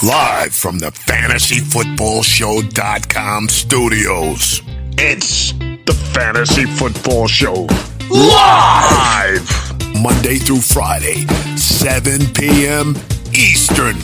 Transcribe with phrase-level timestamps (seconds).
[0.00, 4.62] Live from the fantasyfootballshow.com studios.
[4.92, 7.66] It's the Fantasy Football Show.
[8.08, 9.50] Live!
[10.00, 11.26] Monday through Friday,
[11.56, 12.94] 7 p.m.
[13.34, 13.96] Eastern.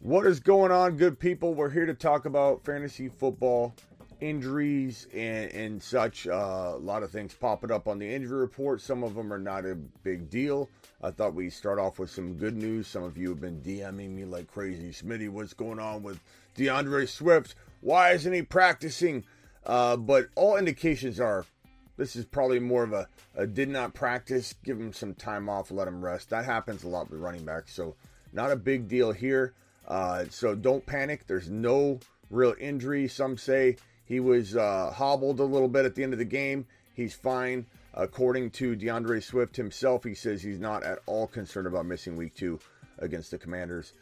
[0.00, 1.54] What is going on, good people?
[1.54, 3.72] We're here to talk about fantasy football
[4.20, 6.26] injuries and, and such.
[6.26, 8.80] Uh, a lot of things popping up on the injury report.
[8.80, 10.68] Some of them are not a big deal.
[11.00, 12.88] I thought we'd start off with some good news.
[12.88, 14.90] Some of you have been DMing me like crazy.
[14.90, 16.18] Smitty, what's going on with
[16.56, 17.54] D'Andre Swift?
[17.80, 19.24] Why isn't he practicing?
[19.64, 21.46] Uh, but all indications are
[21.98, 24.54] this is probably more of a, a did not practice.
[24.64, 26.30] Give him some time off, let him rest.
[26.30, 27.74] That happens a lot with running backs.
[27.74, 27.96] So,
[28.32, 29.52] not a big deal here.
[29.86, 31.26] Uh, so, don't panic.
[31.26, 31.98] There's no
[32.30, 33.08] real injury.
[33.08, 36.66] Some say he was uh, hobbled a little bit at the end of the game.
[36.94, 37.66] He's fine.
[37.98, 42.32] According to D'Andre Swift himself, he says he's not at all concerned about missing week
[42.36, 42.60] two
[43.00, 43.92] against the Commanders.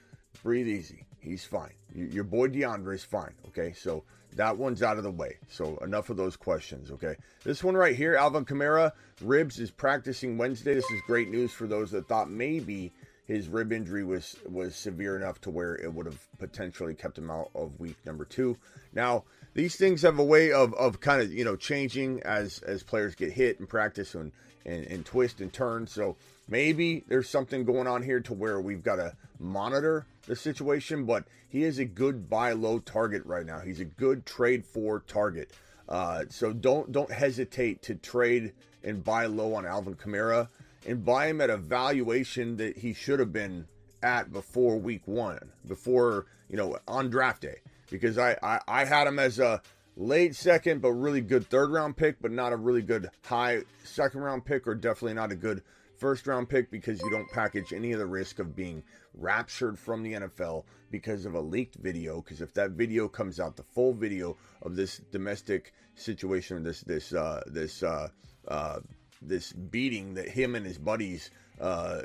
[0.43, 1.07] Breathe easy.
[1.19, 1.73] He's fine.
[1.95, 3.33] Your boy D'Andre's fine.
[3.49, 3.73] Okay.
[3.73, 5.39] So that one's out of the way.
[5.49, 6.91] So enough of those questions.
[6.91, 7.17] Okay.
[7.43, 10.75] This one right here, Alvin Kamara, ribs is practicing Wednesday.
[10.75, 12.93] This is great news for those that thought maybe
[13.27, 17.31] his rib injury was was severe enough to where it would have potentially kept him
[17.31, 18.59] out of week number two.
[18.93, 19.25] Now,
[19.57, 23.15] these things have a way of, of kind of you know changing as as players
[23.15, 24.31] get hit in practice and,
[24.67, 25.87] and and twist and turn.
[25.87, 31.07] So maybe there's something going on here to where we've got to monitor the situation.
[31.07, 33.61] But he is a good buy low target right now.
[33.61, 35.51] He's a good trade for target.
[35.89, 38.53] Uh, so don't don't hesitate to trade
[38.85, 40.49] and buy low on Alvin Kamara
[40.87, 43.67] and buy him at a valuation that he should have been
[44.03, 47.57] at before week one, before, you know, on draft day.
[47.91, 49.63] Because I, I, I had him as a
[49.97, 54.21] late second, but really good third round pick, but not a really good high second
[54.21, 55.63] round pick, or definitely not a good
[55.97, 58.83] first round pick because you don't package any of the risk of being
[59.15, 62.21] raptured from the NFL because of a leaked video.
[62.21, 67.13] Because if that video comes out, the full video of this domestic situation, this this
[67.13, 68.09] uh, this uh,
[68.49, 68.81] uh,
[69.23, 72.03] this beating that him and his buddies uh,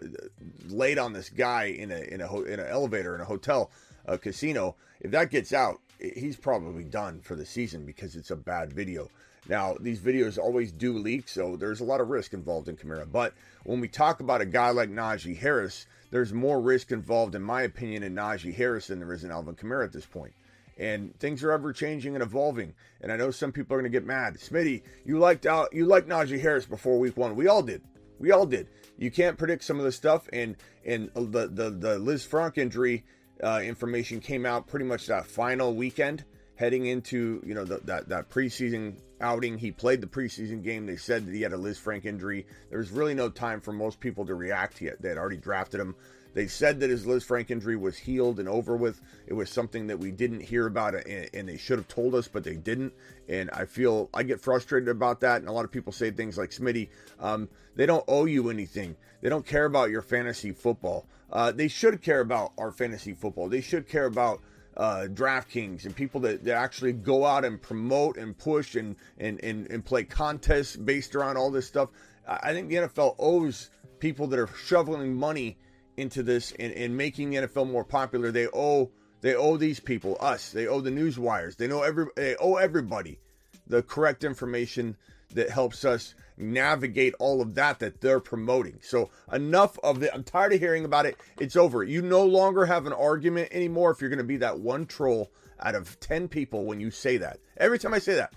[0.70, 3.70] laid on this guy in a in a ho- in an elevator in a hotel
[4.06, 4.76] a casino.
[5.00, 9.10] If that gets out, he's probably done for the season because it's a bad video.
[9.48, 13.12] Now, these videos always do leak, so there's a lot of risk involved in Kamara.
[13.12, 17.42] But when we talk about a guy like Najee Harris, there's more risk involved, in
[17.42, 20.34] my opinion, in Najee Harris than there is in Alvin Kamara at this point.
[20.34, 20.34] point
[20.82, 22.74] and things are ever changing and evolving.
[23.02, 24.36] And I know some people are going to get mad.
[24.36, 27.36] Smitty, you liked out, you liked Najee Harris before week one.
[27.36, 27.84] We all did.
[28.20, 28.68] We all did.
[28.98, 33.04] You can't predict some of the stuff, and and the the the Lisfranc injury
[33.44, 36.24] uh, information came out pretty much that final weekend,
[36.56, 39.58] heading into you know the, that that preseason outing.
[39.58, 40.86] He played the preseason game.
[40.86, 42.46] They said that he had a Lisfranc injury.
[42.70, 45.02] There was really no time for most people to react yet.
[45.02, 45.96] They had already drafted him.
[46.34, 49.02] They said that his Lisfranc injury was healed and over with.
[49.28, 52.28] It was something that we didn't hear about, and, and they should have told us,
[52.30, 52.94] but they didn't.
[53.28, 55.42] And I feel I get frustrated about that.
[55.42, 58.96] And a lot of people say things like, "Smitty, um, they don't owe you anything.
[59.22, 61.06] They don't care about your fantasy football.
[61.32, 63.50] Uh, they should care about our fantasy football.
[63.50, 64.42] They should care about."
[64.78, 69.44] uh, DraftKings and people that, that actually go out and promote and push and, and,
[69.44, 71.90] and, and play contests based around all this stuff.
[72.28, 73.70] I think the NFL owes
[74.00, 75.58] people that are shoveling money
[75.98, 78.32] into this and, and making the NFL more popular.
[78.32, 82.08] They owe they owe these people, us, they owe the news wires, they know every
[82.16, 83.20] they owe everybody
[83.68, 84.98] the correct information
[85.34, 88.80] that helps us navigate all of that that they're promoting.
[88.82, 90.12] So enough of it.
[90.14, 91.18] I'm tired of hearing about it.
[91.40, 91.84] It's over.
[91.84, 95.32] You no longer have an argument anymore if you're going to be that one troll
[95.60, 97.40] out of 10 people when you say that.
[97.58, 98.34] Every time I say that,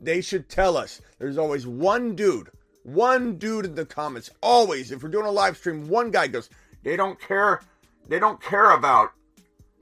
[0.00, 1.00] they should tell us.
[1.18, 2.50] There's always one dude,
[2.82, 4.30] one dude in the comments.
[4.42, 6.50] Always, if we're doing a live stream, one guy goes,
[6.82, 7.60] they don't care.
[8.08, 9.12] They don't care about.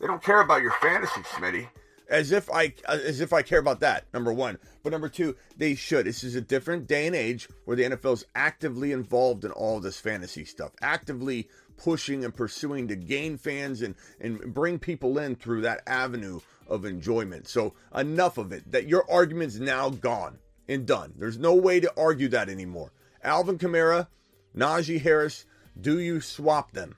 [0.01, 1.69] They don't care about your fantasy, Smitty.
[2.13, 4.05] As if I, uh, as if I care about that.
[4.13, 6.07] Number one, but number two, they should.
[6.07, 9.81] This is a different day and age where the NFL is actively involved in all
[9.81, 15.35] this fantasy stuff, actively pushing and pursuing to gain fans and and bring people in
[15.35, 17.49] through that avenue of enjoyment.
[17.49, 18.71] So enough of it.
[18.71, 20.39] That your argument's now gone
[20.69, 21.15] and done.
[21.17, 22.93] There's no way to argue that anymore.
[23.25, 24.09] Alvin Kamara,
[24.57, 25.47] Najee Harris,
[25.81, 26.95] do you swap them?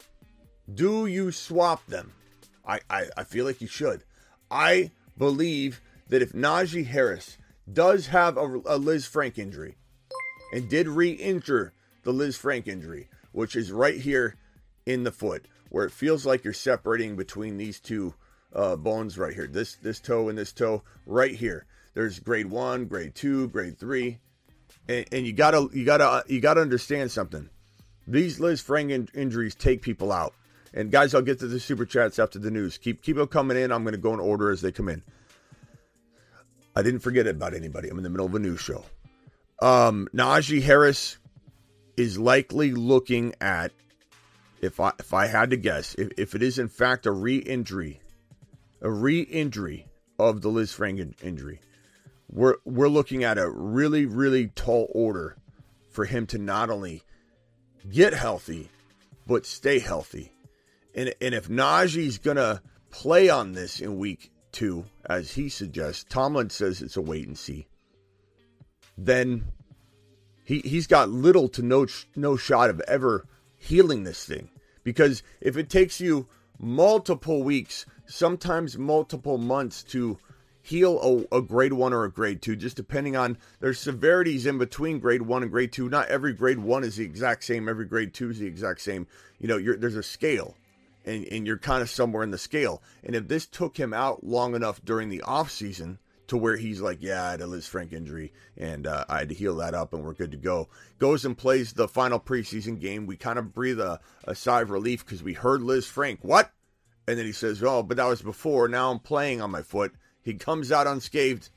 [0.72, 2.12] Do you swap them?
[2.66, 4.04] I, I, I feel like you should.
[4.50, 7.38] I believe that if Najee Harris
[7.72, 9.76] does have a, a Lisfranc injury
[10.52, 11.72] and did re injure
[12.02, 14.36] the Lisfranc injury, which is right here
[14.86, 18.14] in the foot, where it feels like you're separating between these two
[18.54, 21.66] uh, bones right here, this this toe and this toe right here.
[21.94, 24.18] There's grade one, grade two, grade three,
[24.88, 27.48] and, and you gotta you gotta you gotta understand something.
[28.06, 30.34] These Lisfranc in- injuries take people out.
[30.76, 32.78] And guys, I'll get to the super chats after the news.
[32.78, 33.70] Keep keep them coming in.
[33.70, 35.02] I'm going to go in order as they come in.
[36.74, 37.88] I didn't forget about anybody.
[37.88, 38.84] I'm in the middle of a news show.
[39.62, 41.18] Um, Najee Harris
[41.96, 43.70] is likely looking at
[44.60, 48.00] if I if I had to guess, if, if it is in fact a re-injury,
[48.82, 49.86] a re-injury
[50.18, 51.60] of the Liz Lisfranc injury,
[52.28, 55.36] we're we're looking at a really really tall order
[55.90, 57.04] for him to not only
[57.88, 58.68] get healthy
[59.26, 60.33] but stay healthy.
[60.94, 66.50] And and if Najee's gonna play on this in week two, as he suggests, Tomlin
[66.50, 67.66] says it's a wait and see.
[68.96, 69.44] Then
[70.44, 73.26] he he's got little to no no shot of ever
[73.56, 74.50] healing this thing
[74.84, 80.18] because if it takes you multiple weeks, sometimes multiple months to
[80.62, 84.56] heal a, a, grade one or a grade two, just depending on there's severities in
[84.56, 85.88] between grade one and grade two.
[85.88, 87.68] Not every grade one is the exact same.
[87.68, 89.06] Every grade two is the exact same.
[89.38, 90.56] You know, there's a scale,
[91.04, 92.82] and and you're kind of somewhere in the scale.
[93.02, 96.80] And if this took him out long enough during the off season to where he's
[96.80, 99.92] like, yeah, I had a Lisfranc injury and uh, I had to heal that up
[99.92, 100.68] and we're good to go.
[100.98, 103.06] Goes and plays the final preseason game.
[103.06, 106.50] We kind of breathe a, a sigh of relief because we heard Lisfranc, What?
[107.06, 108.68] And then he says, oh, but that was before.
[108.68, 109.92] Now I'm playing on my foot.
[110.22, 111.50] He comes out unscathed.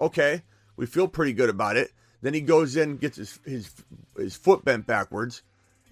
[0.00, 0.42] Okay,
[0.76, 1.90] we feel pretty good about it.
[2.22, 3.72] Then he goes in, gets his his
[4.16, 5.42] his foot bent backwards,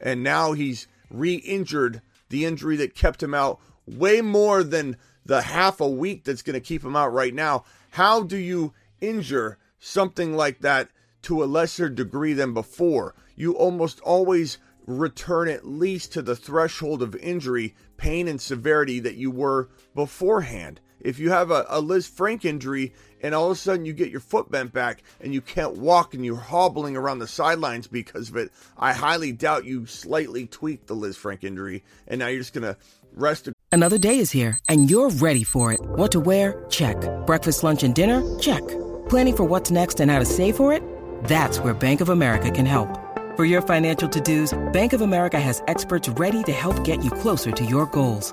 [0.01, 4.97] and now he's re-injured the injury that kept him out way more than
[5.27, 7.65] the half a week that's going to keep him out right now.
[7.91, 10.89] How do you injure something like that
[11.23, 13.15] to a lesser degree than before?
[13.37, 19.17] You almost always return at least to the threshold of injury, pain, and severity that
[19.17, 20.81] you were beforehand.
[21.01, 22.93] If you have a, a Frank injury
[23.23, 26.15] and all of a sudden you get your foot bent back and you can't walk
[26.15, 30.87] and you're hobbling around the sidelines because of it, I highly doubt you slightly tweaked
[30.87, 32.77] the Lisfranc injury and now you're just going to
[33.15, 33.49] rest.
[33.73, 35.81] Another day is here and you're ready for it.
[35.81, 36.65] What to wear?
[36.69, 36.97] Check.
[37.27, 38.39] Breakfast, lunch, and dinner?
[38.39, 38.67] Check.
[39.09, 40.83] Planning for what's next and how to save for it?
[41.25, 42.89] That's where Bank of America can help.
[43.37, 47.53] For your financial to-dos, Bank of America has experts ready to help get you closer
[47.53, 48.33] to your goals.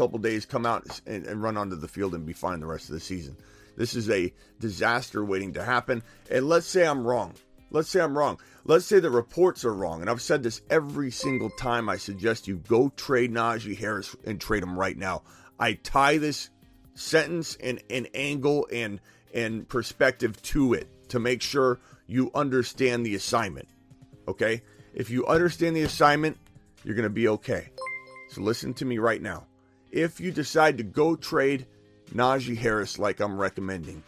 [0.00, 2.88] couple days, come out and, and run onto the field and be fine the rest
[2.88, 3.36] of the season.
[3.76, 6.02] This is a disaster waiting to happen.
[6.30, 7.34] And let's say I'm wrong.
[7.70, 8.38] Let's say I'm wrong.
[8.64, 10.00] Let's say the reports are wrong.
[10.00, 14.40] And I've said this every single time I suggest you go trade Najee Harris and
[14.40, 15.22] trade him right now.
[15.58, 16.48] I tie this
[16.94, 19.00] sentence and, and angle and
[19.34, 23.68] and perspective to it to make sure you understand the assignment.
[24.26, 24.62] Okay?
[24.94, 26.38] If you understand the assignment,
[26.84, 27.68] you're going to be okay.
[28.30, 29.46] So listen to me right now
[29.90, 31.66] if you decide to go trade
[32.14, 34.02] Najee Harris like I'm recommending.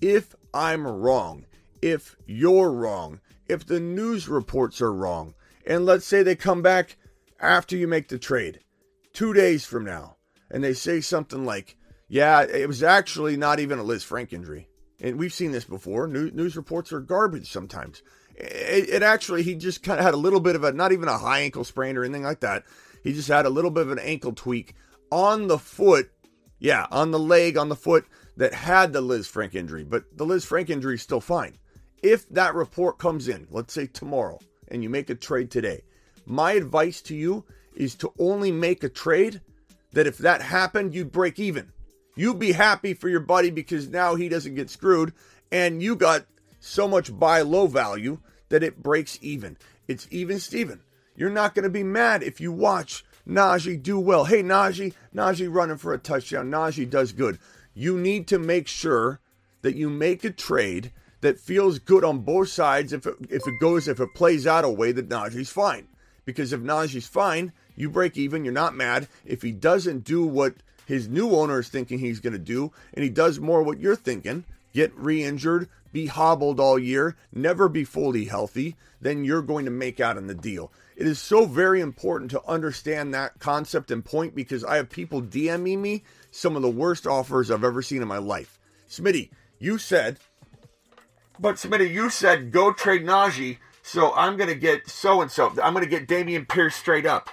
[0.00, 1.44] If I'm wrong,
[1.82, 5.34] if you're wrong, if the news reports are wrong,
[5.66, 6.96] and let's say they come back
[7.40, 8.60] after you make the trade,
[9.12, 10.16] two days from now,
[10.50, 11.76] and they say something like,
[12.08, 14.68] yeah, it was actually not even a Liz Lisfranc injury.
[15.00, 16.08] And we've seen this before.
[16.08, 18.02] News, news reports are garbage sometimes.
[18.34, 21.08] It, it actually, he just kind of had a little bit of a, not even
[21.08, 22.64] a high ankle sprain or anything like that.
[23.04, 24.74] He just had a little bit of an ankle tweak
[25.10, 26.10] on the foot,
[26.58, 30.70] yeah, on the leg, on the foot that had the Lisfranc injury, but the Lisfranc
[30.70, 31.58] injury is still fine.
[32.02, 34.38] If that report comes in, let's say tomorrow,
[34.68, 35.82] and you make a trade today,
[36.26, 39.40] my advice to you is to only make a trade
[39.92, 41.72] that if that happened, you'd break even.
[42.14, 45.12] You'd be happy for your buddy because now he doesn't get screwed,
[45.50, 46.26] and you got
[46.60, 49.56] so much buy low value that it breaks even.
[49.86, 50.80] It's even Steven.
[51.16, 54.24] You're not going to be mad if you watch Najee do well.
[54.24, 56.50] Hey, Najee, Najee running for a touchdown.
[56.50, 57.38] Najee does good.
[57.74, 59.20] You need to make sure
[59.62, 63.60] that you make a trade that feels good on both sides if it, if it
[63.60, 65.88] goes, if it plays out a way that Najee's fine.
[66.24, 69.08] Because if Najee's fine, you break even, you're not mad.
[69.24, 70.54] If he doesn't do what
[70.86, 73.96] his new owner is thinking he's going to do, and he does more what you're
[73.96, 79.64] thinking, get re injured, be hobbled all year, never be fully healthy, then you're going
[79.64, 83.92] to make out in the deal It is so very important to understand that concept
[83.92, 86.02] and point because I have people DMing me
[86.32, 88.58] some of the worst offers I've ever seen in my life.
[88.90, 90.18] Smitty, you said,
[91.38, 95.50] but Smitty, you said go trade Najee, so I'm going to get so and so.
[95.62, 97.30] I'm going to get Dameon Pierce straight up.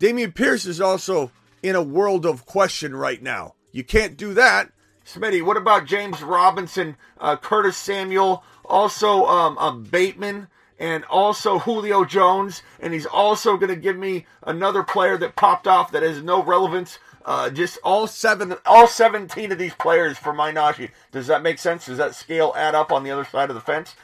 [0.00, 1.30] Dameon Pierce is also
[1.62, 3.54] in a world of question right now.
[3.70, 4.72] You can't do that.
[5.06, 10.48] Smitty, what about James Robinson, uh, Curtis Samuel, also um, um, Bateman?
[10.78, 15.66] And also Julio Jones, and he's also going to give me another player that popped
[15.66, 16.98] off that has no relevance.
[17.24, 20.90] Uh, just all seven, all seventeen of these players for my Najee.
[21.10, 21.86] Does that make sense?
[21.86, 23.94] Does that scale add up on the other side of the fence?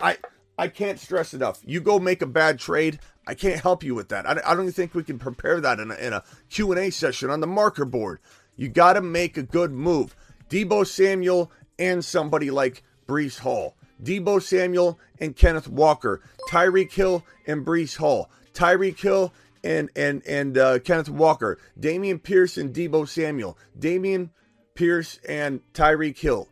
[0.00, 0.18] I
[0.56, 1.60] I can't stress enough.
[1.64, 3.00] You go make a bad trade.
[3.26, 4.26] I can't help you with that.
[4.26, 7.30] I, I don't even think we can prepare that in a, in a Q&A session
[7.30, 8.18] on the marker board.
[8.56, 10.14] You got to make a good move.
[10.50, 13.74] Deebo Samuel and somebody like Breece Hall.
[14.02, 20.56] Deebo Samuel and Kenneth Walker, Tyreek Hill and Breece Hall, Tyreek Hill and and and
[20.56, 24.30] uh, Kenneth Walker, Dameon Pierce and Deebo Samuel, Dameon
[24.74, 26.48] Pierce and Tyreek Hill,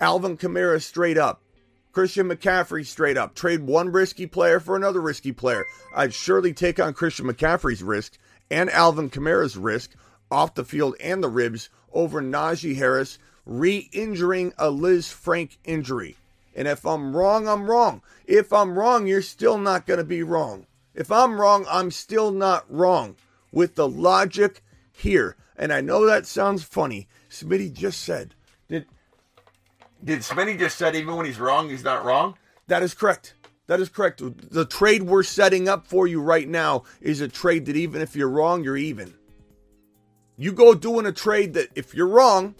[0.00, 1.42] Alvin Kamara straight up,
[1.92, 3.34] Christian McCaffrey straight up.
[3.34, 5.64] Trade one risky player for another risky player.
[5.94, 8.18] I'd surely take on Christian McCaffrey's risk
[8.50, 9.92] and Alvin Kamara's risk
[10.30, 16.16] off the field and the ribs over Najee Harris re-injuring a Lisfranc injury.
[16.54, 18.02] And if I'm wrong, I'm wrong.
[18.26, 20.66] If I'm wrong, you're still not going to be wrong.
[20.94, 23.16] If I'm wrong, I'm still not wrong
[23.50, 25.36] with the logic here.
[25.56, 27.08] And I know that sounds funny.
[27.30, 28.34] Smitty just said.
[28.68, 28.86] Did
[30.04, 32.36] did Smitty just said even when he's wrong, he's not wrong?
[32.66, 33.34] That is correct.
[33.68, 34.20] That is correct.
[34.50, 38.16] The trade we're setting up for you right now is a trade that even if
[38.16, 39.14] you're wrong, you're even.
[40.36, 42.54] You go doing a trade that if you're wrong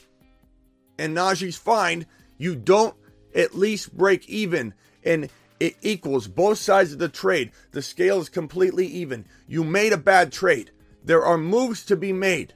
[0.98, 2.06] and Najee's fine,
[2.38, 2.94] you don't
[3.34, 4.74] at least break even
[5.04, 5.28] and
[5.60, 7.52] it equals both sides of the trade.
[7.70, 9.26] The scale is completely even.
[9.46, 10.72] You made a bad trade.
[11.04, 12.54] There are moves to be made.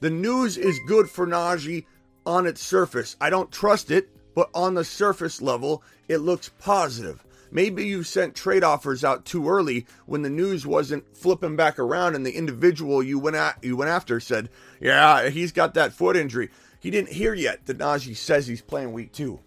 [0.00, 1.84] The news is good for Najee
[2.26, 3.16] on its surface.
[3.20, 7.24] I don't trust it, but on the surface level, it looks positive.
[7.50, 12.14] Maybe you sent trade offers out too early when the news wasn't flipping back around
[12.14, 16.16] and the individual you went at you went after said, "Yeah, he's got that foot
[16.16, 19.40] injury." He didn't hear yet that Najee says he's playing week 2.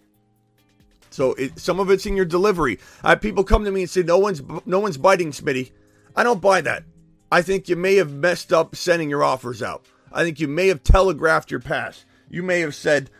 [1.12, 2.78] So it, some of it's in your delivery.
[3.20, 5.72] People come to me and say, "No one's no one's biting, Smitty."
[6.16, 6.84] I don't buy that.
[7.30, 9.86] I think you may have messed up sending your offers out.
[10.12, 12.04] I think you may have telegraphed your pass.
[12.28, 13.10] You may have said,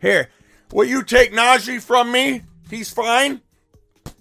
[0.00, 0.28] "Here,
[0.72, 2.42] will you take Najee from me?
[2.70, 3.42] He's fine."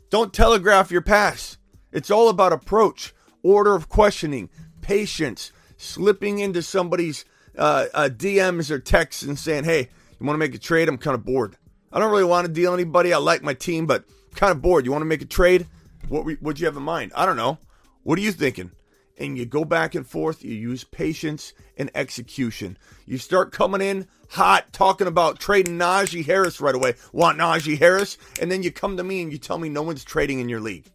[0.10, 1.58] Don't telegraph your pass.
[1.94, 4.50] It's all about approach, order of questioning,
[4.82, 7.24] patience, slipping into somebody's
[7.58, 10.90] uh, uh, DMs or texts and saying, "Hey, you want to make a trade?
[10.90, 11.56] I'm kind of bored."
[11.94, 13.14] I don't really want to deal anybody.
[13.14, 14.86] I like my team, but I'm kind of bored.
[14.86, 15.68] You want to make a trade?
[16.08, 17.12] What would you have in mind?
[17.16, 17.58] I don't know.
[18.04, 18.72] What are you thinking?
[19.18, 20.44] And you go back and forth.
[20.44, 22.78] You use patience and execution.
[23.06, 26.96] You start coming in hot, talking about trading Najee Harris right away.
[27.12, 28.18] Want Najee Harris?
[28.42, 30.62] And then you come to me and you tell me no one's trading in your
[30.62, 30.86] league.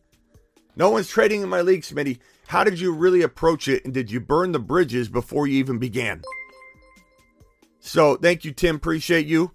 [0.74, 2.18] No one's trading in my league, Smitty.
[2.48, 3.84] How did you really approach it?
[3.84, 6.22] And did you burn the bridges before you even began?
[7.80, 8.76] So thank you, Tim.
[8.76, 9.52] Appreciate you.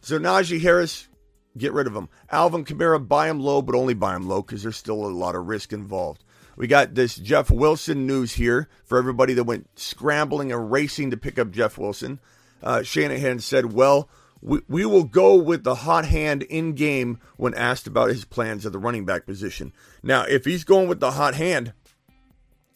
[0.00, 1.08] So Najee Harris,
[1.56, 2.08] get rid of him.
[2.30, 5.34] Alvin Kamara, buy him low, but only buy him low because there's still a lot
[5.34, 6.24] of risk involved.
[6.56, 11.16] We got this Jeff Wilson news here for everybody that went scrambling and racing to
[11.16, 12.20] pick up Jeff Wilson.
[12.62, 14.10] Uh, Shanahan said, well,
[14.42, 18.66] we, we will go with the hot hand in game when asked about his plans
[18.66, 19.72] at the running back position.
[20.02, 21.72] Now, if he's going with the hot hand,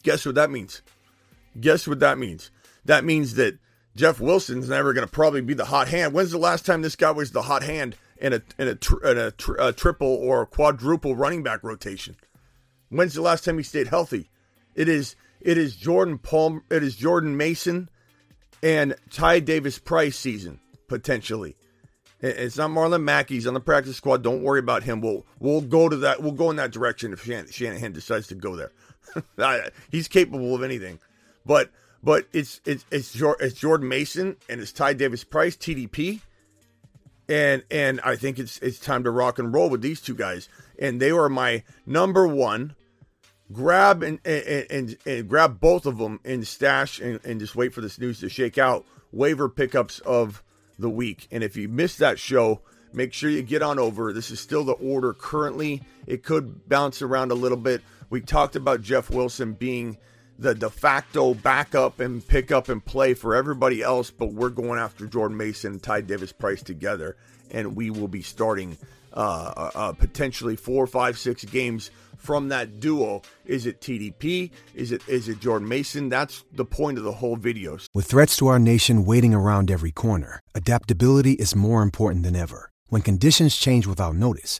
[0.03, 0.81] guess what that means?
[1.59, 2.51] Guess what that means?
[2.85, 3.57] That means that
[3.95, 6.13] Jeff Wilson's never going to probably be the hot hand.
[6.13, 9.05] When's the last time this guy was the hot hand in a in a, tr-
[9.05, 12.15] in a, tr- a triple or quadruple running back rotation?
[12.89, 14.29] When's the last time he stayed healthy?
[14.75, 16.63] It is it is Jordan Palm.
[16.69, 17.89] It is Jordan Mason
[18.61, 21.55] and Ty Davis Price season potentially.
[22.21, 23.29] It's not Marlon Mack.
[23.29, 24.23] He's on the practice squad.
[24.23, 25.01] Don't worry about him.
[25.01, 26.21] We'll we'll go to that.
[26.21, 28.71] We'll go in that direction if Shanahan decides to go there.
[29.91, 30.99] He's capable of anything,
[31.45, 31.69] but
[32.05, 36.21] but it's it's it's, it's Jordan Mason and it's Ty Davis Price TDP,
[37.27, 40.47] and and I think it's it's time to rock and roll with these two guys,
[40.79, 42.75] and they were my number one.
[43.51, 47.73] Grab and and, and, and grab both of them and stash and, and just wait
[47.73, 48.85] for this news to shake out.
[49.11, 50.43] Waiver pickups of
[50.77, 52.61] the week, and if you missed that show,
[52.93, 54.13] make sure you get on over.
[54.13, 55.81] This is still the order currently.
[56.05, 57.81] It could bounce around a little bit.
[58.09, 59.97] We talked about Jeff Wilson being
[60.37, 64.79] the de facto backup and pick up and play for everybody else, but we're going
[64.79, 67.15] after Jordan Mason and Ty Davis Price together,
[67.51, 68.77] and we will be starting
[69.13, 73.21] uh, uh, uh, potentially four, five, six games from that duo.
[73.45, 74.51] Is it TDP?
[74.73, 76.09] Is it is it Jordan Mason?
[76.09, 77.77] That's the point of the whole video.
[77.93, 82.71] With threats to our nation waiting around every corner, adaptability is more important than ever.
[82.87, 84.59] When conditions change without notice,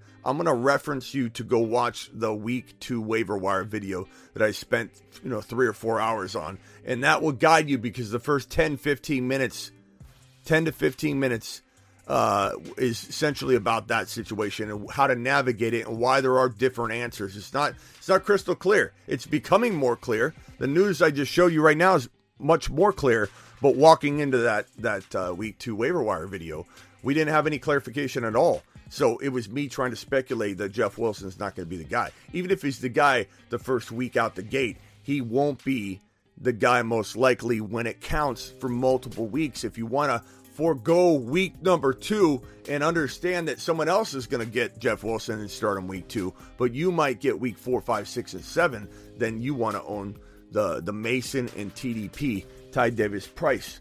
[0.23, 4.43] I'm going to reference you to go watch the week 2 waiver wire video that
[4.43, 4.91] I spent,
[5.23, 6.59] you know, 3 or 4 hours on.
[6.85, 9.71] And that will guide you because the first 10 15 minutes
[10.45, 11.61] 10 to 15 minutes
[12.07, 16.49] uh, is essentially about that situation and how to navigate it and why there are
[16.49, 17.37] different answers.
[17.37, 18.93] It's not it's not crystal clear.
[19.07, 20.33] It's becoming more clear.
[20.57, 22.09] The news I just showed you right now is
[22.39, 23.29] much more clear.
[23.61, 26.65] But walking into that that uh, week two waiver wire video,
[27.03, 28.63] we didn't have any clarification at all.
[28.91, 31.81] So it was me trying to speculate that Jeff Wilson is not going to be
[31.81, 32.11] the guy.
[32.33, 36.01] Even if he's the guy the first week out the gate, he won't be
[36.37, 39.63] the guy most likely when it counts for multiple weeks.
[39.63, 44.45] If you want to forego week number two and understand that someone else is going
[44.45, 47.79] to get Jeff Wilson and start him week two, but you might get week four,
[47.79, 50.19] five, six, and seven, then you want to own
[50.51, 53.79] the, the Mason and TDP, Ty Davis Price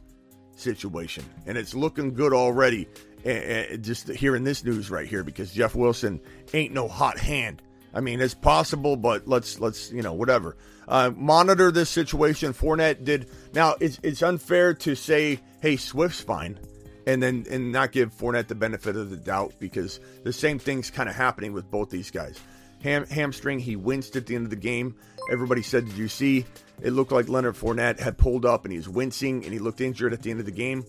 [0.55, 1.25] situation.
[1.47, 2.87] And it's looking good already.
[3.25, 6.21] And, and just hearing this news right here because Jeff Wilson
[6.55, 7.62] ain't no hot hand.
[7.93, 10.57] I mean, it's possible, but let's let's you know whatever.
[10.87, 12.53] Uh, monitor this situation.
[12.53, 13.75] Fournette did now.
[13.81, 16.59] It's it's unfair to say, hey, Swift's fine,
[17.07, 20.91] and then and not give Fournette the benefit of the doubt because the same thing's
[20.91, 22.39] kind of happening with both these guys.
[22.83, 24.95] Ham, hamstring, he winced at the end of the game.
[25.31, 26.47] Everybody said, did you see?
[26.81, 30.15] It looked like Leonard Fournette had pulled up and he's wincing and he looked injured
[30.15, 30.85] at the end of the game.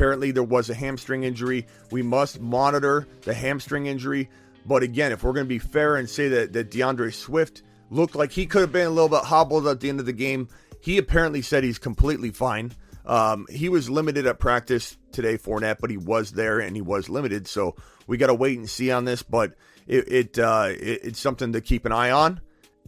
[0.00, 1.66] Apparently, there was a hamstring injury.
[1.90, 4.30] We must monitor the hamstring injury.
[4.64, 8.14] But again, if we're going to be fair and say that, that D'Andre Swift looked
[8.14, 10.48] like he could have been a little bit hobbled at the end of the game,
[10.80, 12.72] he apparently said he's completely fine.
[13.04, 16.80] Um, he was limited at practice today, for Fournette, but he was there and he
[16.80, 17.46] was limited.
[17.46, 19.22] So we got to wait and see on this.
[19.22, 19.52] But
[19.86, 22.40] it, it, uh, it, it's something to keep an eye on.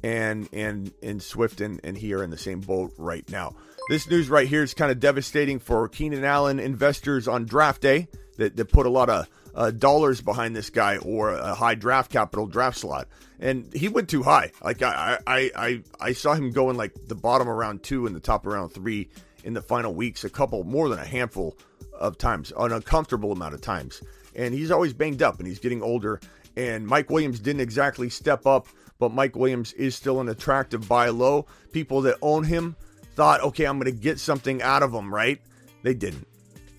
[0.03, 3.55] And and and Swift and, and he are in the same boat right now.
[3.89, 8.09] This news right here is kind of devastating for Keenan Allen investors on draft day
[8.37, 12.11] that, that put a lot of uh, dollars behind this guy or a high draft
[12.11, 13.09] capital draft slot.
[13.41, 14.53] And he went too high.
[14.63, 18.21] Like I, I, I, I saw him going like the bottom around two and the
[18.21, 19.11] top around three
[19.43, 21.59] in the final weeks, a couple more than a handful
[21.99, 24.01] of times, an uncomfortable amount of times.
[24.37, 26.21] And he's always banged up and he's getting older.
[26.57, 28.69] And Mike Williams didn't exactly step up,
[29.01, 31.47] but Mike Williams is still an attractive buy low.
[31.73, 32.77] People that own him
[33.15, 35.41] thought, okay, I'm going to get something out of them, right?
[35.83, 36.27] They didn't.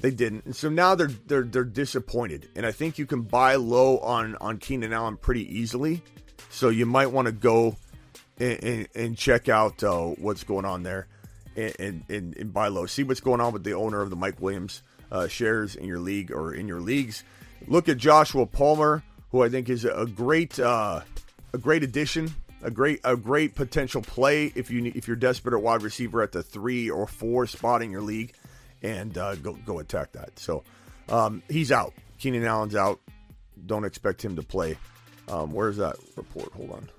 [0.02, 2.50] They didn't, and so now they're they're they're disappointed.
[2.58, 6.04] And I think you can buy low on on Keenan Allen pretty easily.
[6.50, 7.78] So you might want to go
[8.38, 11.08] and, and, and, check out uh, what's going on there
[11.56, 12.86] and, and, and, buy low.
[12.86, 16.00] See what's going on with the owner of the Mike Williams uh, shares in your
[16.00, 17.24] league or in your leagues.
[17.67, 21.02] Look at Joshua Palmer, who I think is a great uh,
[21.54, 25.62] a great addition, a great a great potential play if you if you're desperate at
[25.62, 28.34] wide receiver at the three or four spot in your league
[28.82, 30.38] and uh, go go attack that.
[30.39, 30.63] So
[31.10, 31.93] um, he's out.
[32.17, 32.99] Keenan Allen's out.
[33.65, 34.78] Don't expect him to play.
[35.28, 36.52] Um, where's that report?
[36.54, 36.89] Hold on.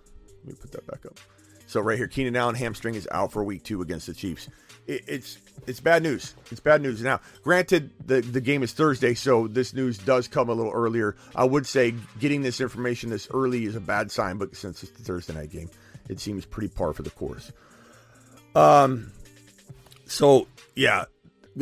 [0.45, 1.19] Let me put that back up.
[1.67, 4.49] So right here, Keenan Allen hamstring is out for week two against the Chiefs.
[4.87, 6.35] It, it's it's bad news.
[6.51, 7.03] It's bad news.
[7.03, 11.17] Now, granted, the the game is Thursday, so this news does come a little earlier.
[11.35, 14.93] I would say getting this information this early is a bad sign, but since it's
[14.93, 15.71] the Thursday night game,
[16.09, 17.53] it seems pretty par for the course.
[18.55, 19.13] Um.
[20.07, 21.07] So yeah,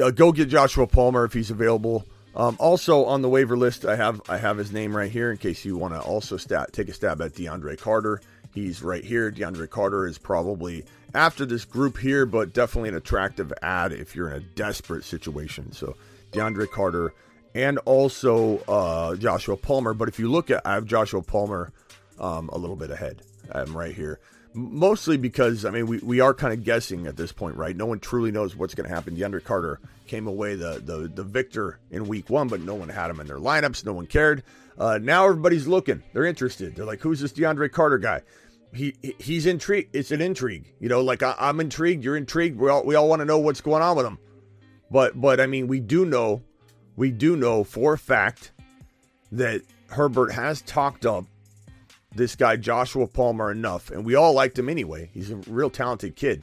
[0.00, 2.04] uh, go get Joshua Palmer if he's available.
[2.34, 5.36] Um, also on the waiver list, I have I have his name right here in
[5.36, 8.20] case you want to also stat take a stab at DeAndre Carter.
[8.52, 9.30] He's right here.
[9.30, 10.84] DeAndre Carter is probably
[11.14, 15.72] after this group here, but definitely an attractive add if you're in a desperate situation.
[15.72, 15.96] So
[16.32, 17.14] DeAndre Carter
[17.54, 19.94] and also uh, Joshua Palmer.
[19.94, 21.72] But if you look at, I have Joshua Palmer
[22.18, 23.22] um, a little bit ahead.
[23.52, 24.20] I'm right here
[24.54, 27.76] mostly because I mean we, we are kind of guessing at this point, right?
[27.76, 29.16] No one truly knows what's going to happen.
[29.16, 33.10] DeAndre Carter came away the, the the victor in week one, but no one had
[33.10, 33.84] him in their lineups.
[33.84, 34.42] No one cared.
[34.78, 36.02] Uh, now everybody's looking.
[36.12, 36.74] They're interested.
[36.74, 38.22] They're like, who's this DeAndre Carter guy?
[38.74, 39.94] He he's intrigued.
[39.94, 41.02] It's an intrigue, you know.
[41.02, 42.04] Like I, am intrigued.
[42.04, 42.58] You're intrigued.
[42.58, 44.18] We all we all want to know what's going on with him.
[44.90, 46.42] But but I mean, we do know,
[46.96, 48.52] we do know for a fact
[49.30, 51.26] that Herbert has talked up
[52.14, 55.10] this guy Joshua Palmer enough, and we all liked him anyway.
[55.12, 56.42] He's a real talented kid,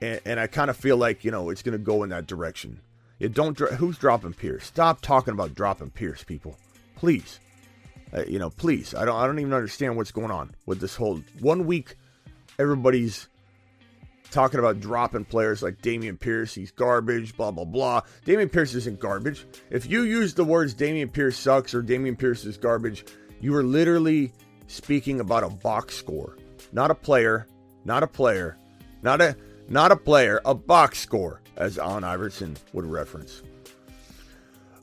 [0.00, 2.26] and, and I kind of feel like you know it's going to go in that
[2.28, 2.80] direction.
[3.18, 4.64] It don't who's dropping Pierce?
[4.66, 6.56] Stop talking about dropping Pierce, people,
[6.96, 7.40] please.
[8.12, 8.94] Uh, you know, please.
[8.94, 9.16] I don't.
[9.16, 11.96] I don't even understand what's going on with this whole one week.
[12.58, 13.28] Everybody's
[14.30, 16.54] talking about dropping players like Dameon Pierce.
[16.54, 17.36] He's garbage.
[17.36, 18.02] Blah blah blah.
[18.24, 19.46] Dameon Pierce isn't garbage.
[19.70, 23.04] If you use the words Dameon Pierce sucks or Dameon Pierce is garbage,
[23.40, 24.32] you are literally
[24.66, 26.36] speaking about a box score,
[26.72, 27.46] not a player,
[27.84, 28.56] not a player,
[29.02, 29.36] not a
[29.68, 33.42] not a player, a box score, as Allen Iverson would reference.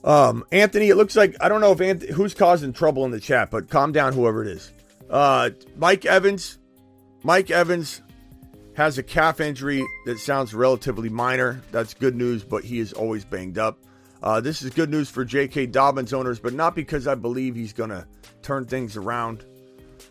[0.04, 3.50] Um, Anthony, it looks like I don't know if who's causing trouble in the chat,
[3.52, 4.72] but calm down, whoever it is.
[5.10, 6.60] Uh, Mike Evans,
[7.24, 8.02] Mike Evans
[8.76, 11.62] has a calf injury that sounds relatively minor.
[11.72, 13.78] That's good news, but he is always banged up.
[14.22, 15.68] Uh, this is good news for J.K.
[15.68, 18.08] Dobbins owners, but not because I believe he's going to
[18.42, 19.46] turn things around.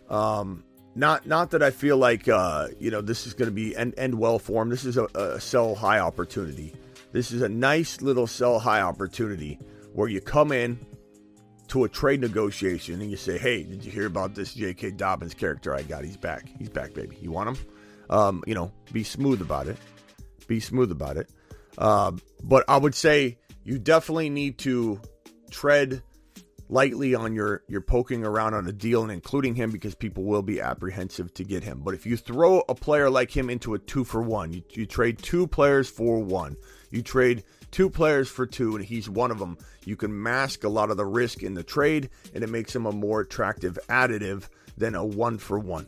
[0.09, 3.77] Um, not not that I feel like uh, you know this is going to be
[3.77, 4.71] end, end well for him.
[4.71, 6.75] This is a, a sell high opportunity.
[7.13, 9.59] This is a nice little sell high opportunity
[9.93, 10.79] where you come in
[11.69, 14.93] to a trade negotiation and you say, "Hey, did you hear about this J.K.
[14.93, 16.05] Dobbins character I got?
[16.05, 16.49] He's back.
[16.59, 17.17] He's back, baby.
[17.21, 17.67] You want him?
[18.11, 19.77] Um, you know, be smooth about it.
[20.47, 21.31] Be smooth about it.
[21.79, 25.01] Uh, but I would say you definitely need to
[25.51, 26.03] tread
[26.69, 30.43] lightly on your your poking around on a deal and including him because people will
[30.43, 31.81] be apprehensive to get him.
[31.85, 34.87] But if you throw a player like him into a two for one, you, you
[34.87, 36.57] trade two players for one.
[36.91, 39.59] You trade two players for two, and he's one of them.
[39.85, 42.87] You can mask a lot of the risk in the trade, and it makes him
[42.87, 45.87] a more attractive additive than a one for one.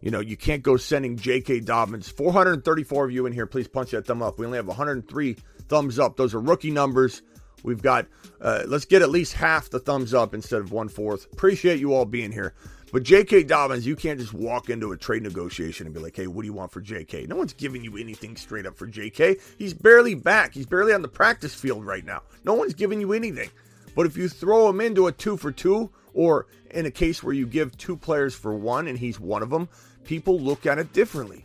[0.00, 1.60] You know, you can't go sending J.K.
[1.60, 2.08] Dobbins.
[2.08, 4.38] 434 of you in here, please punch that thumb up.
[4.38, 5.36] We only have 103
[5.68, 6.16] thumbs up.
[6.16, 7.22] Those are rookie numbers.
[7.62, 8.06] We've got,
[8.40, 11.26] uh, let's get at least half the thumbs up instead of one fourth.
[11.32, 12.54] Appreciate you all being here.
[12.96, 13.42] But J.K.
[13.42, 16.46] Dobbins, you can't just walk into a trade negotiation and be like, hey, what do
[16.46, 17.26] you want for J.K.?
[17.26, 19.36] No one's giving you anything straight up for J.K.
[19.58, 20.54] He's barely back.
[20.54, 22.22] He's barely on the practice field right now.
[22.42, 23.50] No one's giving you anything.
[23.94, 27.34] But if you throw him into a two for two, or in a case where
[27.34, 29.68] you give two players for one and he's one of them,
[30.04, 31.44] people look at it differently.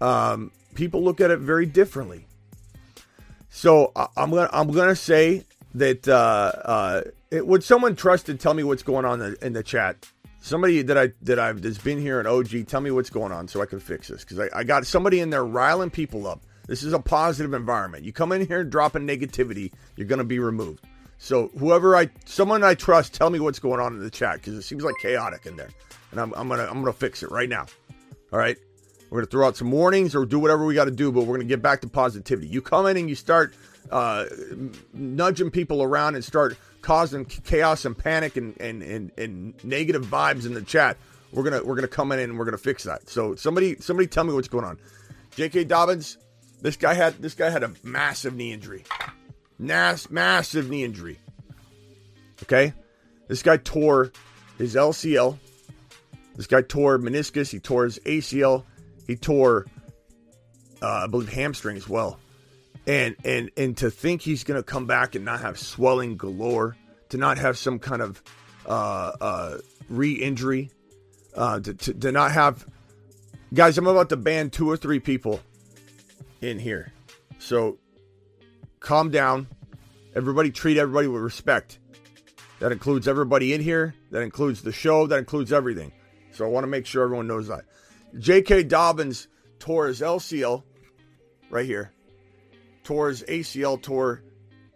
[0.00, 2.24] Um, people look at it very differently.
[3.50, 5.42] So I, am gonna I'm gonna say
[5.74, 7.02] that uh, uh,
[7.34, 10.08] it, would someone trust and tell me what's going on in the, in the, chat?
[10.40, 13.48] Somebody that I that I've that's been here at OG, tell me what's going on
[13.48, 16.42] so I can fix this because I, I got somebody in there riling people up.
[16.66, 18.04] This is a positive environment.
[18.04, 20.84] You come in here dropping negativity, you're gonna be removed.
[21.16, 24.54] So whoever I someone I trust, tell me what's going on in the chat because
[24.54, 25.70] it seems like chaotic in there,
[26.10, 27.64] and I'm, I'm gonna I'm gonna fix it right now.
[28.32, 28.58] All right.
[29.10, 31.20] We're going to throw out some warnings or do whatever we got to do, but
[31.20, 32.48] we're going to get back to positivity.
[32.48, 33.54] You come in and you start
[33.92, 34.24] uh,
[34.92, 40.46] nudging people around and start causing chaos and panic and, and, and, and negative vibes
[40.46, 40.96] in the chat.
[41.32, 43.08] We're gonna we're gonna come in and we're gonna fix that.
[43.10, 44.78] So somebody somebody tell me what's going on.
[45.34, 45.64] J.K.
[45.64, 46.16] Dobbins,
[46.60, 48.84] this guy had this guy had a massive knee injury,
[49.58, 51.18] Nas, massive knee injury.
[52.44, 52.72] Okay,
[53.26, 54.12] this guy tore
[54.58, 55.38] his LCL.
[56.36, 57.50] This guy tore meniscus.
[57.50, 58.64] He tore his ACL.
[59.06, 59.66] He tore,
[60.82, 62.18] uh, I believe, hamstring as well.
[62.86, 66.76] And and and to think he's going to come back and not have swelling galore,
[67.08, 68.22] to not have some kind of
[68.66, 70.70] uh, uh, re-injury,
[71.34, 72.66] uh, to, to, to not have
[73.54, 73.78] guys.
[73.78, 75.40] I'm about to ban two or three people
[76.42, 76.92] in here,
[77.38, 77.78] so
[78.80, 79.46] calm down.
[80.14, 81.78] Everybody treat everybody with respect.
[82.60, 83.94] That includes everybody in here.
[84.10, 85.06] That includes the show.
[85.06, 85.92] That includes everything.
[86.32, 87.64] So I want to make sure everyone knows that.
[88.18, 88.64] J.K.
[88.64, 90.62] Dobbins tore his LCL
[91.50, 91.92] right here,
[92.86, 94.22] his ACL, tore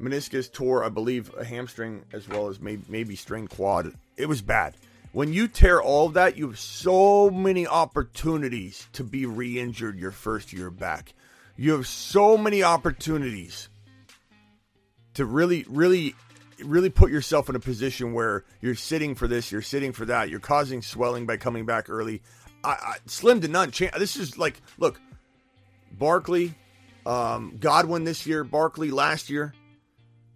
[0.00, 3.92] meniscus, tore, I believe, a hamstring as well as maybe, maybe strained quad.
[4.16, 4.74] It was bad.
[5.12, 9.98] When you tear all of that, you have so many opportunities to be re injured
[9.98, 11.14] your first year back.
[11.56, 13.68] You have so many opportunities
[15.14, 16.14] to really, really,
[16.64, 20.28] really put yourself in a position where you're sitting for this, you're sitting for that,
[20.28, 22.22] you're causing swelling by coming back early.
[22.62, 23.72] I, I, slim to none.
[23.98, 25.00] This is like, look,
[25.90, 26.54] Barkley,
[27.08, 29.54] um, Godwin this year, Barkley last year.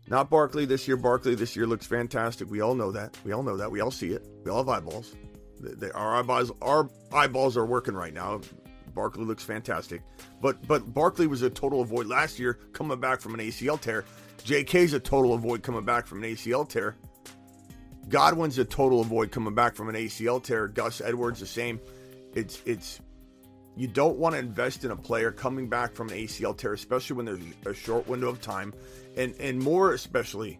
[0.08, 0.96] Not Barkley this year.
[0.96, 2.50] Barkley this year looks fantastic.
[2.50, 3.16] We all know that.
[3.24, 3.70] We all know that.
[3.70, 4.26] We all see it.
[4.44, 5.14] We all have eyeballs.
[5.60, 8.40] They, they, our eyeballs, our eyeballs are working right now.
[8.94, 10.02] Barkley looks fantastic,
[10.42, 14.04] but but Barkley was a total avoid last year, coming back from an ACL tear.
[14.44, 16.96] J.K.'s a total avoid coming back from an ACL tear.
[18.08, 20.68] Godwin's a total avoid coming back from an ACL tear.
[20.68, 21.80] Gus Edwards the same
[22.34, 23.00] it's it's
[23.76, 27.16] you don't want to invest in a player coming back from an ACL tear, especially
[27.16, 28.74] when there's a short window of time,
[29.16, 30.58] and and more especially,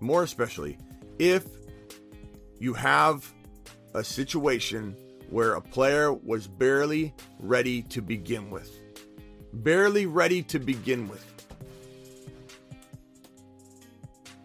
[0.00, 0.78] more especially
[1.18, 1.46] if
[2.58, 3.32] you have
[3.94, 4.96] a situation
[5.30, 8.80] where a player was barely ready to begin with.
[9.52, 11.24] Barely ready to begin with.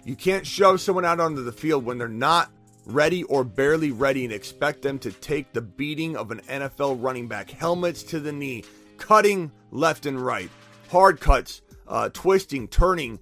[0.06, 2.52] You can't shove someone out onto the field when they're not
[2.86, 7.28] ready or barely ready and expect them to take the beating of an NFL running
[7.28, 7.50] back.
[7.50, 8.64] Helmets to the knee,
[8.98, 10.50] cutting left and right,
[10.90, 13.20] hard cuts, uh, twisting, turning,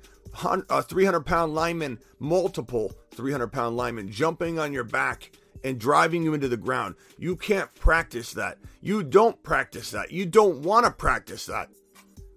[0.70, 5.32] a 300 pound lineman, multiple 300 pound linemen jumping on your back
[5.64, 6.96] and driving you into the ground.
[7.18, 8.58] You can't practice that.
[8.82, 10.12] You don't practice that.
[10.12, 11.70] You don't want to practice that.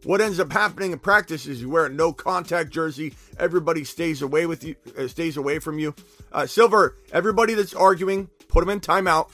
[0.04, 3.14] What ends up happening in practice is you wear a no contact jersey.
[3.38, 5.94] Everybody stays away with you, uh, stays away from you.
[6.30, 9.30] Uh, Silver, everybody that's arguing, put them in timeout,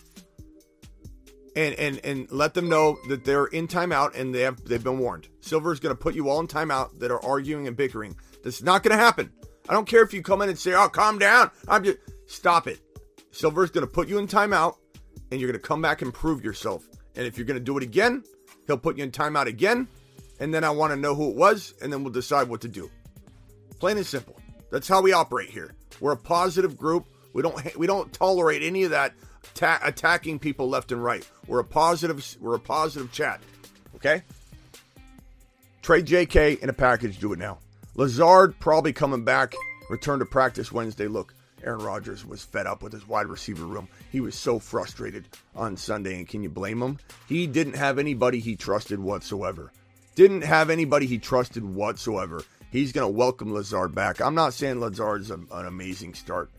[1.56, 5.00] and and and let them know that they're in timeout and they have they've been
[5.00, 5.26] warned.
[5.40, 8.16] Silver is going to put you all in timeout that are arguing and bickering.
[8.44, 9.32] That's not going to happen.
[9.68, 12.68] I don't care if you come in and say, "Oh, calm down." I'm just stop
[12.68, 12.78] it.
[13.32, 14.76] Silver's going to put you in timeout,
[15.32, 16.88] and you're going to come back and prove yourself.
[17.16, 18.22] And if you're going to do it again,
[18.66, 19.88] he'll put you in timeout again,
[20.40, 22.68] and then I want to know who it was, and then we'll decide what to
[22.68, 22.90] do.
[23.78, 24.40] Plain and simple.
[24.70, 25.74] That's how we operate here.
[26.00, 27.06] We're a positive group.
[27.32, 29.14] We don't we don't tolerate any of that
[29.54, 31.28] ta- attacking people left and right.
[31.46, 33.40] We're a positive we're a positive chat.
[33.96, 34.22] Okay?
[35.82, 37.18] Trade JK in a package.
[37.18, 37.58] Do it now.
[37.94, 39.54] Lazard probably coming back.
[39.88, 41.08] Return to practice Wednesday.
[41.08, 43.88] Look, Aaron Rodgers was fed up with his wide receiver room.
[44.10, 46.98] He was so frustrated on Sunday, and can you blame him?
[47.28, 49.72] He didn't have anybody he trusted whatsoever.
[50.20, 52.44] Didn't have anybody he trusted whatsoever.
[52.70, 54.20] He's going to welcome Lazard back.
[54.20, 56.50] I'm not saying Lazard's a, an amazing start.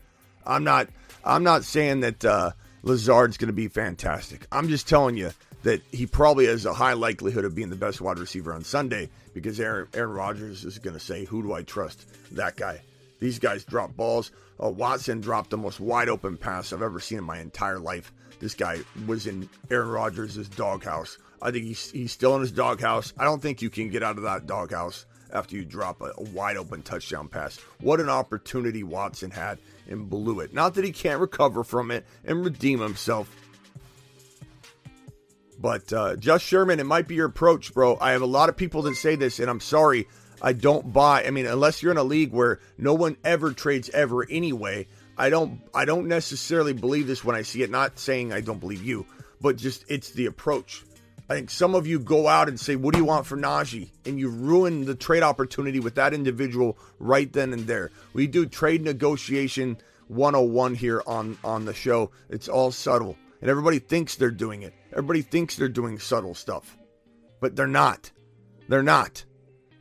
[0.44, 0.88] I'm not.
[1.24, 2.50] I'm not saying that uh,
[2.82, 4.48] Lazard's going to be fantastic.
[4.50, 5.30] I'm just telling you
[5.62, 9.10] that he probably has a high likelihood of being the best wide receiver on Sunday
[9.32, 12.82] because Aaron, Aaron Rodgers is going to say, "Who do I trust?" That guy.
[13.20, 14.32] These guys drop balls.
[14.60, 18.12] Uh, Watson dropped the most wide open pass I've ever seen in my entire life.
[18.40, 21.16] This guy was in Aaron Rodgers' doghouse.
[21.42, 23.12] I think he's, he's still in his doghouse.
[23.18, 26.22] I don't think you can get out of that doghouse after you drop a, a
[26.22, 27.58] wide open touchdown pass.
[27.80, 30.54] What an opportunity Watson had and blew it.
[30.54, 33.34] Not that he can't recover from it and redeem himself.
[35.58, 37.98] But uh, Just Sherman, it might be your approach, bro.
[38.00, 40.08] I have a lot of people that say this, and I'm sorry.
[40.40, 41.24] I don't buy.
[41.24, 45.30] I mean, unless you're in a league where no one ever trades ever anyway, I
[45.30, 45.60] don't.
[45.72, 47.70] I don't necessarily believe this when I see it.
[47.70, 49.06] Not saying I don't believe you,
[49.40, 50.82] but just it's the approach.
[51.32, 53.90] I think some of you go out and say, "What do you want for Najee?"
[54.04, 57.90] and you ruin the trade opportunity with that individual right then and there.
[58.12, 62.10] We do trade negotiation 101 here on on the show.
[62.28, 64.74] It's all subtle, and everybody thinks they're doing it.
[64.92, 66.76] Everybody thinks they're doing subtle stuff,
[67.40, 68.10] but they're not.
[68.68, 69.24] They're not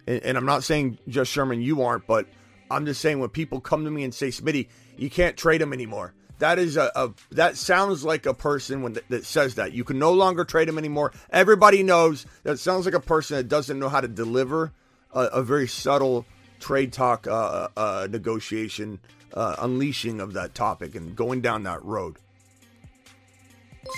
[0.08, 2.28] and, and I'm not saying just Sherman, you aren't, but
[2.70, 5.74] I'm just saying when people come to me and say, Smitty, you can't trade him
[5.74, 6.14] anymore.
[6.42, 9.84] That is a, a that sounds like a person when th- that says that you
[9.84, 11.14] can no longer trade him anymore.
[11.30, 14.72] Everybody knows that sounds like a person that doesn't know how to deliver
[15.14, 16.26] a, a very subtle
[16.60, 19.00] trade talk uh, uh, negotiation
[19.36, 22.18] uh, unleashing of that topic and going down that road.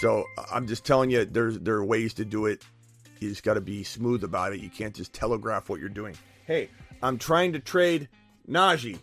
[0.02, 2.62] So I'm just telling you, there's there are ways to do it.
[3.22, 4.60] You just got to be smooth about it.
[4.60, 6.18] You can't just telegraph what you're doing.
[6.46, 6.70] Hey,
[7.02, 8.10] I'm trying to trade
[8.50, 9.00] Najee.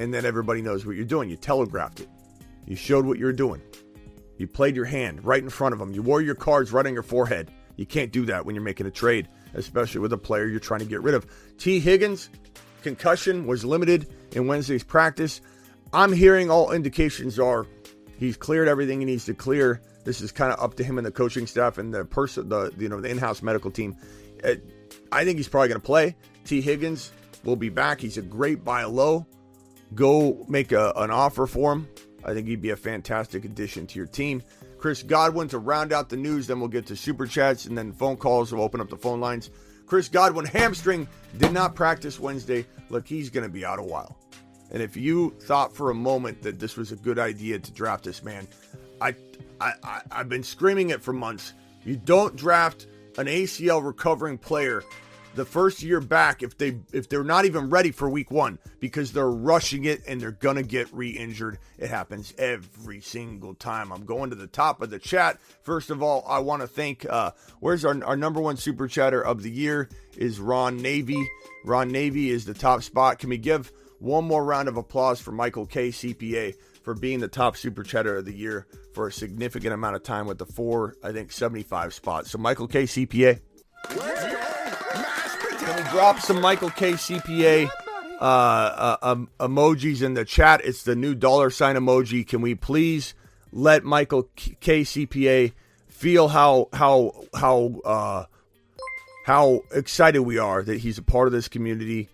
[0.00, 1.28] And then everybody knows what you're doing.
[1.28, 2.08] You telegraphed it.
[2.66, 3.60] You showed what you're doing.
[4.38, 5.92] You played your hand right in front of them.
[5.92, 7.50] You wore your cards right on your forehead.
[7.76, 10.80] You can't do that when you're making a trade, especially with a player you're trying
[10.80, 11.26] to get rid of.
[11.58, 11.80] T.
[11.80, 12.30] Higgins,
[12.80, 15.42] concussion was limited in Wednesday's practice.
[15.92, 17.66] I'm hearing all indications are
[18.16, 19.82] he's cleared everything he needs to clear.
[20.04, 22.72] This is kind of up to him and the coaching staff and the person, the
[22.78, 23.98] you know the in-house medical team.
[24.42, 24.54] Uh,
[25.12, 26.16] I think he's probably going to play.
[26.44, 26.62] T.
[26.62, 27.12] Higgins
[27.44, 28.00] will be back.
[28.00, 29.26] He's a great buy low.
[29.94, 31.88] Go make a, an offer for him.
[32.24, 34.42] I think he'd be a fantastic addition to your team.
[34.78, 36.46] Chris Godwin to round out the news.
[36.46, 38.52] Then we'll get to super chats and then phone calls.
[38.52, 39.50] We'll open up the phone lines.
[39.86, 42.64] Chris Godwin hamstring did not practice Wednesday.
[42.90, 44.16] Look, he's going to be out a while.
[44.70, 48.04] And if you thought for a moment that this was a good idea to draft
[48.04, 48.46] this man,
[49.00, 49.14] I
[49.60, 51.54] I, I I've been screaming it for months.
[51.84, 52.86] You don't draft
[53.18, 54.84] an ACL recovering player
[55.34, 59.12] the first year back if they if they're not even ready for week one because
[59.12, 61.58] they're rushing it and they're gonna get re-injured.
[61.78, 63.92] It happens every single time.
[63.92, 65.38] I'm going to the top of the chat.
[65.62, 69.20] First of all, I want to thank uh where's our, our number one super chatter
[69.20, 71.22] of the year is Ron Navy.
[71.64, 73.18] Ron Navy is the top spot.
[73.18, 77.28] Can we give one more round of applause for Michael K CPA for being the
[77.28, 80.96] top super chatter of the year for a significant amount of time with the four,
[81.04, 82.30] I think, 75 spots.
[82.30, 82.84] So, Michael K.
[82.84, 83.40] CPA.
[85.70, 86.94] Can we drop some Michael K.
[86.94, 87.70] CPA
[88.20, 90.60] uh, uh, um, emojis in the chat.
[90.64, 92.26] It's the new dollar sign emoji.
[92.26, 93.14] Can we please
[93.52, 95.52] let Michael KCPA
[95.86, 98.24] feel how how how uh,
[99.26, 102.08] how excited we are that he's a part of this community,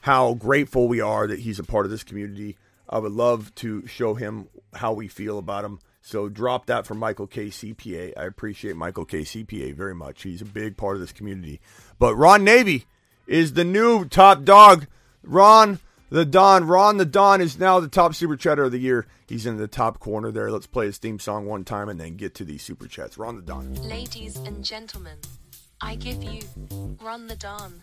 [0.00, 2.56] how grateful we are that he's a part of this community.
[2.88, 5.78] I would love to show him how we feel about him.
[6.02, 8.14] So drop that for Michael KCPA.
[8.16, 10.24] I appreciate Michael KCPA very much.
[10.24, 11.60] He's a big part of this community.
[12.00, 12.84] But Ron Navy
[13.26, 14.86] is the new top dog.
[15.22, 16.66] Ron the Don.
[16.66, 19.06] Ron the Don is now the top super chatter of the year.
[19.26, 20.50] He's in the top corner there.
[20.50, 23.18] Let's play his theme song one time and then get to these super chats.
[23.18, 23.74] Ron the Don.
[23.74, 25.18] Ladies and gentlemen,
[25.80, 26.42] I give you
[27.02, 27.82] Ron the Don.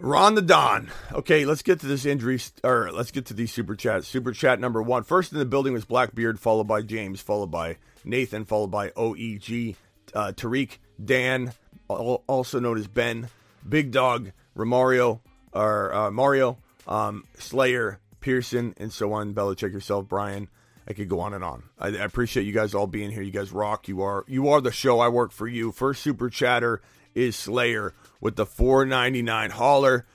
[0.00, 0.90] Ron the Don.
[1.12, 4.06] Okay, let's get to this injury, or let's get to these super chats.
[4.06, 5.02] Super chat number one.
[5.02, 9.76] First in the building was Blackbeard, followed by James, followed by Nathan, followed by OEG,
[10.14, 11.52] uh, Tariq, Dan,
[11.88, 13.28] also known as Ben,
[13.66, 15.20] Big Dog, Romario,
[15.52, 19.32] or uh, Mario, um, Slayer, Pearson, and so on.
[19.32, 20.48] Bella, check yourself, Brian.
[20.86, 21.64] I could go on and on.
[21.78, 23.22] I, I, appreciate you guys all being here.
[23.22, 23.88] You guys rock.
[23.88, 25.00] You are you are the show.
[25.00, 25.72] I work for you.
[25.72, 26.82] First super chatter
[27.14, 30.06] is Slayer with the 499 hauler.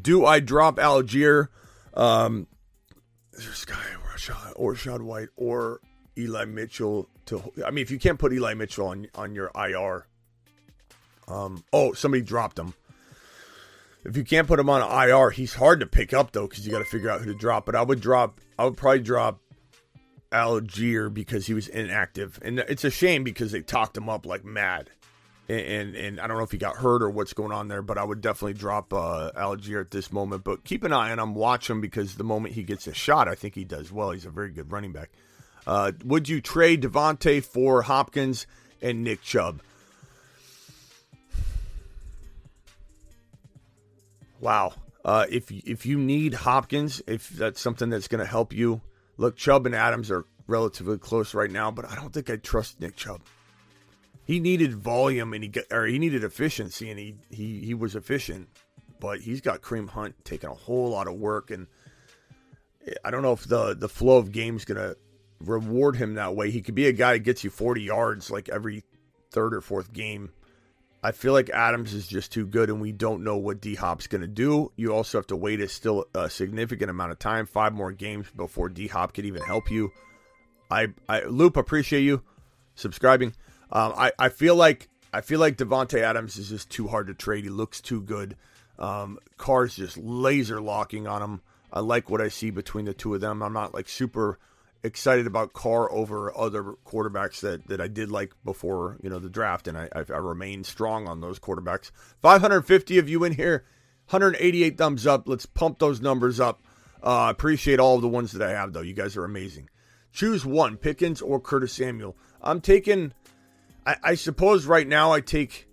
[0.00, 1.48] Do I drop Allgeier?
[1.92, 2.46] Um,
[3.32, 3.76] this guy
[4.56, 5.80] or Shad White or
[6.16, 10.06] Eli Mitchell to I mean if you can't put Eli Mitchell on on your IR.
[11.26, 12.74] Um, oh, somebody dropped him.
[14.04, 16.72] If you can't put him on IR, he's hard to pick up though because you
[16.72, 17.64] got to figure out who to drop.
[17.64, 18.40] But I would drop.
[18.58, 19.40] I would probably drop
[20.30, 24.44] Allgeier because he was inactive, and it's a shame because they talked him up like
[24.44, 24.90] mad.
[25.46, 27.82] And, and, and I don't know if he got hurt or what's going on there,
[27.82, 30.42] but I would definitely drop uh, Allgeier at this moment.
[30.42, 33.28] But keep an eye on him, watch him because the moment he gets a shot,
[33.28, 34.10] I think he does well.
[34.10, 35.10] He's a very good running back.
[35.66, 38.46] Uh, would you trade Davante for Hopkins
[38.82, 39.62] and Nick Chubb?
[44.40, 44.74] Wow.
[45.04, 48.80] Uh, if if you need Hopkins, if that's something that's going to help you,
[49.16, 52.80] look, Chubb and Adams are relatively close right now, but I don't think I trust
[52.80, 53.22] Nick Chubb.
[54.26, 57.94] He needed volume and he got, or he needed efficiency, and he he he was
[57.94, 58.48] efficient,
[59.00, 61.66] but he's got Kareem Hunt taking a whole lot of work, and
[63.04, 64.96] I don't know if the the flow of games going to
[65.48, 66.50] reward him that way.
[66.50, 68.84] He could be a guy that gets you 40 yards like every
[69.30, 70.30] third or fourth game.
[71.02, 74.06] I feel like Adams is just too good, and we don't know what D Hop's
[74.06, 74.72] going to do.
[74.74, 78.26] You also have to wait a still a significant amount of time, five more games
[78.34, 79.92] before D Hop can even help you.
[80.70, 82.22] I, I Loop appreciate you
[82.74, 83.34] subscribing.
[83.70, 87.14] Um, I I feel like I feel like Davante Adams is just too hard to
[87.14, 87.44] trade.
[87.44, 88.36] He looks too good.
[88.78, 91.42] Um, Carr's just laser locking on him.
[91.70, 93.42] I like what I see between the two of them.
[93.42, 94.38] I'm not like super
[94.84, 99.30] excited about Carr over other quarterbacks that, that I did like before you know the
[99.30, 101.90] draft, and I, I, I remain strong on those quarterbacks.
[102.20, 103.64] 550 of you in here,
[104.10, 105.26] 188 thumbs up.
[105.26, 106.62] Let's pump those numbers up.
[107.02, 108.82] I uh, appreciate all of the ones that I have though.
[108.82, 109.70] You guys are amazing.
[110.12, 112.16] Choose one, Pickens or Curtis Samuel.
[112.40, 113.12] I'm taking.
[113.86, 115.66] I, I suppose right now I take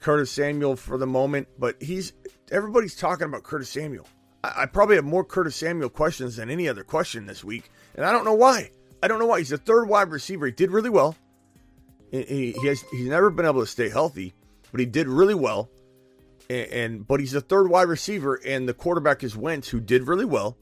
[0.00, 2.12] Curtis Samuel for the moment, but he's
[2.50, 4.06] everybody's talking about Curtis Samuel.
[4.42, 8.06] I, I probably have more Curtis Samuel questions than any other question this week and
[8.06, 8.70] I don't know why.
[9.02, 9.38] I don't know why.
[9.38, 10.46] He's a third wide receiver.
[10.46, 11.16] He did really well.
[12.12, 14.34] He, he has he's never been able to stay healthy,
[14.70, 15.68] but he did really well.
[16.48, 20.06] And, and but he's a third wide receiver, and the quarterback is Wentz, who did
[20.06, 20.56] really well.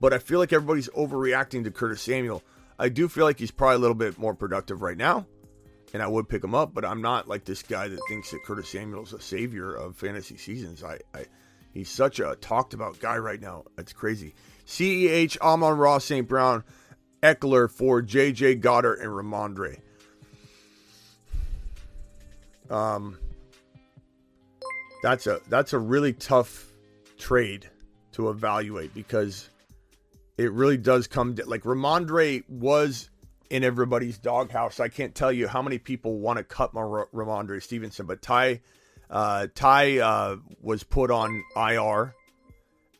[0.00, 2.42] But I feel like everybody's overreacting to Curtis Samuel.
[2.78, 5.26] I do feel like he's probably a little bit more productive right now,
[5.92, 6.72] and I would pick him up.
[6.72, 10.36] But I'm not like this guy that thinks that Curtis Samuel's a savior of fantasy
[10.36, 10.84] seasons.
[10.84, 11.24] I, I
[11.76, 13.64] he's such a talked about guy right now.
[13.76, 14.34] It's crazy.
[14.66, 16.26] CEH, Amon-Ra, St.
[16.26, 16.64] Brown,
[17.22, 19.80] Ekeler for JJ Goedert and Rhamondre.
[22.70, 23.18] Um,
[25.02, 26.66] that's a that's a really tough
[27.16, 27.68] trade
[28.12, 29.50] to evaluate because
[30.36, 33.10] it really does come to, like Rhamondre was
[33.50, 34.80] in everybody's doghouse.
[34.80, 38.62] I can't tell you how many people want to cut my Rhamondre Stevenson, but Ty
[39.10, 42.14] uh, Ty uh, was put on IR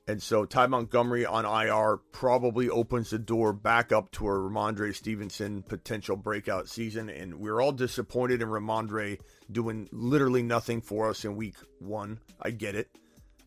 [0.09, 4.95] and so Ty Montgomery on IR probably opens the door back up to a Rhamondre
[4.95, 7.11] Stevenson potential breakout season.
[7.11, 9.19] And we're all disappointed in Rhamondre
[9.51, 12.21] doing literally nothing for us in week one.
[12.41, 12.89] I get it.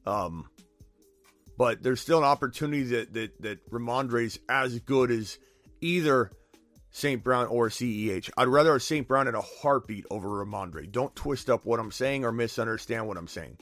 [0.05, 0.49] Um,
[1.57, 5.39] but there's still an opportunity that that, that Rhamondre's as good as
[5.79, 6.29] either
[6.91, 7.23] St.
[7.23, 8.29] Brown or CEH.
[8.37, 9.07] I'd rather have St.
[9.07, 10.91] Brown in a heartbeat over Rhamondre.
[10.91, 13.57] Don't twist up what I'm saying or misunderstand what I'm saying.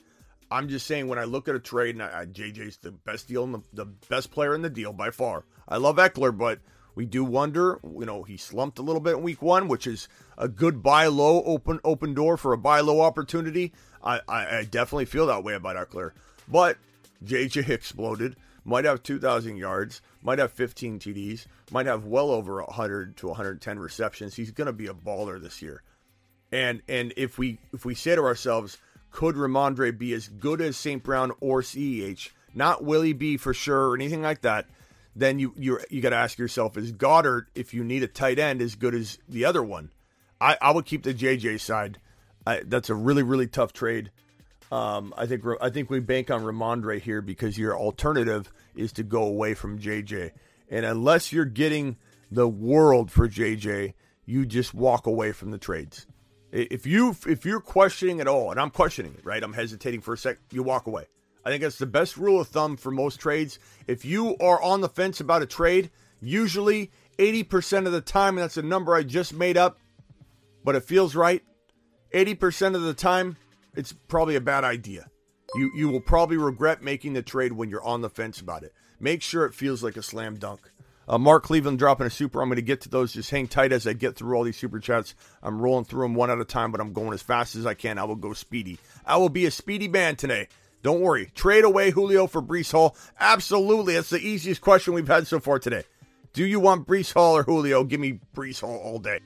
[0.50, 3.28] I'm just saying when I look at a trade, and I, I, JJ's the best
[3.28, 5.44] deal, the, the best player in the deal by far.
[5.68, 6.60] I love Ekeler, but
[6.96, 10.08] We do wonder, you know, he slumped a little bit in week one, which is
[10.36, 13.72] a good buy low open open door for a buy low opportunity.
[14.04, 16.14] I, I, I definitely feel that way about Ekeler,
[16.48, 16.78] But
[17.24, 23.18] JJ exploded, might have 2,000 yards, might have 15 TDs, might have well over 100
[23.18, 24.36] to 110 receptions.
[24.36, 25.82] He's going to be a baller this year.
[26.52, 28.78] And and if we if we say to ourselves,
[29.10, 31.02] could Rhamondre be as good as St.
[31.02, 32.30] Brown or CEH?
[32.54, 34.68] Not Willie B for sure or anything like that
[35.18, 38.38] then you you you got to ask yourself: Is Goedert, if you need a tight
[38.38, 39.90] end, as good as the other one?
[40.40, 41.98] I, I would keep the JJ side.
[42.46, 44.12] I, that's a really really tough trade.
[44.72, 49.04] Um, I think I think we bank on Rhamondre here because your alternative is to
[49.04, 50.32] go away from JJ,
[50.70, 51.98] and unless you're getting
[52.32, 53.94] the world for JJ,
[54.26, 56.06] you just walk away from the trades.
[56.52, 59.44] If you if you're questioning at all, and I'm questioning it, right?
[59.44, 60.38] I'm hesitating for a sec.
[60.52, 61.06] You walk away.
[61.46, 63.60] I think that's the best rule of thumb for most trades.
[63.88, 68.44] If you are on the fence about a trade, usually 80% of the time, and
[68.44, 69.78] that's a number I just made up,
[70.64, 71.42] but it feels right.
[72.14, 73.38] 80% of the time,
[73.76, 75.10] it's probably a bad idea.
[75.56, 78.74] You you will probably regret making the trade when you're on the fence about it.
[79.00, 80.62] Make sure it feels like a slam dunk.
[81.08, 82.42] Uh, Mark Cleveland dropping a super.
[82.42, 83.14] I'm going to get to those.
[83.14, 85.16] Just hang tight as I get through all these super chats.
[85.42, 87.76] I'm rolling through them one at a time, but I'm going as fast as I
[87.76, 87.98] can.
[87.98, 88.78] I will go speedy.
[89.06, 90.50] I will be a speedy man today.
[90.84, 91.32] Don't worry.
[91.34, 92.96] Trade away Julio for Breece Hall?
[93.20, 93.94] Absolutely.
[93.94, 95.84] That's the easiest question we've had so far today.
[96.34, 97.84] Do you want Breece Hall or Julio?
[97.84, 99.20] Give me Breece Hall all day.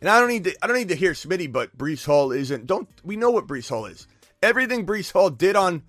[0.00, 2.66] And I don't need to I don't need to hear Smitty, but Breece Hall isn't
[2.66, 4.06] don't we know what Breece Hall is.
[4.42, 5.82] Everything Breece Hall did on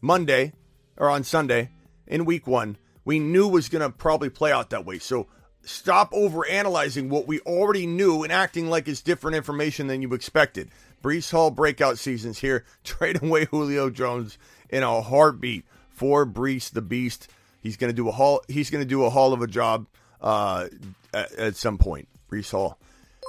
[0.00, 0.52] Monday
[0.96, 1.70] or on Sunday
[2.06, 4.98] in week one, we knew was gonna probably play out that way.
[4.98, 5.26] So
[5.62, 10.14] stop over analyzing what we already knew and acting like it's different information than you
[10.14, 10.70] expected.
[11.02, 12.64] Breece Hall breakout seasons here.
[12.84, 14.38] Trade away Julio Jones
[14.70, 17.28] in a heartbeat for Breece the Beast.
[17.60, 18.42] He's to do a hall.
[18.48, 19.86] He's to do a hall of a job
[20.20, 20.68] uh,
[21.12, 22.08] at, at, some point.
[22.30, 22.78] Breece Hall.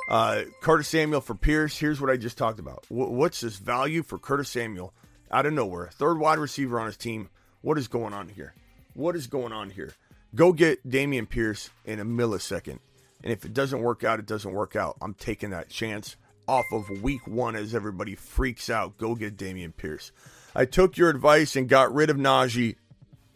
[0.07, 1.77] Uh, Curtis Samuel for Pierce.
[1.77, 2.85] Here's what I just talked about.
[2.89, 4.93] W- what's this value for Curtis Samuel
[5.31, 5.89] out of nowhere?
[5.91, 7.29] Third wide receiver on his team.
[7.61, 8.53] What is going on here?
[8.93, 9.93] What is going on here?
[10.33, 12.79] Go get Dameon Pierce in a millisecond.
[13.23, 14.95] And if it doesn't work out, it doesn't work out.
[15.01, 16.15] I'm taking that chance
[16.47, 18.97] off of week one as everybody freaks out.
[18.97, 20.11] Go get Dameon Pierce.
[20.55, 22.75] I took your advice and got rid of Najee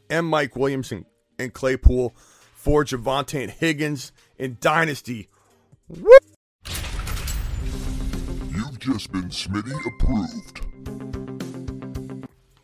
[0.09, 1.05] and Mike Williamson
[1.37, 2.15] and Claypool
[2.53, 5.27] for Javonte and Higgins in Dynasty.
[5.89, 6.17] Woo!
[8.81, 10.65] Just been Smitty approved.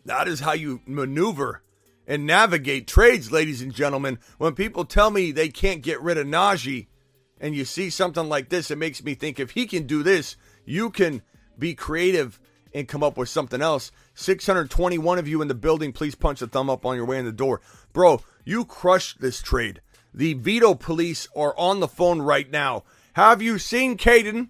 [0.05, 1.61] That is how you maneuver
[2.07, 4.17] and navigate trades, ladies and gentlemen.
[4.39, 6.87] When people tell me they can't get rid of Najee,
[7.39, 10.37] and you see something like this, it makes me think if he can do this,
[10.65, 11.21] you can
[11.59, 12.39] be creative
[12.73, 13.91] and come up with something else.
[14.15, 17.25] 621 of you in the building, please punch a thumb up on your way in
[17.25, 17.61] the door.
[17.93, 19.81] Bro, you crushed this trade.
[20.15, 22.85] The veto police are on the phone right now.
[23.13, 24.47] Have you seen Caden?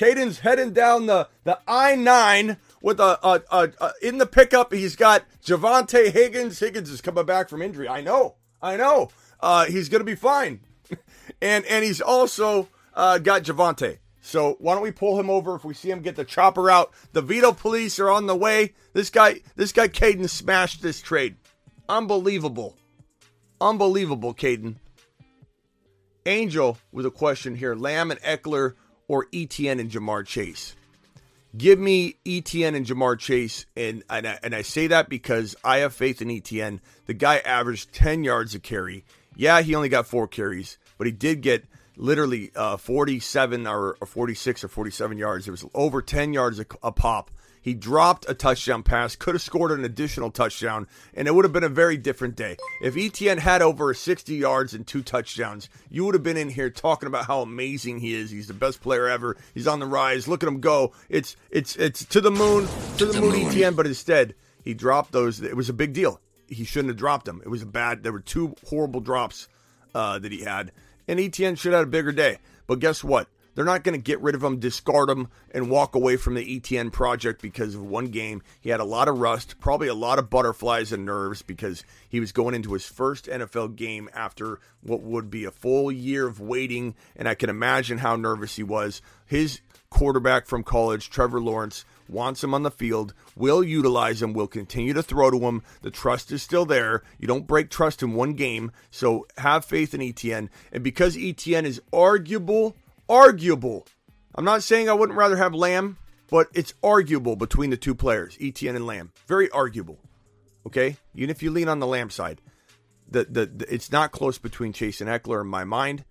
[0.00, 4.72] Caden's heading down the, the I 9 with a, a, a, a, in the pickup.
[4.72, 6.58] He's got Javonte Higgins.
[6.58, 7.86] Higgins is coming back from injury.
[7.86, 8.36] I know.
[8.62, 9.10] I know.
[9.40, 10.60] Uh, he's going to be fine
[11.42, 13.98] and and he's also uh, got Javonte.
[14.22, 16.92] So why don't we pull him over if we see him get the chopper out?
[17.12, 18.72] The veto police are on the way.
[18.94, 21.36] This guy, this guy, Caden smashed this trade.
[21.90, 22.74] Unbelievable,
[23.60, 24.76] unbelievable, Caden.
[26.24, 28.74] Angel with a question here: Lamb and Ekeler
[29.10, 30.76] or ETN and Ja'Marr Chase?
[31.56, 35.78] Give me ETN and Ja'Marr Chase, and and I, and I say that because I
[35.78, 36.78] have faith in ETN.
[37.06, 39.04] The guy averaged ten yards a carry.
[39.34, 41.64] Yeah, he only got four carries, but he did get
[41.96, 45.48] literally uh, 47 or, or, 46 or 47 yards.
[45.48, 47.30] It was over 10 yards a, a pop.
[47.60, 51.52] He dropped a touchdown pass, could have scored an additional touchdown, and it would have
[51.52, 52.56] been a very different day.
[52.82, 56.70] If ETN had over 60 yards and two touchdowns, you would have been in here
[56.70, 58.30] talking about how amazing he is.
[58.30, 59.36] He's the best player ever.
[59.54, 60.26] He's on the rise.
[60.26, 60.92] Look at him go.
[61.08, 62.66] It's it's it's to the moon,
[62.98, 65.40] to the, the moon, moon, ETN, but instead he dropped those.
[65.40, 66.20] It was a big deal.
[66.48, 67.40] He shouldn't have dropped them.
[67.44, 68.02] It was a bad.
[68.02, 69.48] There were two horrible drops
[69.94, 70.72] uh, that he had
[71.10, 72.38] and ETN should have a bigger day.
[72.66, 73.26] But guess what?
[73.54, 76.60] They're not going to get rid of him, discard him, and walk away from the
[76.60, 78.42] ETN project because of one game.
[78.60, 82.20] He had a lot of rust, probably a lot of butterflies and nerves because he
[82.20, 86.40] was going into his first NFL game after what would be a full year of
[86.40, 86.94] waiting.
[87.16, 89.02] And I can imagine how nervous he was.
[89.26, 94.46] His quarterback from college, Trevor Lawrence, wants him on the field, will utilize him, will
[94.46, 95.62] continue to throw to him.
[95.82, 97.02] The trust is still there.
[97.18, 98.72] You don't break trust in one game.
[98.90, 100.48] So have faith in ETN.
[100.72, 102.76] And because ETN is arguable,
[103.10, 103.86] arguable.
[104.34, 105.98] I'm not saying I wouldn't rather have Lamb,
[106.30, 109.12] but it's arguable between the two players, ETN and Lamb.
[109.26, 109.98] Very arguable.
[110.66, 110.96] Okay?
[111.14, 112.40] Even if you lean on the Lamb side.
[113.10, 116.04] the, the, the it's not close between Chase and Ekeler in my mind,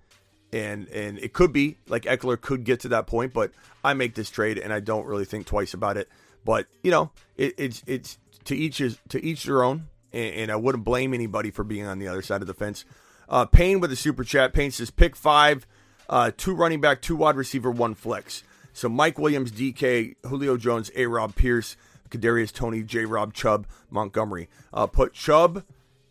[0.52, 3.52] and and it could be like Ekeler could get to that point, but
[3.84, 6.10] I make this trade and I don't really think twice about it.
[6.44, 10.52] But you know, it, it's it's to each is to each their own, and, and,
[10.52, 12.86] I wouldn't blame anybody for being on the other side of the fence.
[13.28, 14.54] Uh, Payne with a super chat.
[14.54, 15.68] Payne says pick five,
[16.10, 18.44] uh, two running back, two wide receiver, one flex.
[18.74, 21.06] So Mike Williams, DK, Julio Jones, A.
[21.06, 21.78] Rob Pierce,
[22.10, 23.06] Kadarius Toney, J.
[23.06, 24.50] Rob Chubb, Montgomery.
[24.74, 25.64] Uh, put Chubb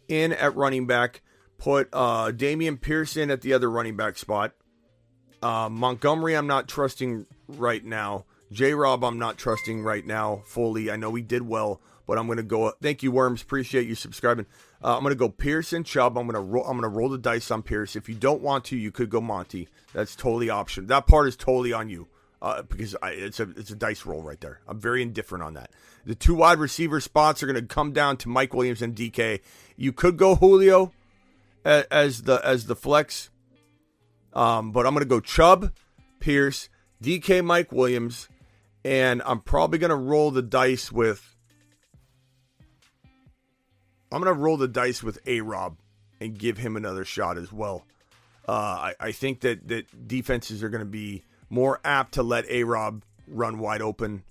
[0.07, 1.23] in at running back.
[1.59, 4.55] Put uh, Dameon Pierce at the other running back spot.
[5.43, 8.25] Uh, Montgomery, I'm not trusting right now.
[8.53, 8.75] J.
[8.75, 10.91] Rob, I'm not trusting right now fully.
[10.91, 12.73] I know he did well, but I'm going to go.
[12.81, 13.43] Thank you, Worms.
[13.43, 14.47] Appreciate you subscribing.
[14.83, 16.17] Uh, I'm going to go Pierce and Chubb.
[16.17, 16.65] I'm going to roll.
[16.65, 17.97] I'm going to roll the dice on Pierce.
[17.97, 19.69] If you don't want to, you could go Monty.
[19.93, 20.87] That's totally option.
[20.87, 22.07] That part is totally on you
[22.41, 24.61] uh, because I, it's a it's a dice roll right there.
[24.69, 25.71] I'm very indifferent on that.
[26.05, 29.41] The two wide receiver spots are going to come down to Mike Williams and DK.
[29.77, 30.93] You could go Julio
[31.65, 33.31] as, as the as the flex,
[34.33, 35.73] um, but I'm going to go Chubb,
[36.21, 36.69] Pierce,
[37.03, 38.29] DK, Mike Williams,
[38.85, 41.35] and I'm probably going to roll the dice with.
[44.11, 45.77] I'm going to roll the dice with A Rob
[46.21, 47.85] and give him another shot as well.
[48.49, 52.49] Uh, I, I think that, that defenses are going to be more apt to let
[52.49, 54.23] A Rob run wide open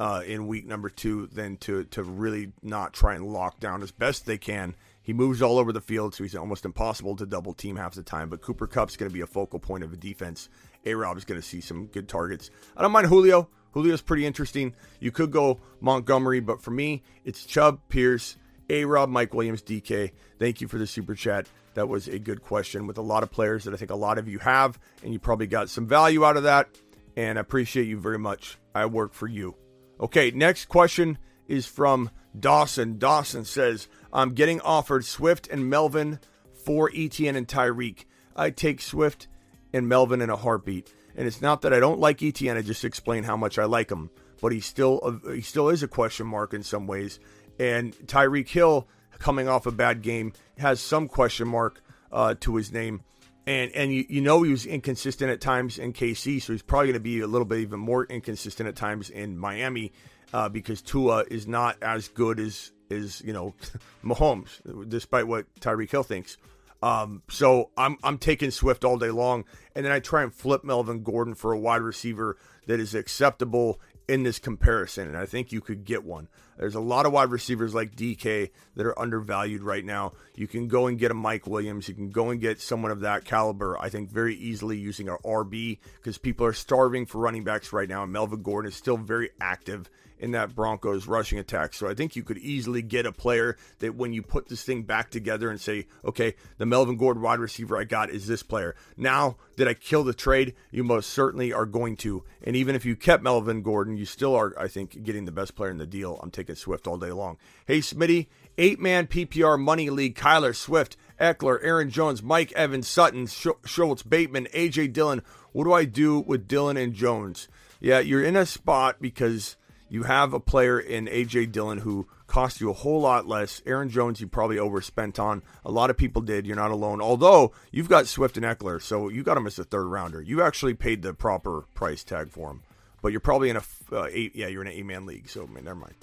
[0.00, 3.90] uh, in week number two than to to really not try and lock down as
[3.90, 4.74] best they can.
[5.02, 8.02] He moves all over the field, so he's almost impossible to double team half the
[8.02, 8.28] time.
[8.28, 10.50] But Cooper Kupp's going to be a focal point of the defense.
[10.84, 12.50] A Rob is going to see some good targets.
[12.76, 13.48] I don't mind Julio.
[13.72, 14.74] Julio's pretty interesting.
[15.00, 18.36] You could go Montgomery, but for me, it's Chubb, Pierce,
[18.70, 20.12] A Rob, Mike Williams, DK.
[20.38, 21.46] Thank you for the super chat.
[21.74, 24.18] That was a good question with a lot of players that I think a lot
[24.18, 26.68] of you have, and you probably got some value out of that.
[27.16, 28.58] And I appreciate you very much.
[28.74, 29.56] I work for you.
[30.00, 32.98] Okay, next question is from Dawson.
[32.98, 36.20] Dawson says, I'm getting offered Swift and Melvin
[36.64, 38.04] for ETN and Tyreek.
[38.36, 39.26] I take Swift
[39.72, 40.92] and Melvin in a heartbeat.
[41.16, 43.90] And it's not that I don't like ETN, I just explain how much I like
[43.90, 44.10] him.
[44.40, 47.18] But he still he still is a question mark in some ways.
[47.58, 48.86] And Tyreek Hill,
[49.18, 51.82] coming off a bad game, has some question mark
[52.12, 53.02] uh, to his name.
[53.46, 56.88] And and you, you know he was inconsistent at times in KC, so he's probably
[56.88, 59.92] going to be a little bit even more inconsistent at times in Miami
[60.34, 63.54] uh, because Tua is not as good as is you know
[64.04, 66.36] Mahomes, despite what Tyreek Hill thinks.
[66.82, 69.44] Um, so I'm I'm taking Swift all day long,
[69.74, 72.36] and then I try and flip Melvin Gordon for a wide receiver
[72.66, 76.28] that is acceptable in this comparison, and I think you could get one.
[76.58, 80.12] There's a lot of wide receivers like DK that are undervalued right now.
[80.34, 81.88] You can go and get a Mike Williams.
[81.88, 85.18] You can go and get someone of that caliber, I think, very easily using our
[85.18, 88.02] RB because people are starving for running backs right now.
[88.02, 89.88] And Melvin Gordon is still very active
[90.18, 91.74] in that Broncos rushing attack.
[91.74, 94.82] So I think you could easily get a player that when you put this thing
[94.82, 98.74] back together and say, okay, the Melvin Gordon wide receiver I got is this player.
[98.96, 100.54] Now, did I kill the trade?
[100.70, 102.24] You most certainly are going to.
[102.42, 105.54] And even if you kept Melvin Gordon, you still are, I think, getting the best
[105.54, 106.18] player in the deal.
[106.22, 107.36] I'm taking Swift all day long.
[107.66, 110.96] Hey, Smitty, eight man PPR Money League, Kyler Swift.
[111.20, 115.22] Ekeler, Aaron Jones, Mike Evans, Sutton, Schultz, Bateman, AJ Dillon.
[115.52, 117.48] What do I do with Dillon and Jones?
[117.80, 119.56] Yeah, you're in a spot because
[119.88, 123.62] you have a player in AJ Dillon who cost you a whole lot less.
[123.66, 125.42] Aaron Jones, you probably overspent on.
[125.64, 126.46] A lot of people did.
[126.46, 127.00] You're not alone.
[127.00, 130.20] Although you've got Swift and Ekeler, so you got him as a third rounder.
[130.20, 132.62] You actually paid the proper price tag for him,
[133.02, 134.36] but you're probably in a uh, eight.
[134.36, 135.28] Yeah, you're in an eight man league.
[135.28, 135.94] So man, never mind.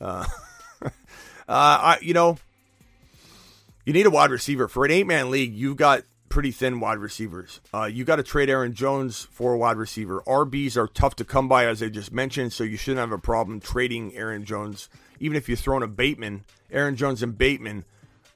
[0.00, 0.26] Uh,
[0.82, 0.90] uh,
[1.48, 2.38] I, you know,
[3.84, 5.54] you need a wide receiver for an eight man league.
[5.54, 7.60] You've got pretty thin wide receivers.
[7.72, 10.22] Uh, you got to trade Aaron Jones for a wide receiver.
[10.26, 13.18] RBs are tough to come by, as I just mentioned, so you shouldn't have a
[13.18, 14.88] problem trading Aaron Jones,
[15.20, 17.84] even if you throw in a Bateman, Aaron Jones and Bateman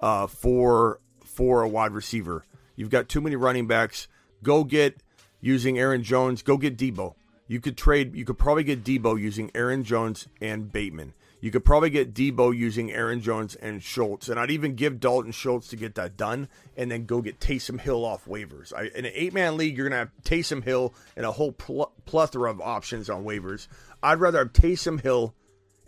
[0.01, 2.45] uh, for for a wide receiver.
[2.77, 4.09] You've got too many running backs.
[4.43, 5.03] Go get
[5.41, 6.43] using Aaron Jones.
[6.43, 7.15] Go get Deebo.
[7.49, 8.15] You could trade.
[8.15, 11.13] You could probably get Deebo using Aaron Jones and Bateman.
[11.41, 15.33] You could probably get Deebo using Aaron Jones and Schultz, and I'd even give Dalton
[15.33, 18.75] Schultz to get that done, and then go get Taysom Hill off waivers.
[18.75, 22.51] I, in an eight-man league, you're gonna have Taysom Hill and a whole pl- plethora
[22.51, 23.69] of options on waivers.
[24.03, 25.35] I'd rather have Taysom Hill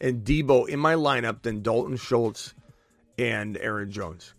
[0.00, 2.55] and Deebo in my lineup than Dalton Schultz
[3.18, 4.34] and Aaron Jones.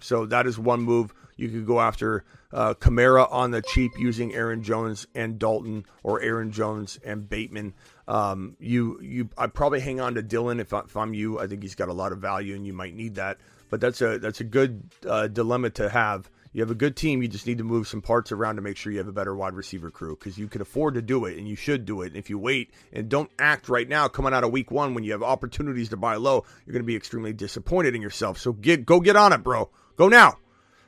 [0.00, 1.12] So that is one move.
[1.36, 6.20] You could go after uh, Kamara on the cheap using Aaron Jones and Dalton, or
[6.20, 7.74] Aaron Jones and Bateman.
[8.06, 11.38] Um, you you I probably hang on to Dillon if, I, if I'm you.
[11.38, 13.38] I think he's got a lot of value and you might need that.
[13.70, 16.30] But that's a that's a good uh, dilemma to have.
[16.52, 17.20] You have a good team.
[17.20, 19.34] You just need to move some parts around to make sure you have a better
[19.34, 22.08] wide receiver crew because you can afford to do it and you should do it.
[22.08, 25.02] And if you wait and don't act right now, coming out of week one when
[25.02, 28.38] you have opportunities to buy low, you're going to be extremely disappointed in yourself.
[28.38, 29.70] So get go get on it, bro.
[29.96, 30.38] Go now.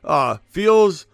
[0.04, 1.06] Uh, feels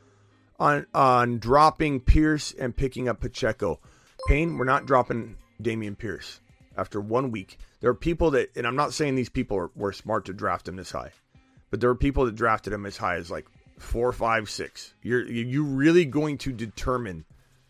[0.58, 3.80] on on dropping Pierce and picking up Pacheco.
[4.28, 6.40] Payne, we're not dropping Dameon Pierce
[6.76, 7.58] after one week.
[7.80, 10.68] There are people that, and I'm not saying these people are, were smart to draft
[10.68, 11.12] him this high,
[11.70, 13.46] but there are people that drafted him as high as like
[13.78, 14.94] four, five, six.
[15.02, 17.24] You're you really going to determine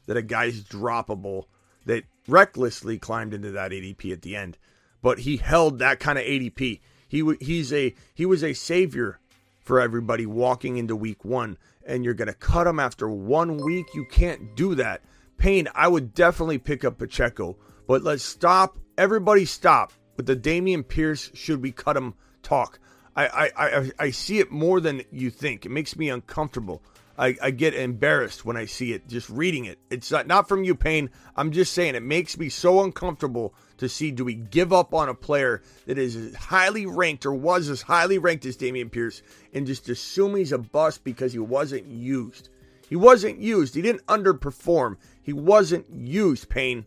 [0.06, 1.44] that a guy's droppable
[1.86, 4.58] that recklessly climbed into that ADP at the end,
[5.00, 6.80] but he held that kind of ADP.
[7.08, 9.18] He he's a he was a savior
[9.60, 13.86] for everybody walking into week one, and you're to cut him after one week.
[13.94, 15.02] You can't do that.
[15.38, 17.56] Payne, I would definitely pick up Pacheco,
[17.86, 18.78] but let's stop.
[18.96, 21.30] Everybody stop with the Dameon Pierce.
[21.34, 22.14] Should we cut him?
[22.42, 22.78] Talk.
[23.14, 25.66] I, I, I, I see it more than you think.
[25.66, 26.82] It makes me uncomfortable.
[27.18, 29.78] I, I get embarrassed when I see it just reading it.
[29.90, 31.10] It's not, not from you, Payne.
[31.36, 35.08] I'm just saying it makes me so uncomfortable to see do we give up on
[35.08, 39.22] a player that is as highly ranked or was as highly ranked as Dameon Pierce
[39.52, 42.48] and just assume he's a bust because he wasn't used.
[42.88, 43.74] He wasn't used.
[43.74, 44.96] He didn't underperform.
[45.22, 46.86] He wasn't used, Payne.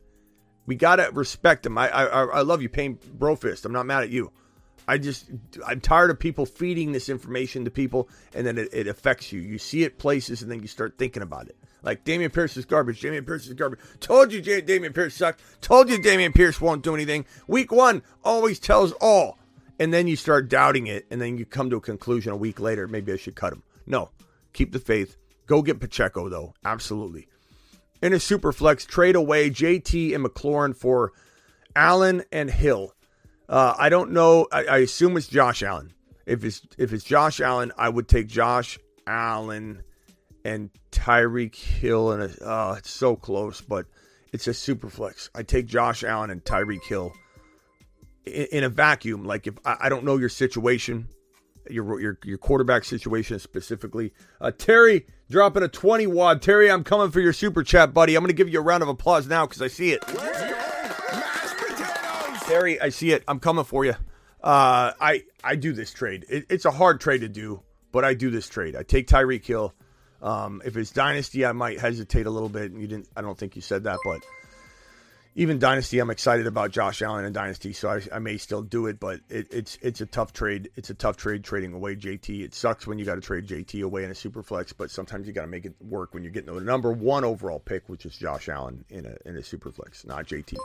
[0.65, 1.77] We gotta respect him.
[1.77, 3.65] I I, I love you, Payne Brofist.
[3.65, 4.31] I'm not mad at you.
[4.87, 5.25] I just
[5.65, 9.41] I'm tired of people feeding this information to people and then it, it, affects you.
[9.41, 11.57] You see it places and then you start thinking about it.
[11.81, 13.01] Like Dameon Pierce is garbage.
[13.01, 13.79] Dameon Pierce is garbage.
[13.99, 15.41] Told you Dameon Pierce sucked.
[15.61, 17.25] Told you Dameon Pierce won't do anything.
[17.47, 19.37] Week one always tells all.
[19.79, 22.59] And then you start doubting it and then you come to a conclusion a week
[22.59, 23.63] later, maybe I should cut him.
[23.85, 24.09] No.
[24.53, 25.17] Keep the faith.
[25.47, 26.53] Go get Pacheco though.
[26.63, 27.27] Absolutely.
[28.05, 31.11] In a super flex, trade away JT and McLaurin for
[31.75, 32.93] Allen and Hill.
[33.49, 34.45] Uh, I don't know.
[34.51, 35.91] I, I, assume it's Josh Allen.
[36.27, 38.77] If it's if it's Josh Allen, I would take Josh
[39.07, 39.81] Allen
[40.43, 42.11] and Tyreek Hill.
[42.11, 43.87] And oh, it's so close, but
[44.31, 45.31] it's a super flex.
[45.33, 47.11] I take Josh Allen and Tyreek Hill
[48.27, 49.25] in, in, a vacuum.
[49.25, 51.07] Like if I, I, don't know your situation,
[51.69, 54.13] your your your quarterback situation specifically.
[54.39, 56.41] Uh, Terry dropping a twenty wad.
[56.41, 58.15] Terry, I'm coming for your super chat, buddy.
[58.15, 60.01] I'm going to give you a round of applause now because I see it.
[62.47, 63.23] Terry, I see it.
[63.27, 63.95] I'm coming for you.
[64.43, 66.25] Uh, I I do this trade.
[66.29, 67.61] It, it's a hard trade to do,
[67.91, 68.75] but I do this trade.
[68.75, 69.73] I take Tyreek Hill.
[70.21, 72.71] Um, if it's dynasty, I might hesitate a little bit.
[72.71, 73.09] And You didn't.
[73.17, 74.23] I don't think you said that, but
[75.37, 78.87] even dynasty, I'm excited about Josh Allen and dynasty, so I, I may still do
[78.87, 79.01] it.
[79.01, 80.71] But it, it's it's a tough trade.
[80.75, 82.41] It's a tough trade trading away JT.
[82.41, 85.27] It sucks when you got to trade JT away in a super flex, but sometimes
[85.27, 88.05] you got to make it work when you're getting the number one overall pick, which
[88.05, 90.55] is Josh Allen in a in a super flex, not JT.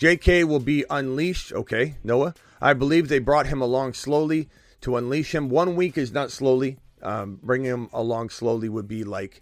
[0.00, 1.52] JK will be unleashed.
[1.52, 2.34] Okay, Noah.
[2.62, 4.48] I believe they brought him along slowly
[4.80, 5.50] to unleash him.
[5.50, 6.78] One week is not slowly.
[7.02, 9.40] Um, bringing him along slowly would be like,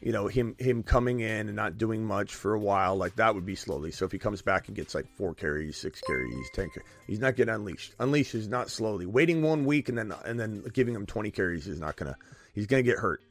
[0.00, 2.96] you know, him him coming in and not doing much for a while.
[2.96, 3.90] Like that would be slowly.
[3.90, 7.18] So if he comes back and gets like four carries, six carries, ten, carries, he's
[7.18, 7.94] not getting unleashed.
[7.98, 9.06] Unleashed is not slowly.
[9.06, 12.16] Waiting one week and then and then giving him twenty carries is not gonna.
[12.54, 13.22] He's gonna get hurt.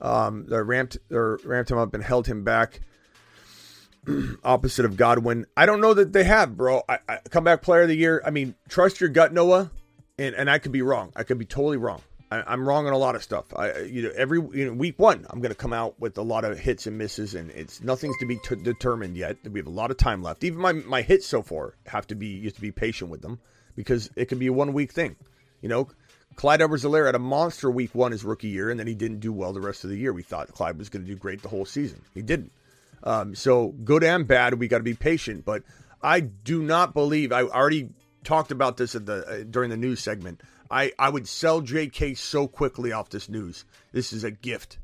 [0.00, 2.80] Um, they ramped or ramped him up and held him back.
[4.44, 5.46] opposite of Godwin.
[5.56, 6.82] I don't know that they have, bro.
[6.88, 8.22] I, I, comeback player of the year.
[8.24, 9.70] I mean, trust your gut, Noah.
[10.18, 11.12] And and I could be wrong.
[11.14, 12.00] I could be totally wrong.
[12.30, 13.46] I, am wrong on a lot of stuff.
[13.54, 16.22] I you know every you know week one I'm going to come out with a
[16.22, 19.36] lot of hits and misses, and it's nothing's to be t- determined yet.
[19.50, 20.44] We have a lot of time left.
[20.44, 23.22] Even my my hits so far have to be you have to be patient with
[23.22, 23.38] them
[23.76, 25.16] because it can be a one week thing.
[25.62, 25.88] You know,
[26.36, 29.32] Clyde Edwards-Helaire had a monster week one his rookie year, and then he didn't do
[29.32, 30.12] well the rest of the year.
[30.12, 32.02] We thought Clyde was going to do great the whole season.
[32.14, 32.52] He didn't.
[33.02, 35.44] Um, so good and bad, we got to be patient.
[35.44, 35.62] But
[36.02, 37.90] I do not believe I already
[38.24, 40.40] talked about this at the uh, during the news segment.
[40.70, 42.14] I I would sell J.K.
[42.14, 43.64] so quickly off this news.
[43.92, 44.78] This is a gift,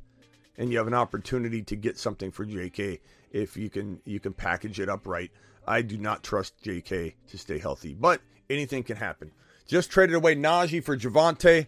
[0.57, 3.01] and you have an opportunity to get something for J.K.
[3.31, 5.31] if you can you can package it up right.
[5.67, 7.15] I do not trust J.K.
[7.29, 8.21] to stay healthy, but
[8.51, 9.33] anything can happen.
[9.67, 11.67] Just traded away Najee for Javonte.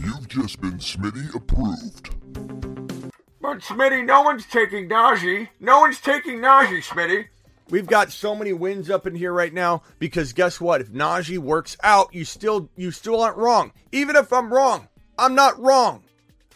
[0.00, 2.10] You've just been Smitty approved.
[3.40, 5.48] But Smitty, no one's taking Najee.
[5.58, 7.26] No one's taking Najee, Smitty.
[7.70, 10.80] We've got so many wins up in here right now because guess what?
[10.80, 13.72] If Najee works out, you still you still aren't wrong.
[13.92, 14.88] Even if I'm wrong,
[15.18, 16.02] I'm not wrong.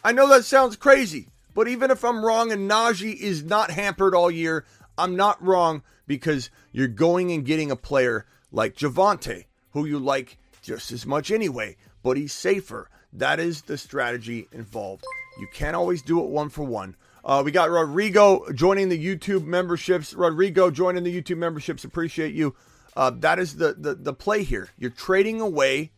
[0.02, 4.14] I know that sounds crazy, but even if I'm wrong and Najee is not hampered
[4.14, 4.64] all year,
[4.96, 10.38] I'm not wrong because you're going and getting a player like Javonte, who you like
[10.62, 12.88] just as much anyway, but he's safer.
[13.12, 15.04] That is the strategy involved.
[15.38, 16.96] You can't always do it one for one.
[17.24, 20.12] Uh, we got Rodrigo joining the YouTube memberships.
[20.12, 21.84] Rodrigo joining the YouTube memberships.
[21.84, 22.54] Appreciate you.
[22.96, 24.68] Uh, that is the, the the play here.
[24.76, 25.92] You're trading away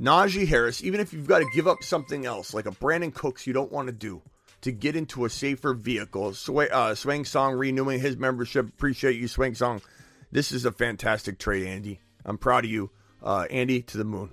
[0.00, 3.46] Najee Harris, even if you've got to give up something else, like a Brandin Cooks
[3.46, 4.22] you don't want to do,
[4.60, 6.32] to get into a safer vehicle.
[6.34, 8.68] Sway, uh, Swang Song renewing his membership.
[8.68, 9.82] Appreciate you, Swang Song.
[10.30, 12.00] This is a fantastic trade, Andy.
[12.24, 12.90] I'm proud of you.
[13.22, 14.30] Uh, Andy, to the moon.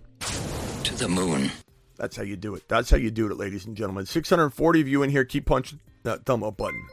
[0.84, 1.52] To the moon.
[1.98, 2.68] That's how you do it.
[2.68, 4.06] That's how you do it, ladies and gentlemen.
[4.06, 5.24] 640 of you in here.
[5.24, 6.86] Keep punching that thumb up button.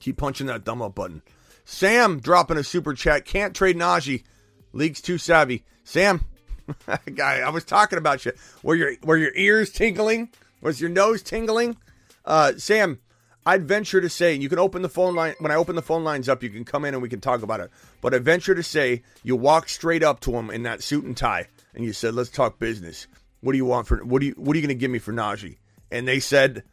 [0.00, 1.22] Keep punching that thumb up button.
[1.64, 3.24] Sam dropping a super chat.
[3.24, 4.24] Can't trade Najee.
[4.72, 5.64] League's too savvy.
[5.84, 6.24] Sam,
[7.14, 8.32] guy, I was talking about you.
[8.62, 10.30] Were your were your ears tingling?
[10.60, 11.76] Was your nose tingling?
[12.24, 13.00] Uh, Sam,
[13.46, 16.04] I'd venture to say you can open the phone line when I open the phone
[16.04, 16.42] lines up.
[16.42, 17.70] You can come in and we can talk about it.
[18.00, 21.16] But I venture to say you walked straight up to him in that suit and
[21.16, 23.06] tie and you said, "Let's talk business.
[23.44, 24.98] What do you want for what do you what are you going to give me
[24.98, 25.58] for Najee?"
[25.90, 26.64] And they said,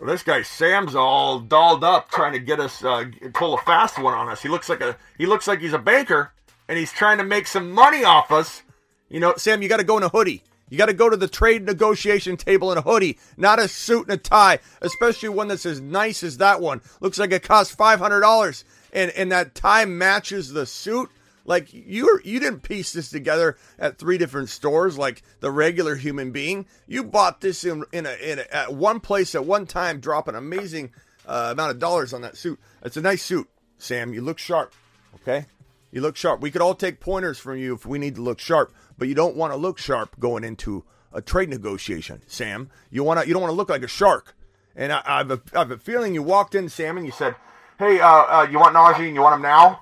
[0.00, 3.98] well, "This guy Sam's all dolled up trying to get us uh, pull a fast
[3.98, 4.42] one on us.
[4.42, 6.32] He looks like a he looks like he's a banker
[6.68, 8.62] and he's trying to make some money off us."
[9.10, 10.42] You know, Sam, you got to go in a hoodie.
[10.70, 14.08] You got to go to the trade negotiation table in a hoodie, not a suit
[14.08, 16.80] and a tie, especially one that's as nice as that one.
[17.00, 21.10] Looks like it costs five hundred dollars, and and that tie matches the suit.
[21.48, 26.30] Like you you didn't piece this together at three different stores like the regular human
[26.30, 26.66] being.
[26.86, 30.28] You bought this in in a, in a, at one place at one time, drop
[30.28, 30.90] an amazing
[31.26, 32.60] uh, amount of dollars on that suit.
[32.82, 34.12] It's a nice suit, Sam.
[34.12, 34.74] You look sharp.
[35.14, 35.46] Okay,
[35.90, 36.42] you look sharp.
[36.42, 39.14] We could all take pointers from you if we need to look sharp, but you
[39.14, 40.84] don't want to look sharp going into
[41.14, 42.68] a trade negotiation, Sam.
[42.90, 44.36] You want to you don't want to look like a shark.
[44.76, 47.12] And I, I, have a, I have a feeling you walked in, Sam, and you
[47.12, 47.36] said,
[47.78, 49.80] "Hey, uh, uh, you want Najee and you want him now?"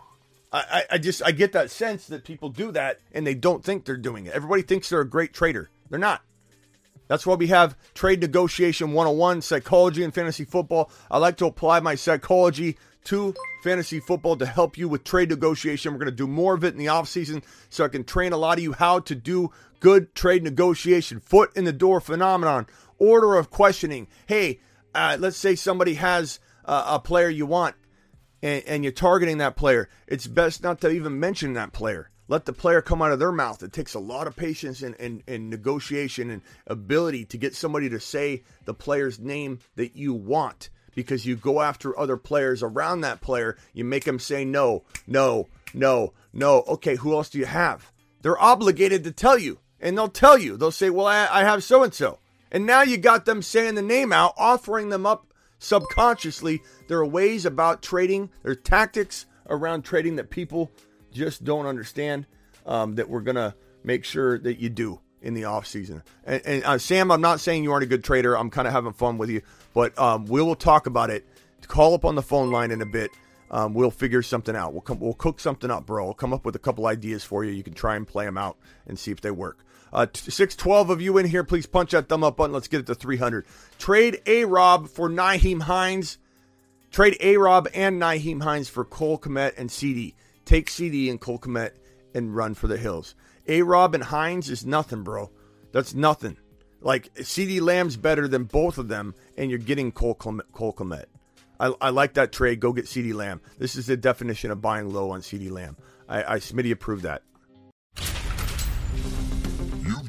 [0.56, 3.84] I, I just I get that sense that people do that and they don't think
[3.84, 4.34] they're doing it.
[4.34, 5.70] Everybody thinks they're a great trader.
[5.90, 6.22] They're not.
[7.08, 10.90] That's why we have trade negotiation 101, psychology and fantasy football.
[11.10, 15.92] I like to apply my psychology to fantasy football to help you with trade negotiation.
[15.92, 18.36] We're going to do more of it in the offseason so I can train a
[18.36, 21.20] lot of you how to do good trade negotiation.
[21.20, 22.66] Foot in the door phenomenon.
[22.98, 24.08] Order of questioning.
[24.26, 24.60] Hey,
[24.94, 27.76] uh, let's say somebody has uh, a player you want
[28.46, 32.10] and, and you're targeting that player, it's best not to even mention that player.
[32.28, 33.62] Let the player come out of their mouth.
[33.62, 37.88] It takes a lot of patience and, and, and negotiation and ability to get somebody
[37.88, 43.00] to say the player's name that you want because you go after other players around
[43.00, 43.56] that player.
[43.72, 46.62] You make them say no, no, no, no.
[46.68, 47.90] Okay, who else do you have?
[48.22, 50.56] They're obligated to tell you, and they'll tell you.
[50.56, 52.18] They'll say, Well, I, I have so and so.
[52.50, 55.26] And now you got them saying the name out, offering them up
[55.58, 56.60] subconsciously.
[56.88, 60.70] There are ways about trading, there are tactics around trading that people
[61.12, 62.26] just don't understand
[62.66, 63.54] um, that we're going to
[63.84, 66.02] make sure that you do in the off season.
[66.24, 68.36] And, and uh, Sam, I'm not saying you aren't a good trader.
[68.36, 69.42] I'm kind of having fun with you,
[69.74, 71.26] but um, we will talk about it.
[71.66, 73.10] Call up on the phone line in a bit.
[73.50, 74.72] Um, we'll figure something out.
[74.72, 75.00] We'll come.
[75.00, 76.04] We'll cook something up, bro.
[76.04, 77.52] We'll come up with a couple ideas for you.
[77.52, 79.64] You can try and play them out and see if they work.
[79.92, 82.52] Uh, 612 of you in here, please punch that thumb up button.
[82.52, 83.46] Let's get it to 300.
[83.78, 86.18] Trade A Rob for Nyheim Hines.
[86.90, 90.14] Trade A Rob and Nyheim Hines for Cole Kmet and CeeDee.
[90.44, 91.72] Take CeeDee and Cole Kmet
[92.14, 93.14] and run for the hills.
[93.46, 95.30] A Rob and Hines is nothing, bro.
[95.72, 96.36] That's nothing.
[96.80, 100.52] Like CeeDee Lamb's better than both of them, and you're getting Cole Kmet.
[100.52, 101.06] Cole Kmet.
[101.58, 102.60] I, I like that trade.
[102.60, 103.40] Go get CeeDee Lamb.
[103.58, 105.76] This is the definition of buying low on CeeDee Lamb.
[106.08, 107.22] I, I Smitty approved that.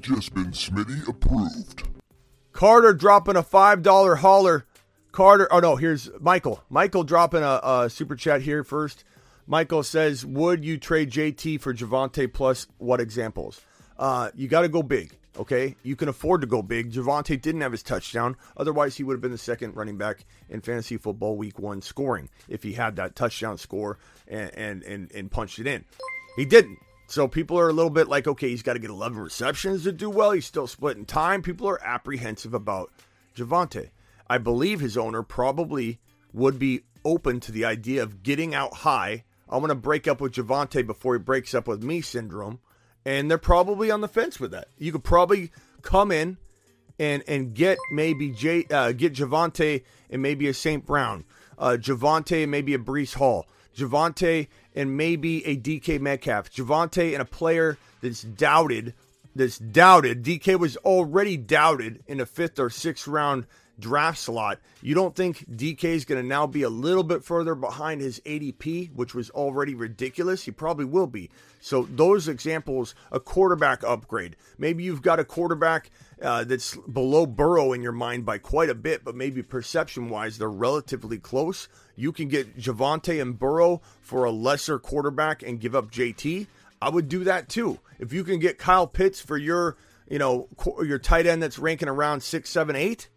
[0.07, 1.83] Just been Smitty approved.
[2.53, 4.65] Carter dropping a five dollar hauler.
[5.11, 6.63] Carter, oh no, here's Michael.
[6.69, 9.03] Michael dropping a, a, super chat here first.
[9.47, 13.59] Michael says, "Would you trade JT for Javonte plus what examples?
[13.99, 15.75] Uh, you got to go big, okay?
[15.83, 16.93] You can afford to go big.
[16.93, 20.61] Javonte didn't have his touchdown, otherwise he would have been the second running back in
[20.61, 25.31] fantasy football week one scoring if he had that touchdown score and and and, and
[25.31, 25.83] punched it in.
[26.37, 26.79] He didn't.
[27.07, 29.93] So people are a little bit like, okay, he's got to get 11 receptions to
[29.93, 30.31] do well.
[30.31, 31.41] He's still splitting time.
[31.41, 32.91] People are apprehensive about
[33.35, 33.89] Javonte.
[34.29, 35.99] I believe his owner probably
[36.33, 39.23] would be open to the idea of getting out high.
[39.49, 42.59] I want to break up with Javonte before he breaks up with me syndrome.
[43.05, 44.67] And they're probably on the fence with that.
[44.77, 45.51] You could probably
[45.81, 46.37] come in
[46.99, 50.85] and and get maybe J, uh, get Javonte and maybe a St.
[50.85, 51.23] Brown,
[51.57, 53.45] uh, Javonte and maybe a Brees Hall,
[53.77, 54.47] Javonte
[54.77, 58.93] and maybe a DK Metcalf, Javonte and a player that's doubted,
[59.35, 60.23] that's doubted.
[60.23, 63.47] DK was already doubted in a fifth or sixth round
[63.79, 64.59] draft slot.
[64.81, 68.19] You don't think DK is going to now be a little bit further behind his
[68.21, 70.43] ADP, which was already ridiculous?
[70.43, 71.31] He probably will be.
[71.59, 74.35] So, those examples, a quarterback upgrade.
[74.59, 75.89] Maybe you've got a quarterback
[76.21, 80.37] uh, that's below Burrow in your mind by quite a bit, but maybe perception wise,
[80.37, 81.67] they're relatively close.
[81.95, 86.47] You can get Javonte and Burrow for a lesser quarterback and give up JT.
[86.81, 87.79] I would do that too.
[87.99, 89.77] If you can get Kyle Pitts for your,
[90.09, 90.47] you know,
[90.83, 93.09] your tight end that's ranking around six, seven, eight,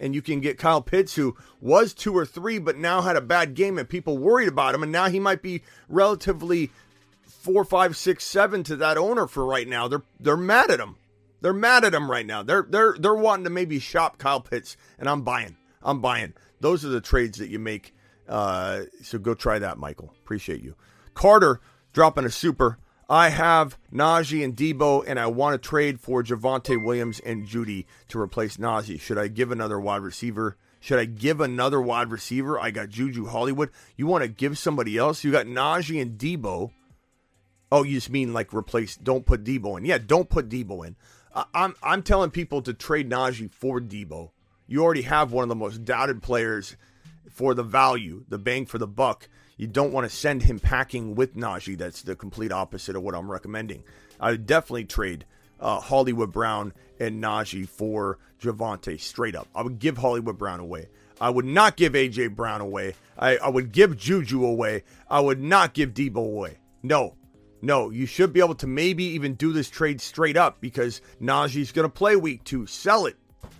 [0.00, 3.20] and you can get Kyle Pitts who was two or three, but now had a
[3.20, 6.70] bad game and people worried about him, and now he might be relatively
[7.22, 9.88] four, five, six, seven to that owner for right now.
[9.88, 10.96] They're they're mad at him.
[11.40, 12.42] They're mad at him right now.
[12.42, 15.56] They're they're they're wanting to maybe shop Kyle Pitts, and I'm buying.
[15.82, 16.34] I'm buying.
[16.60, 17.94] Those are the trades that you make.
[18.28, 20.12] Uh, so go try that, Michael.
[20.22, 20.74] Appreciate you.
[21.14, 21.60] Carter
[21.92, 22.78] dropping a super.
[23.10, 27.84] I have Najee and Deebo, and I want to trade for Javonte Williams and Juju
[28.08, 29.00] to replace Najee.
[29.00, 30.58] Should I give another wide receiver?
[30.80, 32.60] Should I give another wide receiver?
[32.60, 33.70] I got Juju Hollywood.
[33.96, 35.24] You want to give somebody else?
[35.24, 36.70] You got Najee and Deebo.
[37.72, 38.96] Oh, you just mean like replace?
[38.96, 39.86] Don't put Deebo in.
[39.86, 40.96] Yeah, don't put Deebo in.
[41.54, 44.30] I'm I'm telling people to trade Najee for Deebo.
[44.66, 46.76] You already have one of the most doubted players
[47.30, 49.28] for the value, the bang for the buck.
[49.56, 51.76] You don't want to send him packing with Najee.
[51.76, 53.82] That's the complete opposite of what I'm recommending.
[54.20, 55.24] I would definitely trade
[55.60, 59.48] uh, Hollywood Brown and Najee for Javonte straight up.
[59.54, 60.88] I would give Hollywood Brown away.
[61.20, 62.94] I would not give AJ Brown away.
[63.18, 64.84] I, I would give Juju away.
[65.10, 66.58] I would not give Deebo away.
[66.82, 67.14] No,
[67.60, 71.72] no, you should be able to maybe even do this trade straight up because Najee's
[71.72, 72.66] going to play week two.
[72.66, 73.16] Sell it,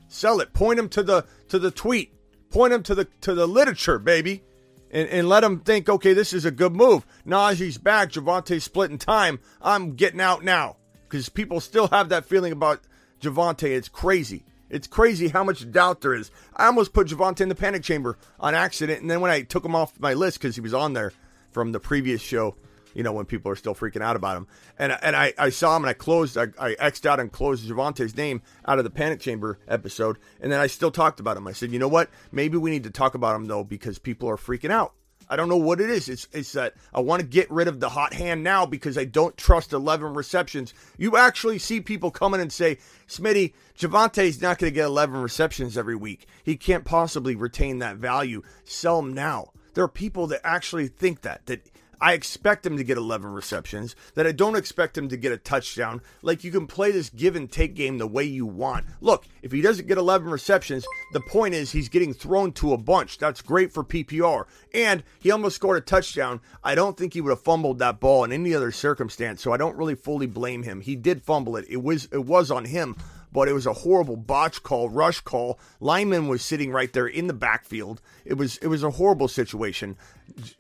[0.09, 0.53] sell it.
[0.53, 2.15] Point him to the to the tweet.
[2.51, 4.43] Point him to the to the literature, baby,
[4.91, 5.89] and, and let him think.
[5.89, 7.05] Okay, this is a good move.
[7.27, 8.13] Najee's back.
[8.13, 9.41] Javonte splitting time.
[9.61, 10.77] I'm getting out now
[11.09, 12.81] because people still have that feeling about
[13.21, 13.69] Javonte.
[13.69, 14.45] It's crazy.
[14.71, 16.31] It's crazy how much doubt there is.
[16.55, 19.65] I almost put Javonte in the panic chamber on accident, and then when I took
[19.65, 21.13] him off my list because he was on there
[21.51, 22.55] from the previous show
[22.95, 24.47] you know, when people are still freaking out about him.
[24.79, 27.69] And and I, I saw him and I closed, I, I X'd out and closed
[27.69, 30.19] Javonte's name out of the Panic Chamber episode.
[30.41, 31.47] And then I still talked about him.
[31.47, 32.11] I said, you know what?
[32.33, 34.93] Maybe we need to talk about him though because people are freaking out.
[35.31, 36.09] I don't know what it is.
[36.09, 39.05] It's it's that I want to get rid of the hot hand now because I
[39.05, 40.73] don't trust 11 receptions.
[40.97, 45.77] You actually see people coming and say, Smitty, Javonte's not going to get 11 receptions
[45.77, 46.27] every week.
[46.43, 48.43] He can't possibly retain that value.
[48.65, 49.53] Sell him now.
[49.75, 51.67] There are people that actually think that that
[52.01, 55.37] I expect him to get 11 receptions, that I don't expect him to get a
[55.37, 56.01] touchdown.
[56.23, 58.87] Like you can play this give and take game the way you want.
[59.01, 62.79] Look, if he doesn't get 11 receptions, the point is he's getting thrown to a
[62.79, 63.19] bunch.
[63.19, 64.45] That's great for PPR.
[64.73, 66.41] And he almost scored a touchdown.
[66.63, 69.57] I don't think he would have fumbled that ball in any other circumstance, so I
[69.57, 70.81] don't really fully blame him.
[70.81, 71.67] He did fumble it.
[71.69, 72.97] It was it was on him
[73.33, 75.59] but it was a horrible botch call, rush call.
[75.81, 78.01] Lyman was sitting right there in the backfield.
[78.25, 79.97] It was it was a horrible situation.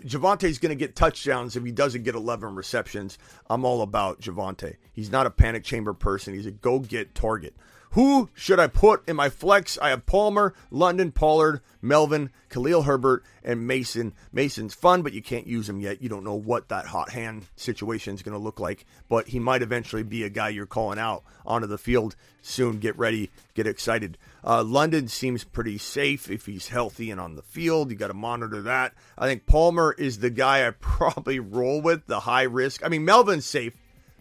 [0.04, 3.18] Javonte's going to get touchdowns if he doesn't get 11 receptions.
[3.48, 4.76] I'm all about Javonte.
[4.92, 6.34] He's not a panic chamber person.
[6.34, 7.54] He's a go get target.
[7.93, 9.78] Who should I put in my flex?
[9.78, 14.12] I have Palmer, London, Pollard, Melvin, Khalil Herbert, and Mason.
[14.30, 16.03] Mason's fun, but you can't use him yet.
[16.03, 19.39] You don't know what that hot hand situation is going to look like, but he
[19.39, 22.78] might eventually be a guy you're calling out onto the field soon.
[22.78, 24.18] Get ready, get excited.
[24.45, 27.91] Uh, London seems pretty safe if he's healthy and on the field.
[27.91, 28.93] You got to monitor that.
[29.16, 32.84] I think Palmer is the guy I probably roll with, the high risk.
[32.84, 33.74] I mean, Melvin's safe.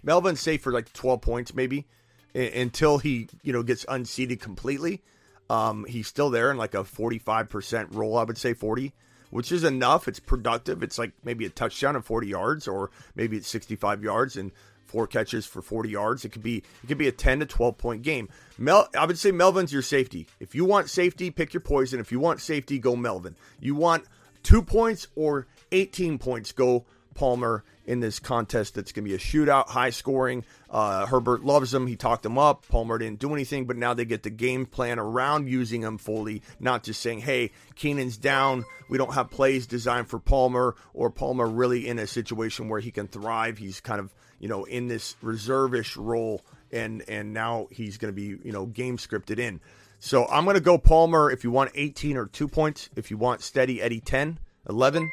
[0.04, 1.86] Melvin's safe for like 12 points, maybe
[2.34, 5.02] until he you know gets unseated completely.
[5.50, 8.94] Um, he's still there in like a 45% roll, I would say 40,
[9.30, 10.08] which is enough.
[10.10, 10.84] It's productive.
[10.84, 14.52] It's like maybe a touchdown and 40 yards, or maybe it's 65 yards and
[14.88, 16.26] four catches for 40 yards.
[16.26, 18.30] It could be it could be a 10 to 12 point game.
[18.58, 20.28] Mel, I would say Melvin's your safety.
[20.40, 22.00] If you want safety, pick your poison.
[22.00, 23.36] If you want safety, go Melvin.
[23.60, 24.06] You want
[24.44, 29.18] two points or 18 points, go Palmer in this contest that's going to be a
[29.18, 30.44] shootout, high scoring.
[30.70, 31.88] Uh, Herbert loves him.
[31.88, 32.68] He talked him up.
[32.68, 36.44] Palmer didn't do anything, but now they get the game plan around using him fully,
[36.60, 38.66] not just saying, hey, Keenan's down.
[38.90, 42.92] We don't have plays designed for Palmer, or Palmer really in a situation where he
[42.92, 43.58] can thrive.
[43.58, 48.16] He's kind of, you know, in this reservish role, and, and now he's going to
[48.16, 49.62] be, you know, game scripted in.
[50.00, 52.90] So I'm going to go Palmer if you want 18 or two points.
[52.96, 55.10] If you want steady Eddie 10, 11,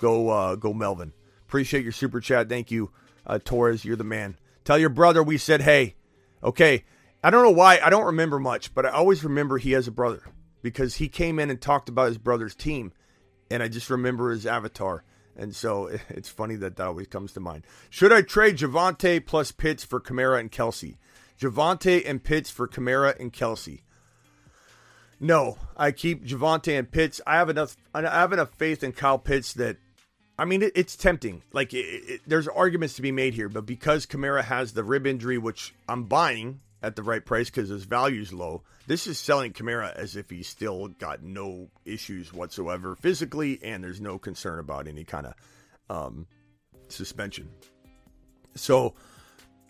[0.00, 1.12] go uh, go Melvin.
[1.48, 2.50] Appreciate your super chat.
[2.50, 2.90] Thank you,
[3.26, 3.82] uh, Torres.
[3.82, 4.36] You're the man.
[4.64, 5.94] Tell your brother we said hey.
[6.44, 6.84] Okay.
[7.24, 7.80] I don't know why.
[7.82, 10.22] I don't remember much, but I always remember he has a brother
[10.60, 12.92] because he came in and talked about his brother's team,
[13.50, 15.04] and I just remember his avatar.
[15.36, 17.64] And so it's funny that that always comes to mind.
[17.88, 20.98] Should I trade Javonte plus Pitts for Kamara and Kelsey?
[21.40, 23.84] Javonte and Pitts for Kamara and Kelsey.
[25.18, 27.22] No, I keep Javonte and Pitts.
[27.26, 27.74] I have enough.
[27.94, 29.78] I have enough faith in Kyle Pitts that
[30.38, 31.42] I mean, it, it's tempting.
[31.52, 35.06] Like, it, it, there's arguments to be made here, but because Kamara has the rib
[35.06, 39.52] injury, which I'm buying at the right price because his value's low, this is selling
[39.52, 44.86] Kamara as if he's still got no issues whatsoever physically, and there's no concern about
[44.86, 45.34] any kind of
[45.90, 46.26] um,
[46.88, 47.48] suspension.
[48.54, 48.94] So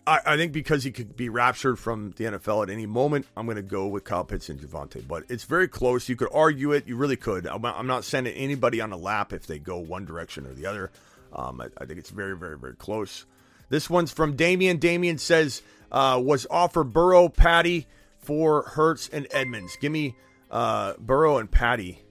[0.09, 3.45] I, I think because he could be raptured from the NFL at any moment, I'm
[3.45, 5.07] going to go with Kyle Pitts and Javonte.
[5.07, 6.09] But it's very close.
[6.09, 6.87] You could argue it.
[6.87, 7.45] You really could.
[7.45, 10.65] I'm, I'm not sending anybody on a lap if they go one direction or the
[10.65, 10.91] other.
[11.31, 13.27] Um, I, I, think it's very, very, very close.
[13.69, 14.77] This one's from Damien.
[14.77, 17.85] Damien says, uh, was offered Burrow, Patty
[18.17, 19.77] for Hurts and Edmonds.
[19.79, 20.15] Give me
[20.49, 22.03] uh, Burrow and Patty.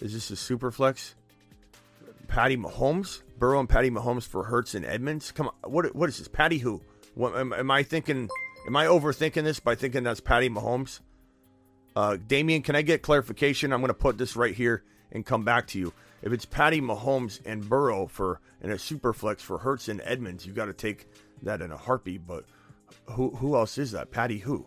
[0.00, 1.16] Is this a super flex?
[2.28, 3.22] Patty Mahomes?
[3.36, 5.32] Burrow and Patty Mahomes for Hurts and Edmonds?
[5.32, 5.72] Come on.
[5.72, 6.28] What, what is this?
[6.28, 6.80] Patty who?
[7.14, 8.28] What, am, am, I thinking?
[8.66, 11.00] Am I overthinking this by thinking that's Patty Mahomes?
[11.94, 13.72] Uh, Damien, can I get clarification?
[13.72, 15.92] I'm going to put this right here and come back to you.
[16.22, 20.46] If it's Patty Mahomes and Burrow for in a super flex for Hurts and Edmonds,
[20.46, 21.08] you got to take
[21.42, 22.26] that in a heartbeat.
[22.26, 22.44] But
[23.06, 24.10] who who else is that?
[24.10, 24.66] Patty who?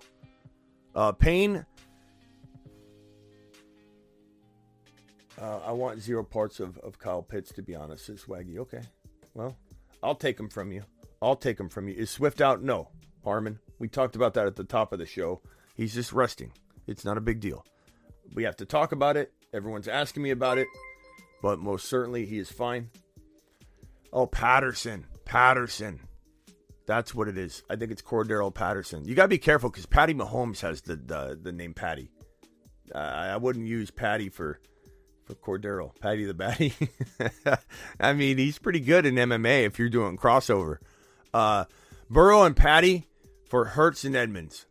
[0.94, 1.66] Uh, Payne.
[5.42, 8.58] Uh, I want zero parts of, of Kyle Pitts, to be honest, says Swaggy.
[8.58, 8.82] Okay.
[9.34, 9.58] Well,
[10.02, 10.84] I'll take him from you.
[11.22, 11.96] I'll take him from you.
[11.96, 12.62] Is Swift out?
[12.62, 12.90] No.
[13.24, 13.60] Harmon.
[13.80, 15.42] We talked about that at the top of the show.
[15.76, 16.52] He's just resting.
[16.88, 17.66] It's not a big deal.
[18.34, 19.34] We have to talk about it.
[19.54, 20.68] Everyone's asking me about it.
[21.42, 22.90] But most certainly he is fine.
[24.14, 25.06] Oh, Patterson.
[25.26, 26.00] Patterson.
[26.86, 27.64] That's what it is.
[27.70, 29.06] I think it's Cordarrelle Patterson.
[29.06, 32.12] You got to be careful because Patty Mahomes has the, the, the name Patty.
[32.94, 34.60] Uh, I wouldn't use Patty for
[35.26, 36.00] for Cordarrelle.
[36.00, 36.74] Patty the Batty.
[38.00, 40.78] I mean, he's pretty good in MMA if you're doing crossover.
[41.36, 41.66] Uh,
[42.10, 43.08] Burrow and Patty
[43.50, 44.66] for Hurts and Edmonds.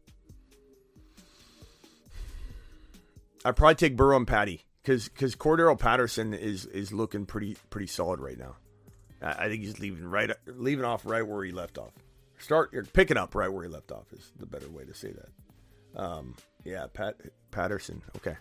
[3.45, 7.87] I'd probably take Burrow and Patty because because Cordarrelle Patterson is is looking pretty pretty
[7.87, 8.57] solid right now.
[9.21, 11.93] I, I think he's leaving right leaving off right where he left off.
[12.39, 15.13] Start you're picking up right where he left off is the better way to say
[15.13, 16.03] that.
[16.03, 16.35] Um,
[16.65, 17.17] yeah, Pat
[17.51, 18.01] Patterson.
[18.17, 18.37] Okay,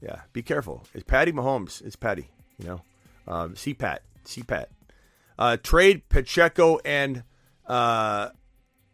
[0.00, 0.20] yeah.
[0.32, 0.84] Be careful.
[0.94, 1.84] It's Patty Mahomes.
[1.84, 2.28] It's Patty.
[2.60, 2.80] You know,
[3.26, 4.02] um, Pat.
[4.24, 4.68] C Pat.
[5.36, 7.24] Uh, trade Pacheco and
[7.68, 8.30] uh,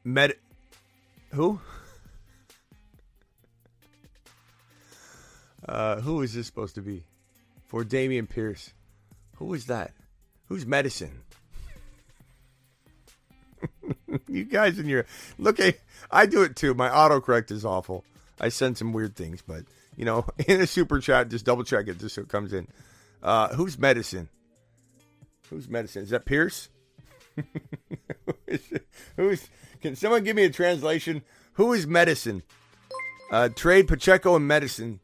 [0.04, 0.34] Med.
[1.32, 1.60] Who?
[5.66, 7.02] Uh, who is this supposed to be?
[7.64, 8.74] For Dameon Pierce.
[9.36, 9.92] Who is that?
[10.48, 11.22] Who's medicine?
[14.28, 15.06] you guys in your
[15.38, 15.78] look at
[16.10, 16.74] I do it too.
[16.74, 18.04] My autocorrect is awful.
[18.40, 19.64] I send some weird things, but
[19.96, 22.68] you know, in a super chat, just double check it just so it comes in.
[23.22, 24.28] Uh, who's medicine?
[25.50, 26.02] Who's medicine?
[26.02, 26.68] Is that Pierce?
[29.16, 29.48] Who's?
[29.80, 31.22] Can someone give me a translation?
[31.54, 32.42] Who is medicine?
[33.30, 35.00] Uh, trade Pacheco and medicine.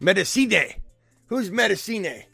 [0.00, 0.74] Medicine.
[1.26, 2.24] Who's medicine?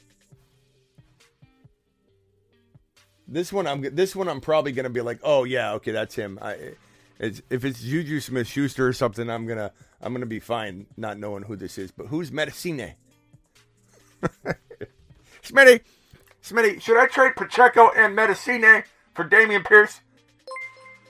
[3.26, 6.38] This one, I'm this one, I'm probably gonna be like, oh yeah, okay, that's him.
[6.42, 6.74] I,
[7.18, 9.72] it's, if it's Juju Smith Schuster or something, I'm gonna
[10.02, 11.90] I'm gonna be fine not knowing who this is.
[11.90, 12.92] But who's medicine?
[15.42, 15.80] Smitty,
[16.42, 18.82] Smitty, should I trade Pacheco and Medicine
[19.14, 20.00] for Dameon Pierce?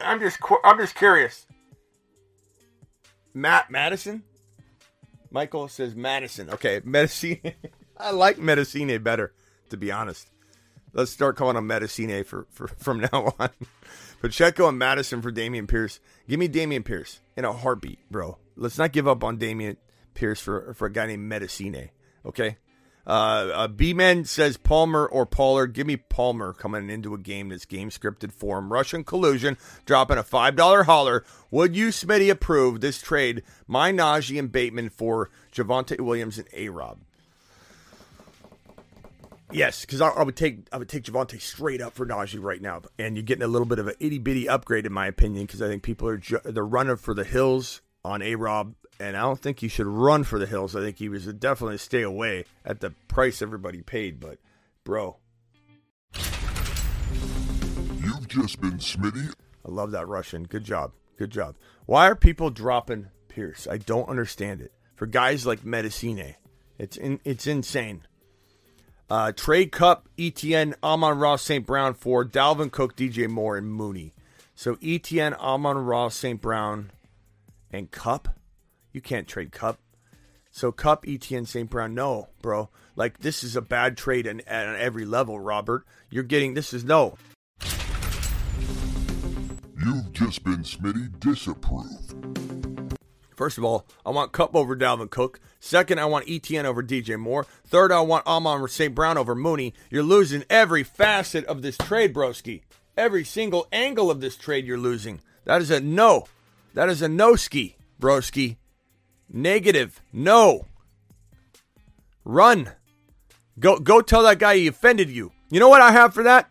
[0.01, 1.47] I'm just I'm just curious.
[3.35, 4.24] Matt Madison?
[5.30, 6.51] Michael says Madison.
[6.51, 7.41] Okay, Medicine.
[7.97, 9.33] I like Medicine better,
[9.70, 10.28] to be honest.
[10.93, 13.51] Let's start calling him Medicine for, for from now on.
[14.20, 16.01] Pacheco and Madison for Dameon Pierce.
[16.28, 18.39] Give me Dameon Pierce in a heartbeat, bro.
[18.57, 19.76] Let's not give up on Dameon
[20.14, 21.91] Pierce for, for a guy named Medicine.
[22.26, 22.59] Okay?
[23.07, 25.72] Uh, uh, B-Man says Palmer or Pollard.
[25.74, 28.72] Give me Palmer coming into a game that's game scripted for him.
[28.72, 31.24] Russian collusion, dropping a $5 holler.
[31.50, 36.98] Would you, Smitty, approve this trade, my Najee and Bateman for Javonte Williams and A-Rob?
[39.53, 42.62] Yes, because I, I, would take I would take Javonte straight up for Najee right
[42.62, 45.44] now, and you're getting a little bit of an itty bitty upgrade in my opinion
[45.44, 49.16] because I think people are ju- they're running for the hills on A Rob and
[49.16, 50.76] I don't think he should run for the hills.
[50.76, 54.20] I think he was definitely stay away at the price everybody paid.
[54.20, 54.38] But,
[54.84, 55.16] bro,
[56.14, 59.34] you've just been Smitty.
[59.66, 60.44] I love that Russian.
[60.44, 60.92] Good job.
[61.18, 61.57] Good job.
[61.86, 63.66] Why are people dropping Pierce?
[63.68, 64.72] I don't understand it.
[64.94, 66.36] For guys like Medicine,
[66.78, 68.03] it's in, it's insane.
[69.11, 71.66] Uh, trade Kupp, ETN, Amon Ross, St.
[71.66, 74.14] Brown for Dalvin Cook, DJ Moore, and Mooney.
[74.55, 76.40] So ETN, Amon Ross, St.
[76.40, 76.92] Brown,
[77.70, 78.28] and Kupp.
[78.93, 79.78] You can't trade Kupp.
[80.51, 81.68] So Kupp, ETN, St.
[81.68, 82.68] Brown, no, bro.
[82.95, 85.84] Like this is a bad trade at every level, Robert.
[86.11, 87.16] You're getting this is no.
[89.84, 92.14] You've just been Smitty disapproved.
[93.34, 95.40] First of all, I want Kupp over Dalvin Cook.
[95.59, 97.47] Second, I want ETN over DJ Moore.
[97.66, 98.95] Third, I want Amon St.
[98.95, 99.74] Brown over Mooney.
[99.90, 102.61] You're losing every facet of this trade, broski.
[102.97, 105.20] Every single angle of this trade, you're losing.
[105.45, 106.26] That is a no.
[106.74, 108.59] That is a no ski, broski.
[109.35, 109.99] Negative.
[110.12, 110.66] No.
[112.22, 112.70] Run.
[113.59, 115.33] Go go tell that guy he offended you.
[115.51, 116.51] You know what I have for that?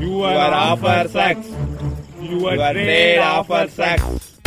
[0.00, 1.48] You are, are offer sex.
[2.20, 4.38] You are, you are sex.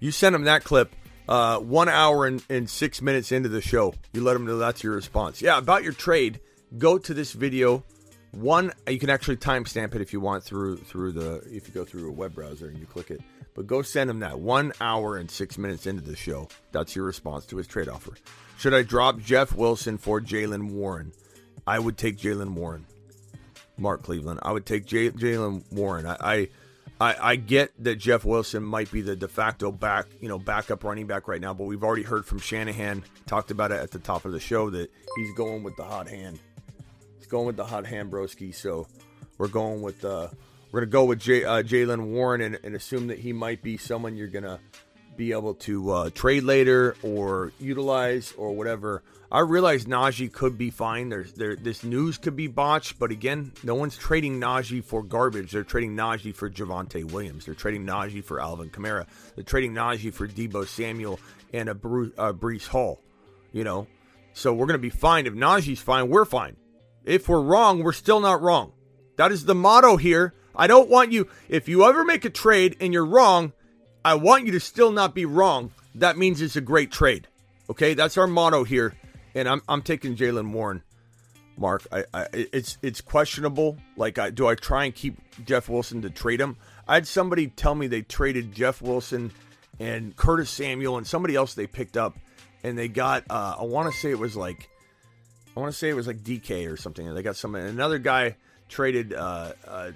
[0.00, 0.94] You sent him that clip
[1.28, 3.94] uh, one hour and, and six minutes into the show.
[4.12, 5.40] You let him know that's your response.
[5.40, 6.40] Yeah, about your trade,
[6.78, 7.84] go to this video
[8.32, 11.74] one, uh, you can actually timestamp it if you want through through the if you
[11.74, 13.20] go through a web browser and you click it.
[13.54, 16.48] But go send him that one hour and six minutes into the show.
[16.72, 18.12] That's your response to his trade offer.
[18.58, 21.12] Should I drop Jeff Wilson for Jaylen Warren?
[21.66, 22.86] I would take Jaylen Warren.
[23.76, 24.40] Mark Cleveland.
[24.42, 26.06] I would take J- Jaylen Warren.
[26.06, 26.48] I, I
[27.00, 30.82] I, I get that Jeff Wilson might be the de facto back, you know, backup
[30.82, 34.00] running back right now, but we've already heard from Shanahan, talked about it at the
[34.00, 36.40] top of the show, that he's going with the hot hand.
[37.28, 38.54] Going with the hot hand, broski.
[38.54, 38.86] So
[39.36, 40.28] we're going with uh,
[40.70, 43.76] we're gonna go with J, uh, Jaylen Warren and, and assume that he might be
[43.76, 44.60] someone you're gonna
[45.16, 49.02] be able to uh, trade later or utilize or whatever.
[49.30, 51.10] I realize Najee could be fine.
[51.10, 55.52] There's there this news could be botched, but again, no one's trading Najee for garbage.
[55.52, 57.44] They're trading Najee for Javonte Williams.
[57.44, 59.06] They're trading Najee for Alvin Kamara.
[59.34, 61.20] They're trading Najee for Deebo Samuel
[61.52, 63.00] and a Bruce, uh, Breece Hall.
[63.52, 63.86] You know,
[64.32, 65.26] so we're gonna be fine.
[65.26, 66.56] If Najee's fine, we're fine.
[67.08, 68.72] If we're wrong, we're still not wrong.
[69.16, 70.34] That is the motto here.
[70.54, 71.28] I don't want you.
[71.48, 73.52] If you ever make a trade and you're wrong,
[74.04, 75.72] I want you to still not be wrong.
[75.94, 77.26] That means it's a great trade.
[77.70, 78.94] Okay, that's our motto here
[79.38, 80.82] and I'm I'm taking Jaylen Warren.
[81.56, 83.78] Mark, I, I, it's it's questionable.
[83.96, 86.56] Like, I, do I try and keep Jeff Wilson to trade him?
[86.86, 89.32] I had somebody tell me they traded Jeff Wilson
[89.80, 92.16] and Curtis Samuel and somebody else they picked up,
[92.62, 94.68] and they got uh, I want to say it was like
[95.58, 97.12] I want to say it was like DK or something.
[97.14, 98.36] They got some another guy
[98.68, 99.90] traded uh, uh,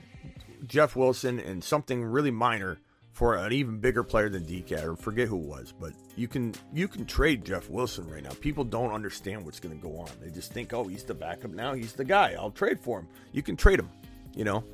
[0.66, 2.78] Jeff Wilson and something really minor
[3.12, 4.82] for an even bigger player than DK.
[4.82, 8.32] or forget who it was, but you can you can trade Jeff Wilson right now.
[8.40, 10.08] People don't understand what's going to go on.
[10.20, 11.74] They just think, oh, he's the backup now.
[11.74, 12.34] He's the guy.
[12.36, 13.08] I'll trade for him.
[13.30, 13.90] You can trade him.
[14.34, 14.64] You know,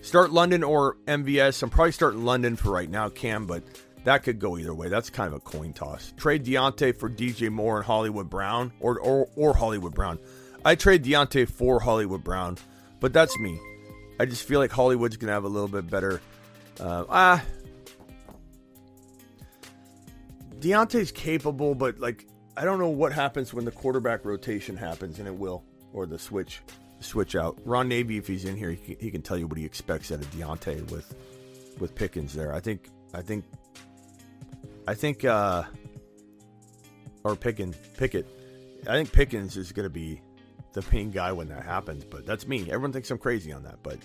[0.00, 1.62] start London or MVS.
[1.62, 3.64] I'm probably starting London for right now, Cam, but
[4.04, 4.88] that could go either way.
[4.88, 6.14] That's kind of a coin toss.
[6.16, 10.18] Trade Diontae for DJ Moore and Hollywood Brown, or or, or Hollywood Brown.
[10.64, 12.58] I trade Diontae for Hollywood Brown,
[13.00, 13.58] but that's me.
[14.20, 16.20] I just feel like Hollywood's gonna have a little bit better.
[16.80, 17.44] Uh, ah,
[20.60, 25.28] Diontae's capable, but like I don't know what happens when the quarterback rotation happens, and
[25.28, 26.60] it will, or the switch,
[26.98, 27.56] switch out.
[27.64, 30.10] Ron Navy, if he's in here, he can, he can tell you what he expects
[30.10, 31.14] out of Diontae with
[31.78, 32.52] with Pickens there.
[32.52, 33.44] I think, I think,
[34.88, 35.62] I think, uh,
[37.22, 38.26] or Pickens, Pickett.
[38.88, 40.20] I think Pickens is going to be
[40.72, 42.04] the main guy when that happens.
[42.04, 42.62] But that's me.
[42.62, 43.98] Everyone thinks I'm crazy on that, but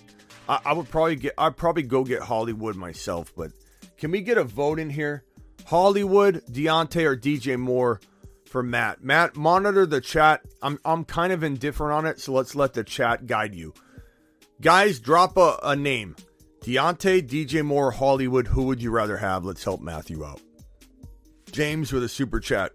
[0.48, 1.34] I, I would probably get.
[1.38, 3.32] I'd probably go get Hollywood myself.
[3.36, 3.52] But
[3.98, 5.24] can we get a vote in here?
[5.66, 8.00] Hollywood, Diontae, or DJ Moore
[8.46, 9.02] for Matt.
[9.02, 10.42] Matt, monitor the chat.
[10.62, 13.74] I'm I'm kind of indifferent on it, so let's let the chat guide you.
[14.60, 16.16] Guys, drop a, a name.
[16.62, 18.46] Diontae, DJ Moore, Hollywood.
[18.46, 19.44] Who would you rather have?
[19.44, 20.40] Let's help Matthew out.
[21.50, 22.72] James with a super chat.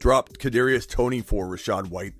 [0.00, 2.14] Dropped Kadarius Toney for Rachaad White.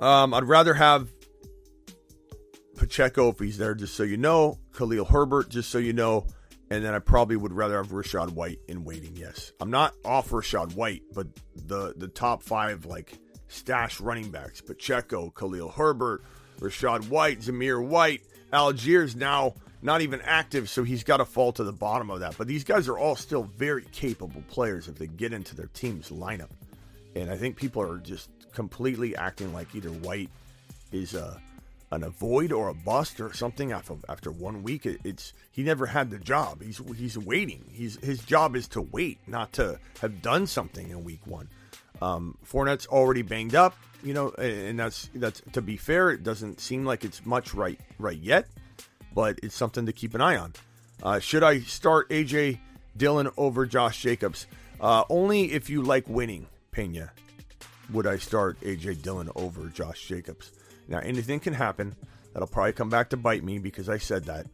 [0.00, 1.08] Um, I'd rather have
[2.76, 4.58] Pacheco if he's there, just so you know.
[4.76, 6.26] Khalil Herbert, just so you know.
[6.70, 9.14] And then I probably would rather have Rachaad White in waiting.
[9.14, 14.60] Yes, I'm not off Rachaad White, but the the top five like stash running backs:
[14.60, 16.24] Pacheco, Khalil Herbert,
[16.58, 21.64] Rachaad White, Zamir White, Allgeier now not even active, so he's got to fall to
[21.64, 22.38] the bottom of that.
[22.38, 26.10] But these guys are all still very capable players if they get into their team's
[26.10, 26.50] lineup.
[27.14, 30.30] And I think people are just completely acting like either White
[30.92, 31.40] is a
[31.92, 34.86] an avoid or a bust or something after after one week.
[34.86, 36.62] It, it's he never had the job.
[36.62, 37.64] He's he's waiting.
[37.70, 41.48] He's his job is to wait, not to have done something in week one.
[42.00, 46.10] Um, Fournette's already banged up, you know, and that's that's to be fair.
[46.10, 48.48] It doesn't seem like it's much right right yet,
[49.14, 50.54] but it's something to keep an eye on.
[51.02, 52.58] Uh, should I start AJ
[52.96, 54.46] Dillon over Josh Jacobs?
[54.80, 57.12] Uh, only if you like winning, Pena.
[57.90, 60.52] Would I start AJ Dillon over Josh Jacobs?
[60.88, 61.94] Now, anything can happen.
[62.32, 64.46] That'll probably come back to bite me because I said that.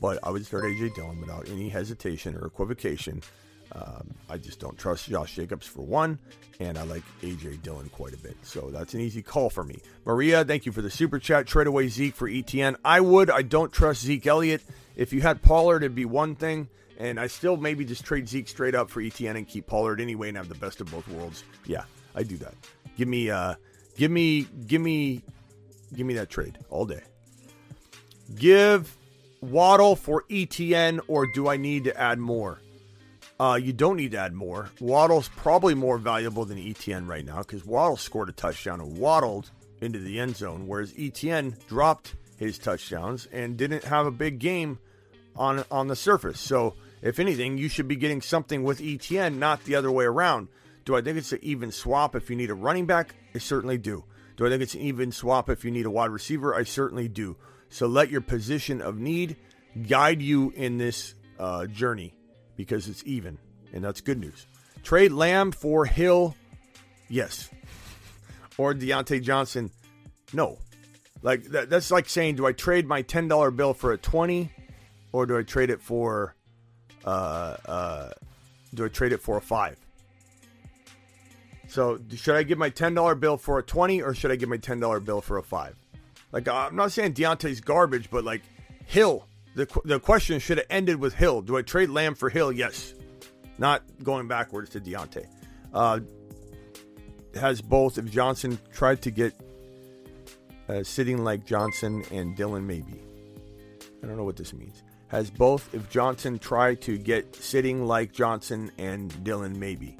[0.00, 3.22] But I would start AJ Dillon without any hesitation or equivocation.
[3.72, 6.18] Um, I just don't trust Josh Jacobs for one,
[6.60, 8.36] and I like AJ Dillon quite a bit.
[8.42, 9.78] So that's an easy call for me.
[10.04, 11.46] Maria, thank you for the super chat.
[11.46, 12.76] Trade away Zeke for ETN.
[12.84, 13.30] I would.
[13.30, 14.62] I don't trust Zeke Elliott.
[14.96, 18.48] If you had Pollard, it'd be one thing, and I still maybe just trade Zeke
[18.48, 21.42] straight up for ETN and keep Pollard anyway and have the best of both worlds.
[21.66, 21.84] Yeah,
[22.14, 22.54] I do that.
[22.96, 23.54] Give me, uh,
[23.96, 25.22] give me, give me
[25.94, 27.02] Give me that trade all day.
[28.34, 28.96] Give
[29.40, 32.60] Waddle for ETN, or do I need to add more?
[33.38, 34.70] Uh, you don't need to add more.
[34.80, 39.50] Waddle's probably more valuable than ETN right now because Waddle scored a touchdown and waddled
[39.80, 44.78] into the end zone, whereas ETN dropped his touchdowns and didn't have a big game
[45.36, 46.40] on on the surface.
[46.40, 50.48] So, if anything, you should be getting something with ETN, not the other way around.
[50.84, 53.14] Do I think it's an even swap if you need a running back?
[53.34, 54.04] I certainly do.
[54.36, 56.54] Do I think it's an even swap if you need a wide receiver?
[56.54, 57.36] I certainly do.
[57.70, 59.36] So let your position of need
[59.88, 62.14] guide you in this uh, journey
[62.56, 63.38] because it's even,
[63.72, 64.46] and that's good news.
[64.82, 66.36] Trade Lamb for Hill,
[67.08, 67.50] yes,
[68.58, 69.70] or Diontae Johnson,
[70.32, 70.58] no.
[71.22, 74.52] Like that, that's like saying, do I trade my ten dollar bill for a twenty,
[75.10, 76.36] or do I trade it for,
[77.04, 78.10] uh, uh,
[78.74, 79.78] do I trade it for a five?
[81.68, 84.48] So should I give my ten dollar bill for a twenty, or should I give
[84.48, 85.76] my ten dollar bill for a five?
[86.32, 88.42] Like I'm not saying Diontae's garbage, but like
[88.86, 91.42] Hill, the the question should have ended with Hill.
[91.42, 92.52] Do I trade Lamb for Hill?
[92.52, 92.94] Yes,
[93.58, 95.26] not going backwards to Diontae.
[95.72, 96.00] Uh,
[97.34, 97.98] has both.
[97.98, 99.34] If Johnson tried to get
[100.68, 103.00] uh, sitting like Johnson and Dylan, maybe.
[104.02, 104.82] I don't know what this means.
[105.08, 105.72] Has both.
[105.74, 109.96] If Johnson tried to get sitting like Johnson and Dylan, maybe.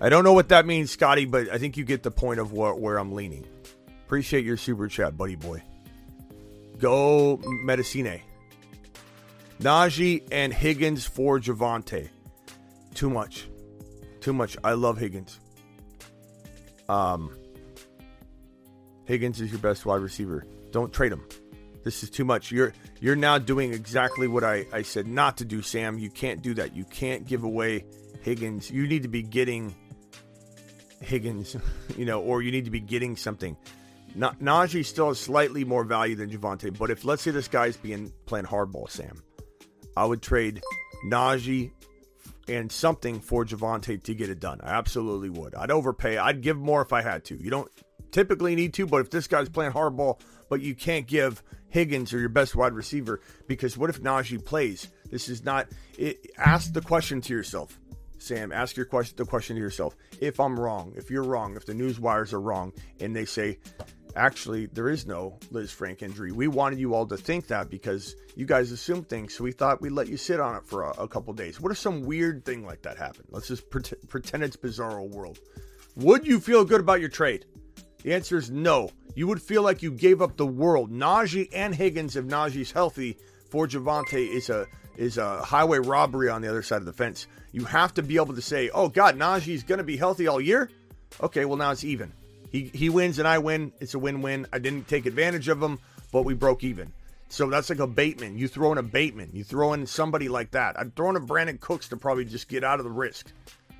[0.00, 2.52] I don't know what that means, Scotty, but I think you get the point of
[2.52, 3.46] where, where I'm leaning.
[4.06, 5.62] Appreciate your super chat, buddy boy.
[6.78, 8.20] Go Medicine.
[9.60, 12.08] Najee and Higgins for Javonte.
[12.94, 13.46] Too much.
[14.20, 14.56] Too much.
[14.64, 15.38] I love Higgins.
[16.88, 17.36] Um,
[19.04, 20.46] Higgins is your best wide receiver.
[20.70, 21.26] Don't trade him.
[21.84, 22.50] This is too much.
[22.50, 25.98] You're you're now doing exactly what I, I said not to do, Sam.
[25.98, 26.74] You can't do that.
[26.74, 27.84] You can't give away
[28.22, 28.70] Higgins.
[28.70, 29.74] You need to be getting
[31.00, 31.56] Higgins,
[31.96, 33.56] you know, or you need to be getting something.
[34.14, 37.76] Na- Najee still has slightly more value than Javonte, but if let's say this guy's
[37.76, 39.22] being playing hardball, Sam,
[39.96, 40.62] I would trade
[41.06, 41.70] Najee
[42.48, 44.60] and something for Javonte to get it done.
[44.62, 45.54] I absolutely would.
[45.54, 46.18] I'd overpay.
[46.18, 47.36] I'd give more if I had to.
[47.36, 47.70] You don't
[48.10, 52.18] typically need to, but if this guy's playing hardball, but you can't give Higgins or
[52.18, 54.88] your best wide receiver because what if Najee plays?
[55.10, 55.68] This is not.
[55.96, 57.78] It, ask the question to yourself.
[58.20, 59.96] Sam, ask your question the question to yourself.
[60.20, 63.58] If I'm wrong, if you're wrong, if the news wires are wrong, and they say,
[64.14, 66.30] actually, there is no Lisfranc injury.
[66.30, 69.80] We wanted you all to think that because you guys assumed things, so we thought
[69.80, 71.60] we'd let you sit on it for a, a couple days.
[71.60, 73.28] What if some weird thing like that happened?
[73.30, 75.38] Let's just pre- pretend it's bizarro world.
[75.96, 77.46] Would you feel good about your trade?
[78.02, 78.90] The answer is no.
[79.14, 80.92] You would feel like you gave up the world.
[80.92, 83.16] Najee and Higgins, if Najee's healthy,
[83.50, 84.66] for Javonte is a
[84.96, 87.26] is a highway robbery on the other side of the fence.
[87.52, 90.40] You have to be able to say, "Oh God, Najee's going to be healthy all
[90.40, 90.70] year."
[91.22, 92.12] Okay, well now it's even.
[92.50, 93.72] He he wins and I win.
[93.80, 94.46] It's a win-win.
[94.52, 95.78] I didn't take advantage of him,
[96.12, 96.92] but we broke even.
[97.28, 98.38] So that's like a Bateman.
[98.38, 99.30] You throw in a Bateman.
[99.32, 100.78] You throw in somebody like that.
[100.78, 103.30] I'd throw in a Brandin Cooks to probably just get out of the risk.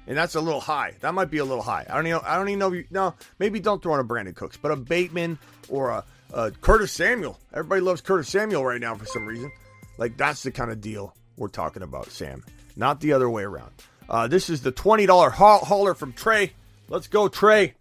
[0.06, 0.94] And that's a little high.
[1.00, 1.84] That might be a little high.
[1.88, 2.20] I don't even.
[2.24, 2.72] I don't even know.
[2.72, 5.38] You, no, maybe don't throw in a Brandin Cooks, but a Bateman
[5.68, 7.38] or a, a Curtis Samuel.
[7.52, 9.52] Everybody loves Curtis Samuel right now for some reason.
[9.98, 12.44] Like that's the kind of deal we're talking about, Sam.
[12.76, 13.72] Not the other way around.
[14.08, 16.52] Uh, this is the twenty dollar hauler from Trey.
[16.88, 17.74] Let's go, Trey.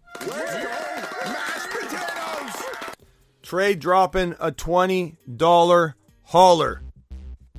[3.42, 6.82] Trey dropping a twenty dollar hauler.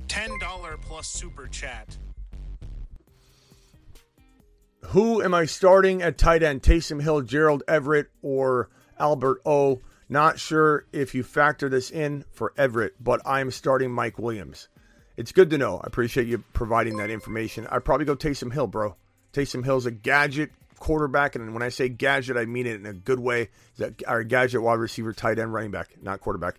[0.07, 1.97] $10 plus super chat.
[4.87, 6.61] Who am I starting at tight end?
[6.63, 9.79] Taysom Hill, Gerald Everett, or Albert O?
[10.09, 14.67] Not sure if you factor this in for Everett, but I'm starting Mike Williams.
[15.21, 15.77] It's good to know.
[15.77, 17.67] I appreciate you providing that information.
[17.69, 18.95] I'd probably go Taysom Hill, bro.
[19.33, 20.49] Taysom Hill's a gadget
[20.79, 23.49] quarterback, and when I say gadget, I mean it in a good way.
[23.77, 26.55] He's a gadget wide receiver, tight end, running back, not quarterback.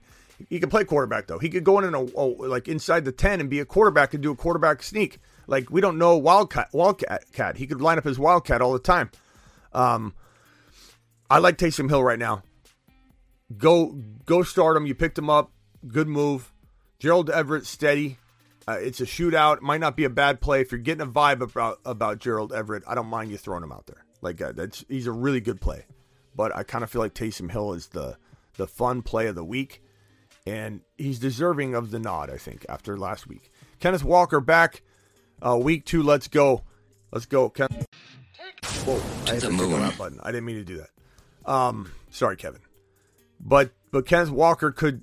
[0.49, 1.41] He can play quarterback though.
[1.41, 4.31] He could go in and like inside the ten and be a quarterback and do
[4.31, 5.19] a quarterback sneak.
[5.49, 6.69] Like we don't know Wildcat.
[6.73, 7.25] Wildcat.
[7.33, 7.57] Cat.
[7.57, 9.11] He could line up his Wildcat all the time.
[9.73, 10.15] Um,
[11.29, 12.45] I like Taysom Hill right now.
[13.59, 14.87] Go go start him.
[14.87, 15.51] You picked him up.
[15.89, 16.53] Good move.
[17.01, 18.19] Gerald Everett steady.
[18.69, 19.61] Uh, it's a shootout.
[19.61, 22.85] Might not be a bad play if you're getting a vibe about about Gerald Everett.
[22.87, 24.05] I don't mind you throwing him out there.
[24.21, 25.87] Like uh, that's he's a really good play.
[26.35, 28.17] But I kind of feel like Taysom Hill is the
[28.57, 29.83] the fun play of the week
[30.47, 33.51] and he's deserving of the nod, I think, after last week.
[33.81, 34.83] Kenneth Walker back,
[35.41, 36.03] uh, week two.
[36.03, 36.63] Let's go,
[37.13, 37.49] let's go.
[37.49, 37.69] Ken-
[38.85, 39.93] Whoa, I hit the moon.
[39.97, 40.21] button.
[40.23, 41.51] I didn't mean to do that.
[41.51, 42.61] Um, sorry, Kevin.
[43.41, 45.03] But but Kenneth Walker could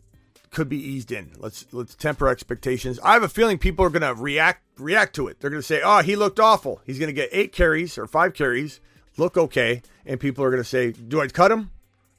[0.51, 1.31] could be eased in.
[1.37, 2.99] Let's let's temper expectations.
[3.03, 5.39] I have a feeling people are going to react react to it.
[5.39, 6.81] They're going to say, "Oh, he looked awful.
[6.85, 8.79] He's going to get eight carries or five carries,
[9.17, 11.71] look okay," and people are going to say, "Do I cut him?"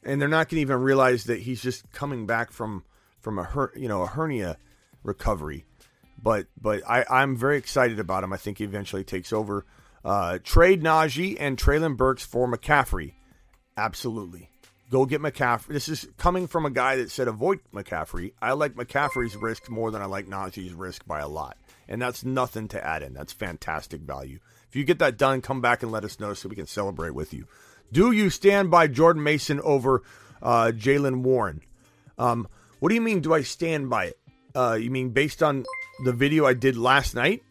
[0.02, 2.85] And they're not going to even realize that he's just coming back from
[3.19, 4.57] from a her, you know a hernia
[5.02, 5.65] recovery.
[6.23, 8.32] but but I, I'm very excited about him.
[8.32, 9.66] I think he eventually takes over.
[10.05, 13.15] Uh, trade Najee and Treylon Burks for McCaffrey.
[13.77, 14.48] Absolutely.
[14.90, 15.68] Go get McCaffrey.
[15.68, 18.32] This is coming from a guy that said avoid McCaffrey.
[18.42, 21.56] I like McCaffrey's risk more than I like Najee's risk by a lot.
[21.88, 23.14] And that's nothing to add in.
[23.14, 24.40] That's fantastic value.
[24.68, 27.14] If you get that done, come back and let us know so we can celebrate
[27.14, 27.46] with you.
[27.92, 30.02] Do you stand by Jordan Mason over
[30.42, 31.60] uh, Jaylen Warren?
[32.18, 32.48] Um,
[32.80, 34.18] what do you mean, do I stand by it?
[34.54, 35.64] Uh, you mean based on
[36.04, 37.44] the video I did last night?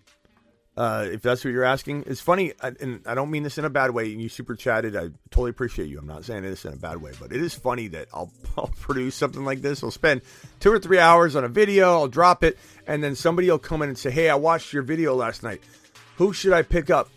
[0.80, 3.70] Uh, if that's what you're asking, it's funny, and I don't mean this in a
[3.70, 4.14] bad way.
[4.14, 6.00] And You super chatted, I totally appreciate you.
[6.00, 8.72] I'm not saying this in a bad way, but it is funny that I'll, I'll
[8.80, 9.84] produce something like this.
[9.84, 10.22] I'll spend
[10.62, 12.58] two or three hours on a video, I'll drop it,
[12.88, 15.62] and then somebody will come in and say, "Hey, I watched your video last night.
[16.16, 17.10] Who should I pick up,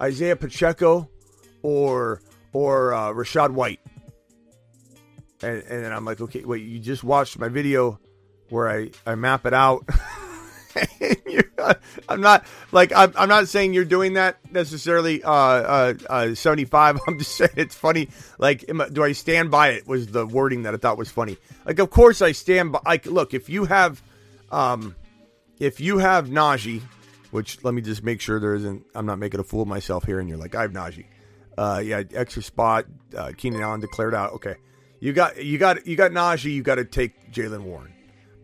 [0.00, 1.08] Isaiah Pacheco
[1.62, 2.22] or
[2.52, 3.80] or uh, Rachaad White?"
[5.42, 7.98] And, and then I'm like, "Okay, wait, you just watched my video
[8.50, 9.88] where I I map it out."
[12.08, 15.22] I'm not like I'm, I'm not saying you're doing that necessarily.
[15.22, 17.00] Uh, uh, uh, 75.
[17.08, 18.08] I'm just saying it's funny.
[18.38, 19.86] Like, I, do I stand by it?
[19.86, 21.36] Was the wording that I thought was funny.
[21.64, 22.80] Like, of course I stand by.
[22.84, 24.02] Like, look, if you have,
[24.50, 24.94] um,
[25.58, 26.82] if you have Najee,
[27.30, 28.84] which let me just make sure there isn't.
[28.94, 30.20] I'm not making a fool of myself here.
[30.20, 31.06] And you're like, I have Najee.
[31.56, 32.86] Uh, yeah, extra spot.
[33.16, 34.34] Uh, Keenan Allen declared out.
[34.34, 34.56] Okay,
[35.00, 36.52] you got you got you got Najee.
[36.52, 37.92] You got to take Jaylen Warren.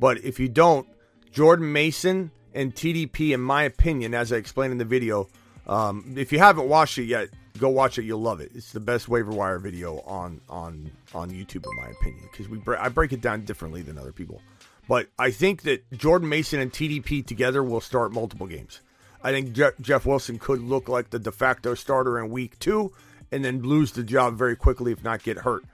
[0.01, 0.87] But if you don't,
[1.35, 5.28] Jordan Mason and TDP, in my opinion, as I explained in the video,
[5.66, 7.28] um, if you haven't watched it yet,
[7.59, 8.05] go watch it.
[8.05, 8.52] You'll love it.
[8.55, 12.61] It's the best waiver wire video on on on YouTube, in my opinion, because we
[12.77, 14.40] I break it down differently than other people.
[14.89, 18.81] But I think that Jordan Mason and TDP together will start multiple games.
[19.23, 22.93] I think Je- Jeff Wilson could look like the de facto starter in week two
[23.32, 25.65] and then lose the job very quickly if not get hurt.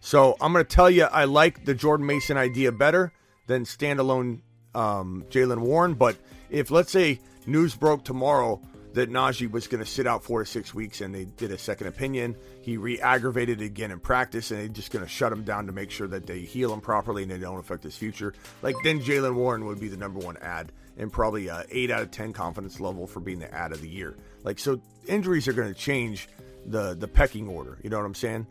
[0.00, 3.12] So I'm going to tell you, I like the Jordan Mason idea better
[3.46, 4.42] than standalone
[4.74, 5.94] um, Jaylen Warren.
[5.94, 6.16] But
[6.50, 8.60] if let's say news broke tomorrow
[8.94, 11.58] that Najee was going to sit out four to six weeks and they did a
[11.58, 15.66] second opinion, he re-aggravated again in practice and they're just going to shut him down
[15.66, 18.34] to make sure that they heal him properly and they don't affect his future.
[18.62, 22.02] Like then Jaylen Warren would be the number one ad and probably a eight out
[22.02, 24.16] of ten confidence level for being the ad of the year.
[24.42, 26.28] Like so, injuries are going to change
[26.66, 27.78] the the pecking order.
[27.82, 28.46] You know what I'm saying?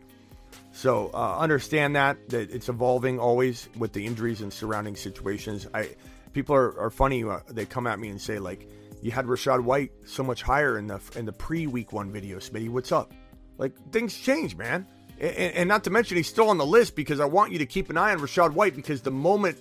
[0.72, 5.66] So uh, understand that that it's evolving always with the injuries and surrounding situations.
[5.74, 5.90] I
[6.32, 7.24] people are, are funny.
[7.24, 8.68] Uh, they come at me and say like,
[9.02, 12.38] "You had Rachaad White so much higher in the in the pre week one video,
[12.38, 12.68] Smitty.
[12.68, 13.12] What's up?"
[13.56, 14.86] Like things change, man.
[15.20, 17.66] And, and, not to mention he's still on the list because I want you to
[17.66, 19.58] keep an eye on Rachaad White because the moment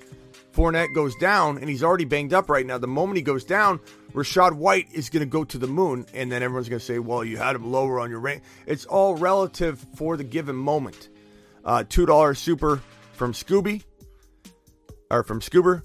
[0.58, 3.80] Fournette goes down and he's already banged up right now, the moment he goes down,
[4.14, 6.98] Rachaad White is going to go to the moon, and then everyone's going to say,
[6.98, 11.10] "Well, you had him lower on your rank." It's all relative for the given moment.
[11.64, 12.82] Uh, Two dollar super
[13.14, 13.84] from Scooby
[15.12, 15.84] or from Scoober.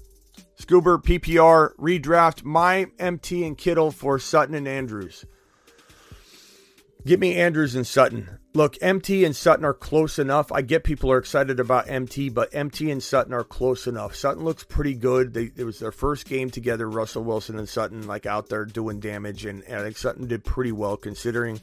[0.59, 5.23] Scoober PPR redraft my MT and Kittle for Sutton and Andrews.
[7.05, 8.39] Give me Andrews and Sutton.
[8.53, 10.51] Look, MT and Sutton are close enough.
[10.51, 14.15] I get people are excited about MT, but MT and Sutton are close enough.
[14.15, 15.33] Sutton looks pretty good.
[15.33, 18.99] They, it was their first game together, Russell Wilson and Sutton, like out there doing
[18.99, 21.59] damage, and, and I think Sutton did pretty well considering.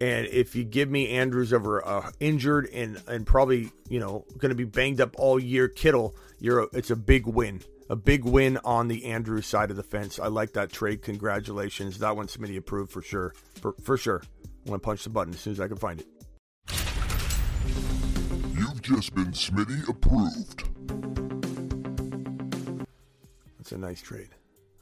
[0.00, 4.50] And if you give me Andrews over uh, injured and and probably you know going
[4.50, 7.62] to be banged up all year, Kittle, you're a, it's a big win
[7.92, 10.18] a big win on the Andrews side of the fence.
[10.18, 11.02] I like that trade.
[11.02, 11.98] Congratulations.
[11.98, 13.34] That one Smitty approved for sure.
[13.60, 14.22] For, for sure.
[14.64, 16.06] I'm going to punch the button as soon as I can find it.
[18.54, 20.68] You've just been Smitty approved.
[23.58, 24.28] That's a nice trade.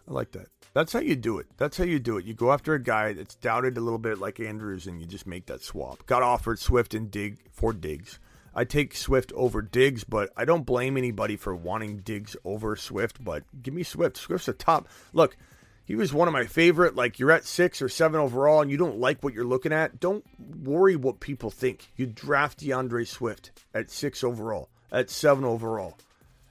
[0.07, 0.49] I like that.
[0.75, 1.47] That's how you do it.
[1.57, 2.27] That's how you do it.
[2.27, 5.27] You go after a guy that's doubted a little bit like Andrews and you just
[5.27, 6.05] make that swap.
[6.07, 8.19] Got offered Swift and Dig for Diggs.
[8.55, 13.23] I take Swift over Diggs, but I don't blame anybody for wanting Diggs over Swift.
[13.25, 14.17] But give me Swift.
[14.17, 14.89] Swift's a top.
[15.13, 15.37] Look,
[15.91, 16.95] he was one of my favorite.
[16.95, 19.99] Like you're at six or seven overall, and you don't like what you're looking at.
[19.99, 20.25] Don't
[20.63, 21.91] worry what people think.
[21.97, 25.99] You draft D'Andre Swift at six overall, at seven overall,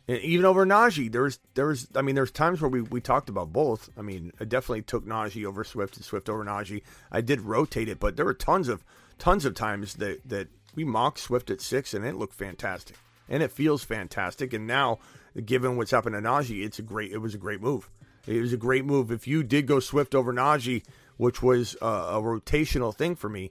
[0.10, 1.10] and even over Najee.
[1.10, 3.90] There's there's I mean there's times where we we talked about both.
[3.98, 6.82] I mean I definitely took Najee over Swift and Swift over Najee.
[7.10, 8.84] I did rotate it, but there were tons of
[9.20, 12.98] tons of times that that we mocked Swift at six, and it looked fantastic,
[13.30, 14.52] and it feels fantastic.
[14.52, 15.00] And now,
[15.46, 17.14] given what's happened to Najee, it's a great.
[17.14, 17.90] It was a great move.
[18.30, 19.12] It was a great move.
[19.12, 20.84] If you did go Swift over Najee,
[21.18, 23.50] which was a, a rotational thing for me,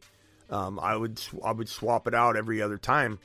[0.51, 3.19] um, I would I would swap it out every other time.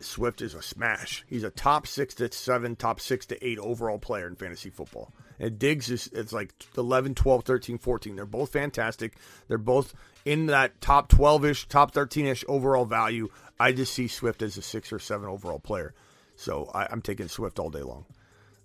[0.00, 1.22] Swift is a smash.
[1.28, 5.12] He's a top six to seven, top six to eight overall player in fantasy football.
[5.38, 8.16] And Diggs is it's like 11, 12, 13, 14.
[8.16, 9.16] They're both fantastic.
[9.48, 9.92] They're both
[10.24, 13.28] in that top 12 ish, top 13 ish overall value.
[13.58, 15.92] I just see Swift as a six or seven overall player.
[16.36, 18.06] So I, am taking Swift all day long.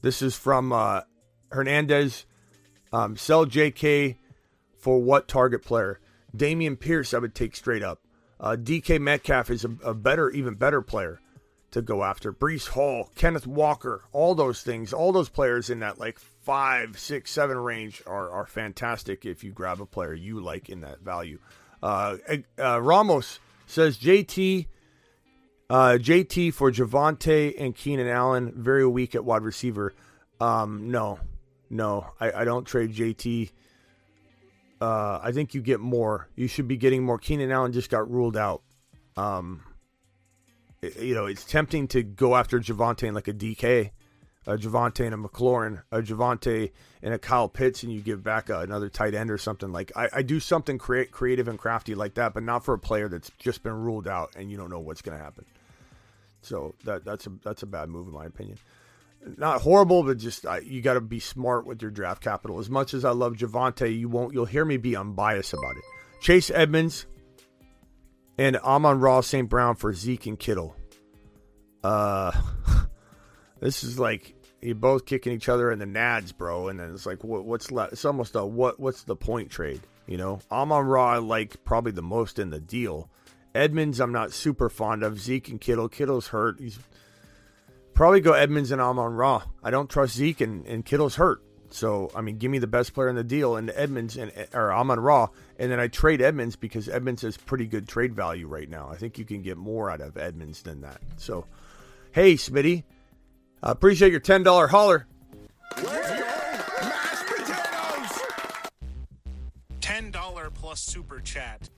[0.01, 1.01] This is from uh,
[1.55, 2.25] Hernandez.
[2.93, 4.17] Um, sell J.K.
[4.77, 5.99] for what target player?
[6.35, 8.01] Dameon Pierce, I would take straight up.
[8.39, 11.19] Uh, DK Metcalf is a, a, better, even better player
[11.71, 12.31] to go after.
[12.31, 17.31] Breece Hall, Kenneth Walker, all those things, all those players in that like five, six,
[17.31, 21.39] seven range are, are fantastic if you grab a player you like in that value.
[21.81, 22.17] Uh,
[22.59, 24.67] uh, Ramos says JT,
[25.69, 29.93] uh, JT for Javonte and Keenan Allen, very weak at wide receiver.
[30.39, 31.19] Um, no,
[31.69, 33.51] no, I, I don't trade JT
[34.81, 36.27] uh, I think you get more.
[36.35, 37.17] You should be getting more.
[37.17, 38.61] Keenan Allen just got ruled out.
[39.15, 39.63] Um,
[40.99, 43.91] you know, it's tempting to go after Javonte and like a DK,
[44.45, 46.71] a Javonte and a McLaurin, a Javonte
[47.01, 49.71] and a Kyle Pitts, and you give back a, another tight end or something.
[49.71, 52.79] Like I, I do something create, creative and crafty like that, but not for a
[52.79, 55.45] player that's just been ruled out and you don't know what's going to happen.
[56.41, 58.59] So that that's a that's a bad move in my opinion
[59.37, 62.59] not horrible, but just uh, you got to be smart with your draft capital.
[62.59, 64.33] As much as I love Javonte, you won't.
[64.33, 65.83] You'll hear me be unbiased about it.
[66.21, 67.05] Chase Edmonds
[68.37, 69.49] and Amon-Ra St.
[69.49, 70.75] Brown for Zeke and Kittle.
[71.83, 72.31] Uh,
[73.59, 76.67] this is like you're both kicking each other in the nads, bro.
[76.67, 77.93] And then it's like, what, what's left?
[77.93, 78.79] It's almost a what?
[78.79, 79.81] What's the point trade?
[80.07, 83.09] You know, Amon-Ra I like probably the most in the deal.
[83.53, 85.19] Edmonds, I'm not super fond of.
[85.19, 85.87] Zeke and Kittle.
[85.87, 86.59] Kittle's hurt.
[86.59, 86.77] He's
[87.95, 89.43] Probably go Edmonds and Amon-Ra.
[89.63, 91.41] I don't trust Zeke and, and Kittle's hurt.
[91.71, 94.71] So I mean, give me the best player in the deal and Edmonds and or
[94.71, 95.27] Amon-Ra,
[95.57, 98.89] and then I trade Edmonds because Edmonds has pretty good trade value right now.
[98.89, 101.01] I think you can get more out of Edmonds than that.
[101.17, 101.45] So,
[102.11, 102.83] hey, Smitty,
[103.63, 105.07] I appreciate your ten dollar holler.
[109.81, 111.69] Ten dollar plus super chat.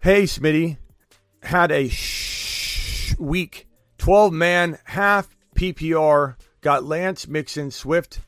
[0.00, 0.76] Hey, Smitty,
[1.42, 3.66] had a sh- week
[4.04, 6.36] 12 man, half PPR.
[6.60, 8.20] Got Lance Mixon, Swift,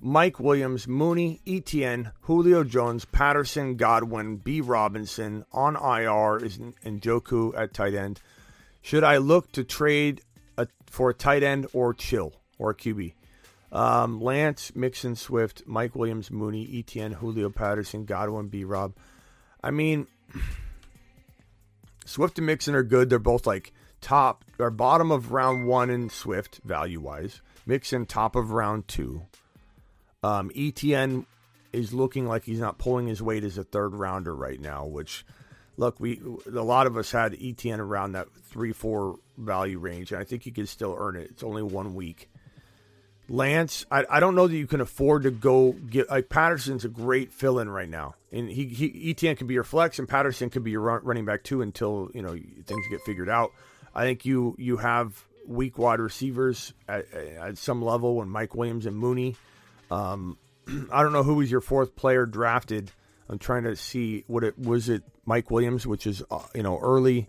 [0.00, 4.62] Mike Williams, Mooney, Etienne, Julio Jones, Patterson, Godwin, B.
[4.62, 8.22] Robinson on IR is Njoku at tight end.
[8.80, 10.22] Should I look to trade
[10.56, 13.12] a, for a tight end or chill or a QB?
[13.72, 18.64] Um, Lance, Mixon, Swift, Mike Williams, Mooney, Etienne, Julio Patterson, Godwin, B.
[18.64, 18.94] Rob.
[19.62, 20.06] I mean,
[22.06, 23.10] Swift and Mixon are good.
[23.10, 27.40] They're both like top or bottom of round one in Swift value wise.
[27.66, 29.22] Mixon top of round two.
[30.22, 31.26] Um, Etienne
[31.72, 34.86] is looking like he's not pulling his weight as a third rounder right now.
[34.86, 35.24] Which,
[35.76, 40.20] look, we a lot of us had ETN around that three four value range, and
[40.20, 41.30] I think he can still earn it.
[41.30, 42.28] It's only one week.
[43.28, 46.88] Lance, I, I don't know that you can afford to go get like Patterson's a
[46.88, 50.50] great fill in right now, and he, he Etienne could be your flex, and Patterson
[50.50, 53.52] could be your run, running back too until you know things get figured out.
[53.94, 58.86] I think you you have weak wide receivers at, at some level when Mike Williams
[58.86, 59.36] and Mooney.
[59.90, 60.38] Um,
[60.92, 62.92] I don't know who was your fourth player drafted.
[63.28, 64.88] I'm trying to see what it was.
[64.88, 67.28] It Mike Williams, which is uh, you know early.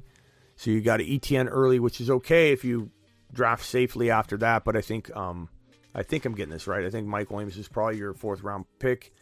[0.56, 2.92] So you got ETN early, which is okay if you
[3.34, 4.64] draft safely after that.
[4.64, 5.50] But I think um,
[5.94, 6.86] I think I'm getting this right.
[6.86, 9.14] I think Mike Williams is probably your fourth round pick.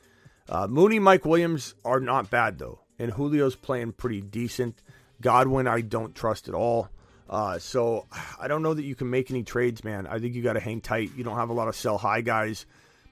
[0.48, 4.82] Uh, Mooney, Mike Williams are not bad though, and Julio's playing pretty decent.
[5.22, 6.90] Godwin, I don't trust at all.
[7.30, 8.08] Uh, so
[8.40, 10.08] I don't know that you can make any trades, man.
[10.08, 11.12] I think you got to hang tight.
[11.16, 12.66] You don't have a lot of sell high guys.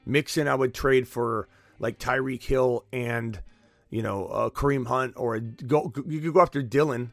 [0.06, 1.48] Mixon, I would trade for
[1.80, 3.40] like Tyreek Hill and
[3.90, 5.94] you know uh, Kareem Hunt, or go.
[6.08, 7.12] You could go after Dillon.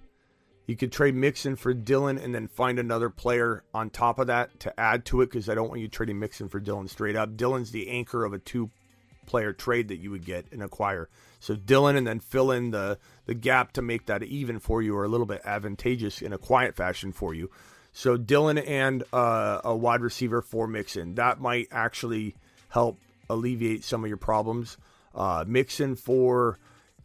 [0.67, 4.61] You could trade Mixon for Dillon and then find another player on top of that
[4.61, 7.37] to add to it because I don't want you trading Mixon for Dillon straight up.
[7.37, 8.71] Dillon's the anchor of a two
[9.27, 11.11] player trade that you would get and acquire.
[11.45, 14.97] So Dillon and then fill in the the gap to make that even for you
[14.97, 17.51] or a little bit advantageous in a quiet fashion for you.
[17.93, 22.35] So Dillon and uh, a wide receiver for Mixon that might actually
[22.71, 22.99] help
[23.29, 24.79] alleviate some of your problems.
[25.15, 26.59] Uh, Mixon for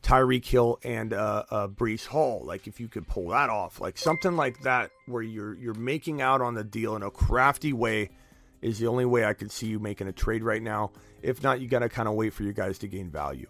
[0.04, 2.42] Tyreek Hill and uh, uh, Breece Hall.
[2.46, 6.22] Like if you could pull that off, like something like that, where you're you're making
[6.22, 8.10] out on the deal in a crafty way,
[8.62, 10.92] is the only way I could see you making a trade right now.
[11.22, 13.48] If not, you got to kind of wait for your guys to gain value.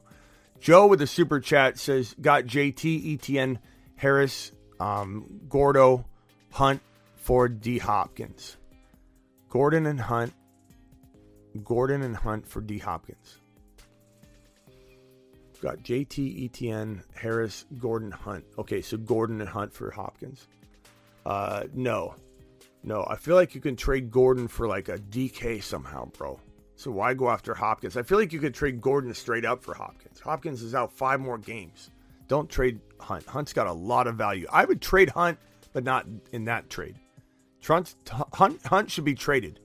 [0.59, 3.59] Joe with a super chat says, got JT, ETN,
[3.95, 6.05] Harris, um, Gordo,
[6.51, 6.81] Hunt
[7.15, 8.57] for D Hopkins.
[9.49, 10.33] Gordon and Hunt.
[11.63, 13.39] Gordon and Hunt for D Hopkins.
[15.61, 18.45] Got JT, ETN, Harris, Gordon, Hunt.
[18.57, 20.47] Okay, so Gordon and Hunt for Hopkins.
[21.25, 22.15] Uh, no.
[22.81, 26.39] No, I feel like you can trade Gordon for like a DK somehow, bro.
[26.79, 27.97] So why go after Hopkins?
[27.97, 30.21] I feel like you could trade Gordon straight up for Hopkins.
[30.21, 31.91] Hopkins is out five more games.
[32.29, 33.25] Don't trade Hunt.
[33.25, 34.47] Hunt's got a lot of value.
[34.49, 35.37] I would trade Hunt,
[35.73, 36.95] but not in that trade.
[37.67, 37.95] Hunt,
[38.65, 39.59] Hunt should be traded.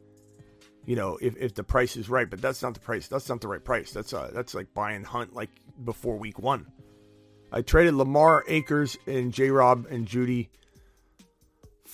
[0.86, 3.09] you know, if, if the price is right, but that's not the price.
[3.09, 3.93] That's not the right price.
[3.93, 5.51] That's uh, that's like buying Hunt like
[5.85, 6.66] before week one.
[7.53, 10.49] I traded Lamar Akers and J Rob and Jeudy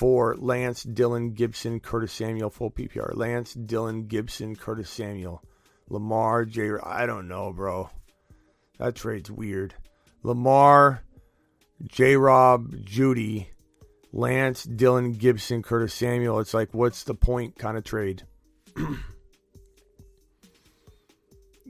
[0.01, 3.15] for Lance, Dillon, Gibson, Curtis Samuel, full PPR.
[3.15, 5.43] Lance, Dillon, Gibson, Curtis Samuel,
[5.91, 6.71] Lamar, J.
[6.83, 7.91] I don't know, bro.
[8.79, 9.75] That trade's weird.
[10.23, 11.03] Lamar,
[11.87, 12.17] J.
[12.17, 13.49] Rob, Jeudy,
[14.11, 16.41] Lance, Dillon, Gibson, Curtis Samuel.
[16.41, 18.23] It's like, what's the point kind of trade?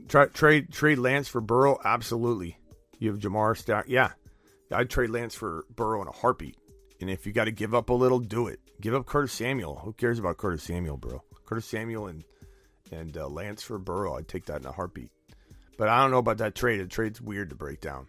[0.07, 1.81] Try, trade trade Lance for Burrow?
[1.83, 2.57] Absolutely.
[2.97, 3.87] You have Jamar Stack.
[3.89, 4.11] Yeah.
[4.71, 6.55] I'd trade Lance for Burrow in a heartbeat.
[7.01, 8.59] And if you got to give up a little, do it.
[8.79, 9.81] Give up Curtis Samuel.
[9.83, 11.23] Who cares about Curtis Samuel, bro?
[11.45, 12.23] Curtis Samuel and
[12.91, 14.17] and uh, Lance for Burrow.
[14.17, 15.09] I'd take that in a heartbeat.
[15.77, 16.79] But I don't know about that trade.
[16.79, 18.07] The trade's weird to break down.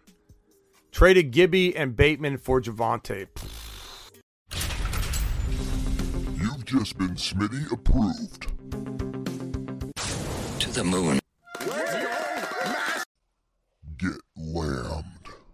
[0.91, 3.27] Traded Gibby and Bateman for Javonte.
[6.39, 8.47] You've just been Smitty approved.
[10.59, 11.19] To the moon.
[13.97, 15.05] Get lammed.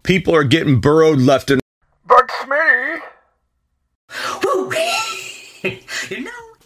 [0.02, 1.60] People are getting burrowed left and
[2.06, 3.00] But Smitty!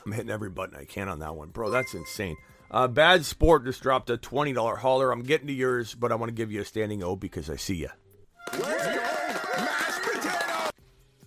[0.04, 1.70] I'm hitting every button I can on that one, bro.
[1.70, 2.36] That's insane.
[2.70, 5.10] Uh, Bad Sport just dropped a twenty dollar hauler.
[5.12, 7.56] I'm getting to yours, but I want to give you a standing O because I
[7.56, 7.88] see you.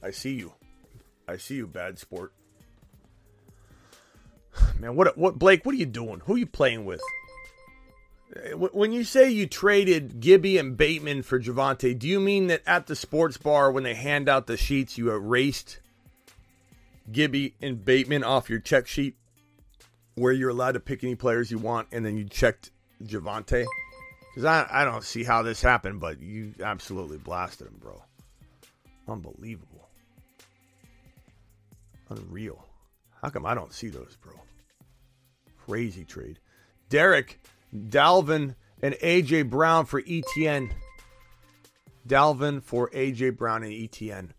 [0.04, 0.54] I see you.
[1.28, 2.34] I see you, Bad Sport.
[4.80, 5.66] Man, what what Blake?
[5.66, 6.22] What are you doing?
[6.26, 7.02] Who are you playing with?
[8.36, 12.62] Uh, When you say you traded Gibby and Bateman for Javonte, do you mean that
[12.66, 15.80] at the sports bar when they hand out the sheets, you erased
[17.12, 19.16] Gibby and Bateman off your check sheet
[20.16, 22.72] where you're allowed to pick any players you want, and then you checked
[23.04, 23.66] Javonte?
[24.34, 28.04] Because I, I don't see how this happened, but you absolutely blasted him, bro.
[29.08, 29.88] Unbelievable.
[32.10, 32.64] Unreal.
[33.22, 34.34] How come I don't see those, bro?
[35.66, 36.40] Crazy trade.
[36.90, 37.40] Derek,
[37.76, 40.72] Dalvin, and AJ Brown for ETN.
[42.08, 44.30] Dalvin for AJ Brown and ETN.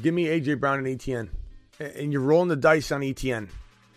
[0.00, 1.28] Give me AJ Brown and ETN.
[1.78, 3.48] And you're rolling the dice on ETN.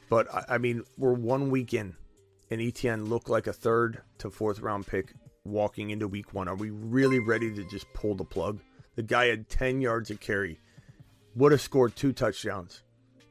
[0.09, 1.95] But I, mean, we're one week in,
[2.49, 5.13] and ETN looked like a third to fourth round pick
[5.43, 6.47] walking into week one.
[6.47, 8.59] Are we really ready to just pull the plug?
[8.95, 10.59] The guy had 10 yards of carry.
[11.35, 12.81] Would have scored two touchdowns.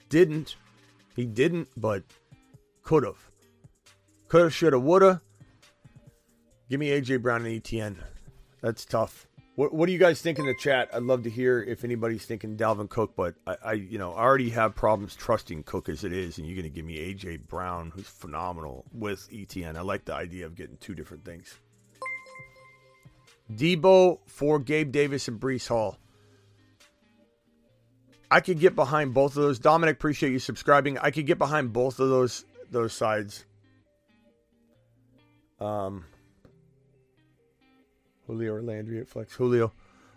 [0.09, 0.57] Didn't.
[1.16, 2.05] He didn't, but
[2.82, 3.28] could have.
[4.28, 5.20] Could have, should have, would have.
[6.70, 7.97] Give me AJ Brown and ETN.
[8.61, 9.27] That's tough.
[9.59, 10.89] What, what do you guys think in the chat?
[10.93, 14.22] I'd love to hear if anybody's thinking Dalvin Cook, but I, I you know, I
[14.22, 17.48] already have problems trusting Cook as it is, and you're going to give me AJ
[17.48, 19.76] Brown, who's phenomenal, with ETN.
[19.76, 21.59] I like the idea of getting two different things.
[23.52, 25.98] Deebo for Gabe Davis and Breece Hall.
[28.30, 29.59] I could get behind both of those.
[29.59, 30.98] Dominic, appreciate you subscribing.
[30.98, 33.44] I could get behind both of those those sides.
[35.59, 36.05] Um,
[38.28, 39.32] Julio or Landry at flex.
[39.32, 39.72] Julio.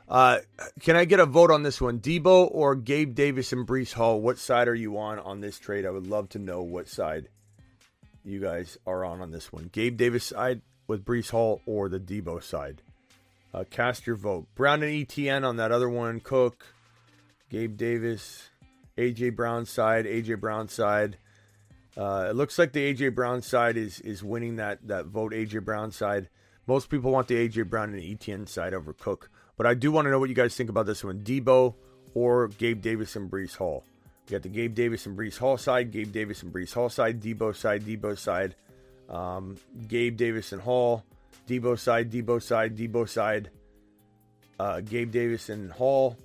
[0.08, 0.40] Uh,
[0.82, 2.00] can I get a vote on this one?
[2.00, 4.20] Deebo or Gabe Davis and Breece Hall?
[4.20, 5.86] What side are you on on this trade?
[5.86, 7.30] I would love to know what side
[8.26, 9.70] you guys are on on this one.
[9.72, 12.82] Gabe Davis side with Breece Hall or the Deebo side?
[13.54, 14.48] Uh, cast your vote.
[14.54, 16.20] Brown and ETN on that other one.
[16.20, 16.66] Cook,
[17.50, 18.50] Gabe Davis,
[18.98, 21.18] AJ Brown side, AJ Brown side.
[21.96, 25.32] Uh, it looks like the AJ Brown side is is winning that that vote.
[25.32, 26.28] AJ Brown side.
[26.72, 30.06] Most people want the AJ Brown and ETN side over Cook, but I do want
[30.06, 31.76] to know what you guys think about this one: Deebo
[32.14, 33.84] or Gabe Davis and Breece Hall.
[34.26, 37.20] We got the Gabe Davis and Breece Hall side, Gabe Davis and Breece Hall side,
[37.20, 38.56] Deebo side, Deebo side,
[39.10, 39.58] um,
[39.90, 41.04] Gabe Davis and Hall,
[41.46, 43.50] Deebo side, Deebo side, Deebo side,
[44.58, 46.16] uh, Gabe Davis and Hall,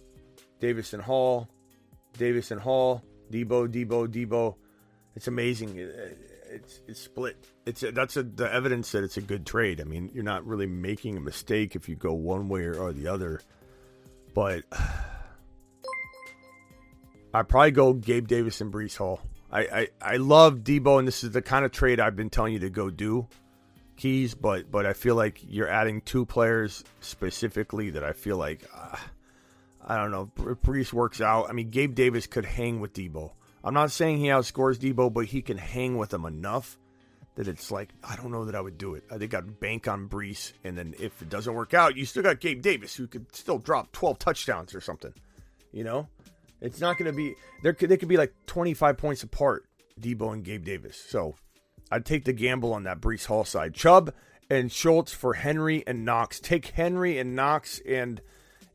[0.60, 1.48] Davis and Hall,
[2.16, 3.02] Davis and Hall,
[3.32, 4.54] Deebo, Deebo, Deebo.
[5.16, 5.76] It's amazing.
[6.48, 7.36] It- It's it's split.
[7.66, 9.80] It's a, that's a, the evidence that it's a good trade.
[9.80, 13.08] I mean, you're not really making a mistake if you go one way or the
[13.08, 13.40] other.
[14.34, 14.64] But
[17.34, 19.20] I probably go Gabe Davis and Breece Hall.
[19.50, 22.52] I, I, I love Deebo, and this is the kind of trade I've been telling
[22.52, 23.28] you to go do,
[23.96, 24.34] Keys.
[24.34, 28.96] But but I feel like you're adding two players specifically that I feel like uh,
[29.86, 30.30] I don't know.
[30.36, 31.48] Breece works out.
[31.48, 33.32] I mean, Gabe Davis could hang with Deebo.
[33.66, 36.78] I'm not saying he outscores Deebo, but he can hang with him enough
[37.34, 39.02] that it's like I don't know that I would do it.
[39.10, 42.22] I think I'd bank on Breece, and then if it doesn't work out, you still
[42.22, 45.12] got Gabe Davis who could still drop 12 touchdowns or something.
[45.72, 46.08] You know,
[46.60, 47.34] it's not going to be
[47.64, 47.72] there.
[47.72, 49.66] Could they could be like 25 points apart,
[50.00, 50.96] Deebo and Gabe Davis.
[50.96, 51.34] So
[51.90, 53.74] I'd take the gamble on that Breece Hall side.
[53.74, 54.14] Chubb
[54.48, 56.38] and Schultz for Henry and Knox.
[56.38, 58.20] Take Henry and Knox and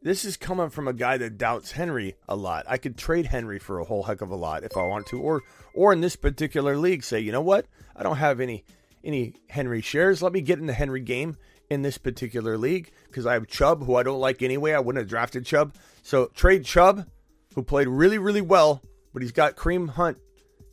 [0.01, 2.65] this is coming from a guy that doubts Henry a lot.
[2.67, 5.19] I could trade Henry for a whole heck of a lot if I want to,
[5.19, 7.67] or or in this particular league, say, you know what?
[7.95, 8.65] I don't have any
[9.03, 10.21] any Henry shares.
[10.21, 11.37] Let me get in the Henry game
[11.69, 14.73] in this particular league because I have Chubb, who I don't like anyway.
[14.73, 15.75] I wouldn't have drafted Chubb.
[16.03, 17.07] So trade Chubb,
[17.55, 18.81] who played really, really well,
[19.13, 20.17] but he's got Kareem Hunt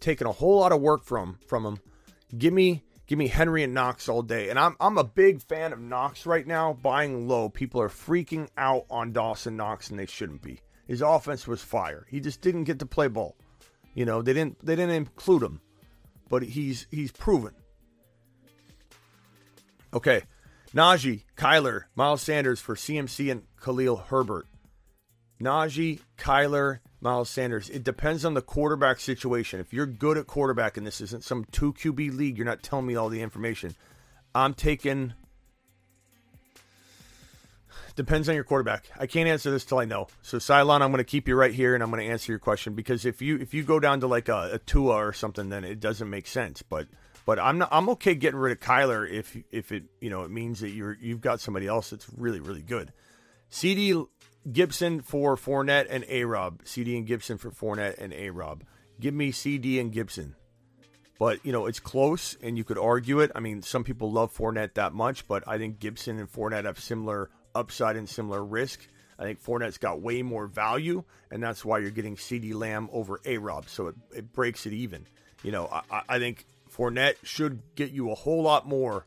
[0.01, 1.79] taking a whole lot of work from from him.
[2.37, 4.51] Give me give me Henry and Knox all day.
[4.51, 7.49] And I'm I'm a big fan of Knox right now, buying low.
[7.49, 10.61] People are freaking out on Dawson Knox and they shouldn't be.
[10.87, 12.07] His offense was fire.
[12.09, 13.37] He just didn't get to play ball.
[13.95, 15.61] You know, they didn't they didn't include him.
[16.29, 17.55] But he's he's proven.
[19.93, 20.23] Okay.
[20.75, 24.47] Najee, Kyler, Miles Sanders for CMC and Khalil Herbert.
[25.41, 27.71] Najee, Kyler, Miles Sanders.
[27.71, 29.61] It depends on the quarterback situation.
[29.61, 32.87] If you're good at quarterback and this isn't some 2 QB league, you're not telling
[32.87, 33.75] me all the information.
[34.35, 35.15] I'm taking
[37.99, 38.87] depends on your quarterback.
[38.97, 40.07] I can't answer this till I know.
[40.23, 42.39] So Cylon, I'm going to keep you right here and I'm going to answer your
[42.39, 45.49] question because if you if you go down to like a, a Tua or something,
[45.49, 46.63] then it doesn't make sense.
[46.63, 46.87] But
[47.27, 50.31] but I'm not, I'm okay getting rid of Kyler if if it you know it
[50.31, 52.93] means that you're you've got somebody else that's really really good.
[53.51, 54.07] CeeDee
[54.53, 56.63] Gibson for Fournette and A Rob.
[56.65, 58.65] CeeDee and Gibson for Fournette and A Rob.
[59.01, 60.35] Give me CeeDee and Gibson.
[61.19, 63.33] But you know it's close, and you could argue it.
[63.35, 66.79] I mean, some people love Fournette that much, but I think Gibson and Fournette have
[66.79, 68.87] similar upside and similar risk.
[69.19, 73.21] I think Fournette's got way more value, and that's why you're getting CeeDee Lamb over
[73.25, 73.69] A Rob.
[73.69, 75.07] So it, it breaks it even.
[75.43, 79.07] You know, I, I think Fournette should get you a whole lot more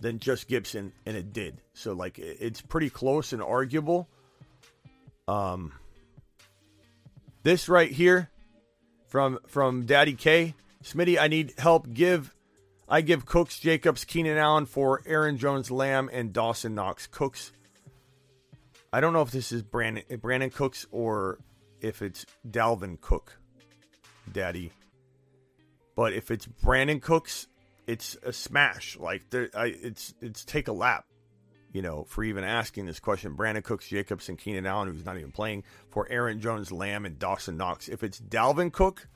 [0.00, 1.60] than just Gibson, and it did.
[1.74, 4.08] So like it's pretty close and arguable.
[5.30, 5.72] Um,
[7.42, 8.30] this right here
[9.08, 11.92] from from Daddy K, Smitty, I need help.
[11.92, 12.34] Give
[12.88, 17.06] I give Cooks, Jacobs, Keenan Allen for Aaron Jones, Lamb, and Dawson Knox.
[17.06, 17.52] Cooks.
[18.92, 21.38] I don't know if this is Brandon Brandin Cooks or
[21.80, 23.38] if it's Dalvin Cook,
[24.30, 24.72] Daddy
[26.00, 27.46] but if it's Brandin Cooks,
[27.86, 28.96] it's a smash.
[28.98, 31.04] Like there, I, it's it's take a lap,
[31.72, 33.36] you know, for even asking this question.
[33.36, 37.18] Brandin Cooks, Jacobs, and Keenan Allen, who's not even playing for Aaron Jones, Lamb, and
[37.18, 37.88] Dawson Knox.
[37.88, 39.08] If it's Dalvin Cook,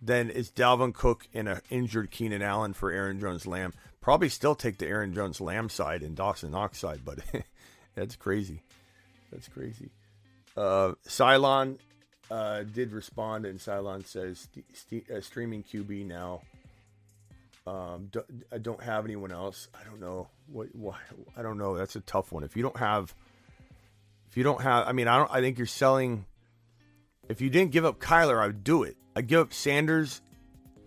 [0.00, 3.72] then it's Dalvin Cook and an injured Keenan Allen for Aaron Jones, Lamb.
[4.00, 7.18] Probably still take the Aaron Jones, Lamb side and Dawson Knox side, but
[7.94, 8.62] that's crazy.
[9.32, 9.90] That's crazy.
[10.56, 11.78] Uh, Cylon
[12.30, 16.42] uh, did respond, and Cylon says st- st- uh, streaming QB now.
[17.66, 18.22] Um, do,
[18.52, 19.68] I don't have anyone else.
[19.74, 20.96] I don't know what, what.
[21.36, 21.76] I don't know.
[21.76, 22.44] That's a tough one.
[22.44, 23.14] If you don't have,
[24.30, 25.30] if you don't have, I mean, I don't.
[25.30, 26.26] I think you're selling.
[27.28, 28.96] If you didn't give up Kyler, I would do it.
[29.16, 30.20] I give up Sanders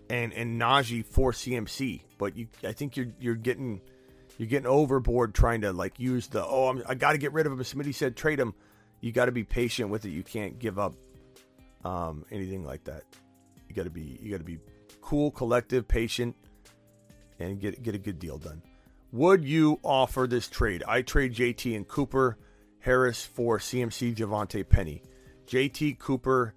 [0.10, 3.82] and and Najee for CMC, but you, I think you're you're getting
[4.38, 7.46] you're getting overboard trying to like use the oh I'm, I got to get rid
[7.46, 7.60] of him.
[7.60, 8.54] Smitty said trade him.
[9.02, 10.12] You got to be patient with it.
[10.12, 10.96] You can't give up
[11.84, 13.04] um, anything like that.
[13.68, 14.60] You got to be you got to be
[15.02, 16.36] cool, collective, patient,
[17.40, 18.62] and get get a good deal done.
[19.12, 20.84] Would you offer this trade?
[20.88, 22.38] I trade JT and Cooper
[22.80, 25.02] Harris for CMC Javonte Penny.
[25.48, 26.54] JT Cooper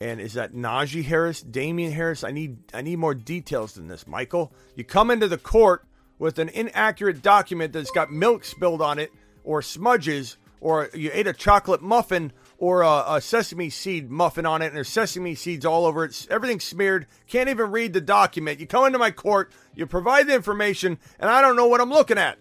[0.00, 2.24] and is that Najee Harris, Damien Harris?
[2.24, 4.52] I need I need more details than this, Michael.
[4.74, 5.86] You come into the court
[6.18, 9.12] with an inaccurate document that's got milk spilled on it
[9.44, 14.62] or smudges or you ate a chocolate muffin or a, a, sesame seed muffin on
[14.62, 16.26] it, and there's sesame seeds all over it.
[16.30, 17.06] Everything's smeared.
[17.26, 18.60] Can't even read the document.
[18.60, 21.90] You come into my court, you provide the information, and I don't know what I'm
[21.90, 22.38] looking at.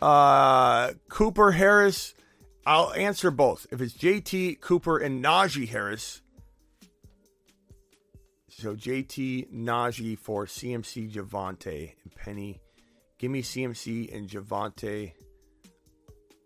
[0.00, 2.14] Uh, Cooper Harris.
[2.66, 3.66] I'll answer both.
[3.70, 6.22] If it's JT Cooper and Najee Harris.
[8.48, 12.60] So JT Najee for CMC Javonte and Penny.
[13.18, 15.12] Give me CMC and Javonte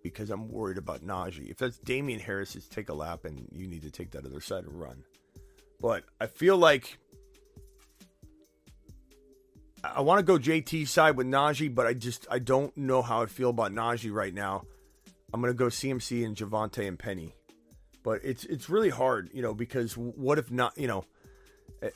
[0.04, 1.50] because I'm worried about Najee.
[1.50, 4.40] If that's Damien Harris, it's take a lap and you need to take that other
[4.40, 5.02] side and run.
[5.80, 6.98] But I feel like
[9.82, 13.22] I want to go JT side with Najee, but I just I don't know how
[13.22, 14.64] I feel about Najee right now.
[15.32, 17.34] I'm gonna go CMC and Javonte and Penny,
[18.04, 20.76] but it's it's really hard, you know, because what if not?
[20.76, 21.04] You know,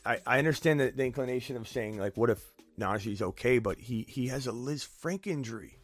[0.05, 2.43] I I understand the, the inclination of saying like, what if
[2.81, 5.79] Najee's okay, but he he has a Lisfranc injury,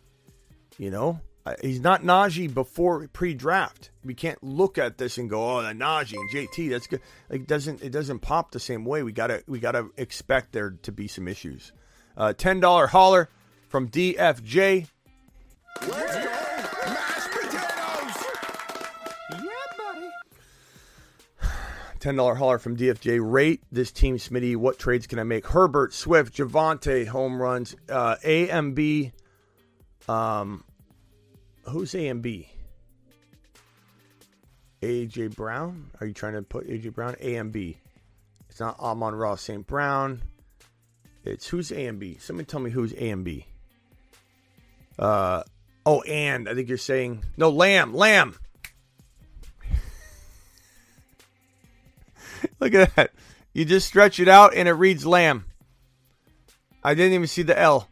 [0.79, 1.21] you know
[1.61, 3.91] he's not Najee before pre-draft.
[4.05, 7.47] We can't look at this and go, "Oh, that Najee and JT, that's good." Like
[7.47, 9.03] doesn't it doesn't pop the same way.
[9.03, 11.73] We gotta we gotta expect there to be some issues.
[12.17, 13.29] Uh, Ten dollar holler
[13.69, 14.87] from DFJ.
[19.31, 20.11] Yeah, buddy.
[22.01, 23.19] Ten dollar holler from DFJ.
[23.23, 24.57] Rate this team, Smitty.
[24.57, 25.47] What trades can I make?
[25.47, 29.13] Herbert, Swift, Javonte, home runs, uh, AMB.
[30.09, 30.65] Um,
[31.67, 32.49] who's A and B?
[34.83, 35.91] AJ Brown?
[36.01, 37.17] Are you trying to put AJ Brown?
[37.21, 37.79] A and B.
[38.49, 39.67] It's not Amon-Ra St.
[39.67, 40.23] Brown.
[41.25, 42.19] It's who's A and B?
[42.21, 43.47] Somebody tell me who's A and B.
[44.99, 45.43] Uh
[45.87, 48.37] oh, and I think you're saying no Lamb, Lamb.
[52.61, 53.11] Look at that.
[53.53, 55.47] You just stretch it out and it reads Lamb.
[56.83, 57.89] I didn't even see the L.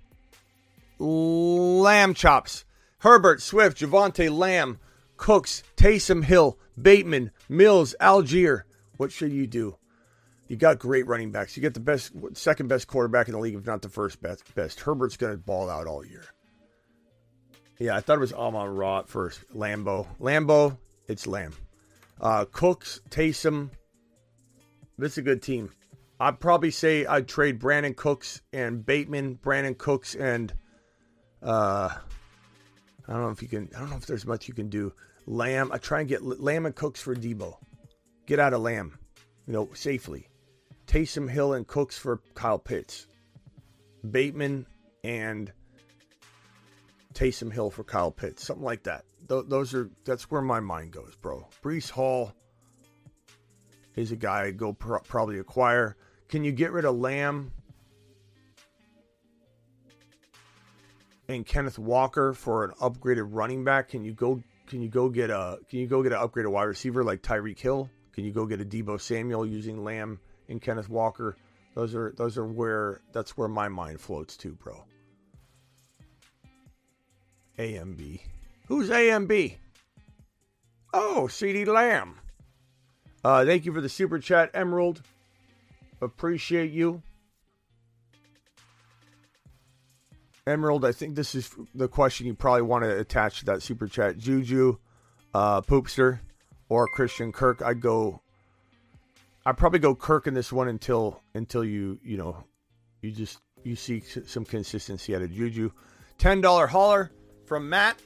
[0.99, 2.65] Lamb chops.
[3.02, 4.78] Herbert, Swift, Javonte, Lamb,
[5.16, 8.62] Cooks, Taysom Hill, Bateman, Mills, Allgeier.
[8.96, 9.76] What should you do?
[10.46, 11.56] You got great running backs.
[11.56, 14.54] You get the best, second best quarterback in the league, if not the first best.
[14.54, 14.78] Best.
[14.78, 16.24] Herbert's going to ball out all year.
[17.80, 19.40] Yeah, I thought it was Amon Ra at first.
[19.52, 20.78] Lambo, Lambo.
[21.08, 21.54] It's Lamb.
[22.20, 23.70] Uh, Cooks, Taysom.
[24.96, 25.70] This is a good team.
[26.20, 30.52] I'd probably say I'd trade Brandin Cooks and Bateman, Brandin Cooks and
[31.42, 31.96] uh,
[33.12, 33.68] I don't know if you can.
[33.76, 34.90] I don't know if there's much you can do.
[35.26, 35.70] Lamb.
[35.70, 37.56] I try and get Lamb and Cooks for Deebo.
[38.24, 38.98] Get out of Lamb,
[39.47, 40.28] you know, safely.
[40.86, 43.06] Taysom Hill and Cooks for Kyle Pitts.
[44.10, 44.64] Bateman
[45.05, 45.52] and
[47.12, 49.05] Taysom Hill for Kyle Pitts, something like that.
[49.28, 51.47] Th- those are that's where my mind goes, bro.
[51.62, 52.32] Breece Hall
[53.94, 55.98] is a guy I'd go pro- probably acquire.
[56.30, 57.52] Can you get rid of Lamb
[61.28, 63.89] and Kenneth Walker for an upgraded running back?
[63.89, 64.43] Can you go?
[64.66, 65.59] Can you go get a?
[65.69, 67.90] Can you go get an upgraded wide receiver like Tyreek Hill?
[68.12, 71.36] Can you go get a Deebo Samuel using Lamb and Kenneth Walker?
[71.74, 74.85] Those are those are where that's where my mind floats to, bro.
[77.59, 78.20] AMB.
[78.69, 79.57] Who's AMB?
[80.94, 82.19] Oh, CeeDee Lamb.
[83.24, 85.03] Uh, thank you for the super chat, Emerald.
[86.01, 87.03] Appreciate you.
[90.47, 93.86] Emerald, I think this is the question you probably want to attach to that super
[93.86, 94.19] chat.
[94.19, 94.77] Juju,
[95.35, 96.19] uh, Poopster,
[96.69, 97.62] or Christian Kirk.
[97.62, 98.20] I'd go.
[99.47, 102.44] I'd probably go Kirk in this one until until you you know
[103.02, 105.70] you just you see some consistency out of Juju.
[106.19, 107.12] Ten dollar hauler
[107.44, 108.01] from Matt.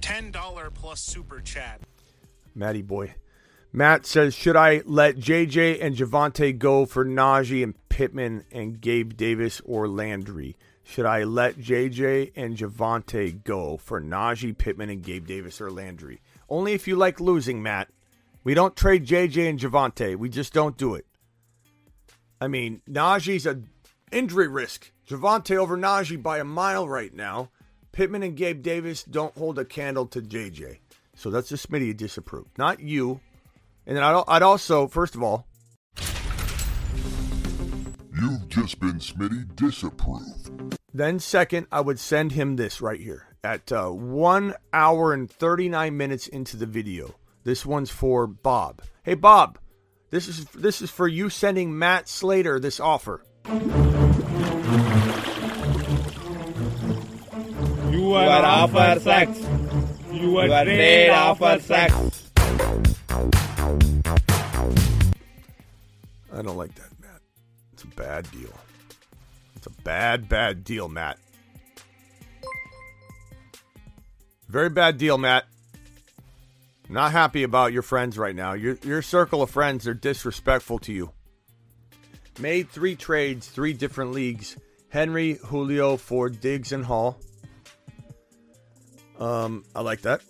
[0.00, 1.80] Ten dollar plus super chat.
[2.54, 3.14] Matty boy.
[3.76, 9.16] Matt says, should I let JJ and Javonte go for Najee and Pittman and Gabe
[9.16, 10.54] Davis or Landry?
[10.84, 16.20] Should I let JJ and Javonte go for Najee, Pittman, and Gabe Davis or Landry?
[16.48, 17.88] Only if you like losing, Matt.
[18.44, 20.14] We don't trade JJ and Javonte.
[20.14, 21.06] We just don't do it.
[22.40, 23.60] I mean, Najee's a
[24.12, 24.92] injury risk.
[25.08, 27.50] Javonte over Najee by a mile right now.
[27.90, 30.78] Pittman and Gabe Davis don't hold a candle to JJ.
[31.16, 32.46] So that's a Smitty you disapprove.
[32.56, 33.18] Not you.
[33.86, 35.46] And then I'd, I'd also, first of all,
[38.16, 40.78] You've just been Smitty disapproved.
[40.94, 45.96] Then, second, I would send him this right here at uh, one hour and 39
[45.96, 47.14] minutes into the video.
[47.42, 48.82] This one's for Bob.
[49.02, 49.58] Hey, Bob,
[50.10, 53.22] this is this is for you sending Matt Slater this offer.
[57.90, 59.38] You are offer sex.
[60.12, 62.23] You are trade offer sex.
[66.34, 67.20] I don't like that, Matt.
[67.72, 68.52] It's a bad deal.
[69.56, 71.18] It's a bad, bad deal, Matt.
[74.48, 75.44] Very bad deal, Matt.
[76.88, 78.52] Not happy about your friends right now.
[78.52, 81.12] Your your circle of friends are disrespectful to you.
[82.40, 84.56] Made three trades, three different leagues.
[84.90, 87.18] Henry, Julio for Diggs and Hall.
[89.18, 90.20] Um, I like that.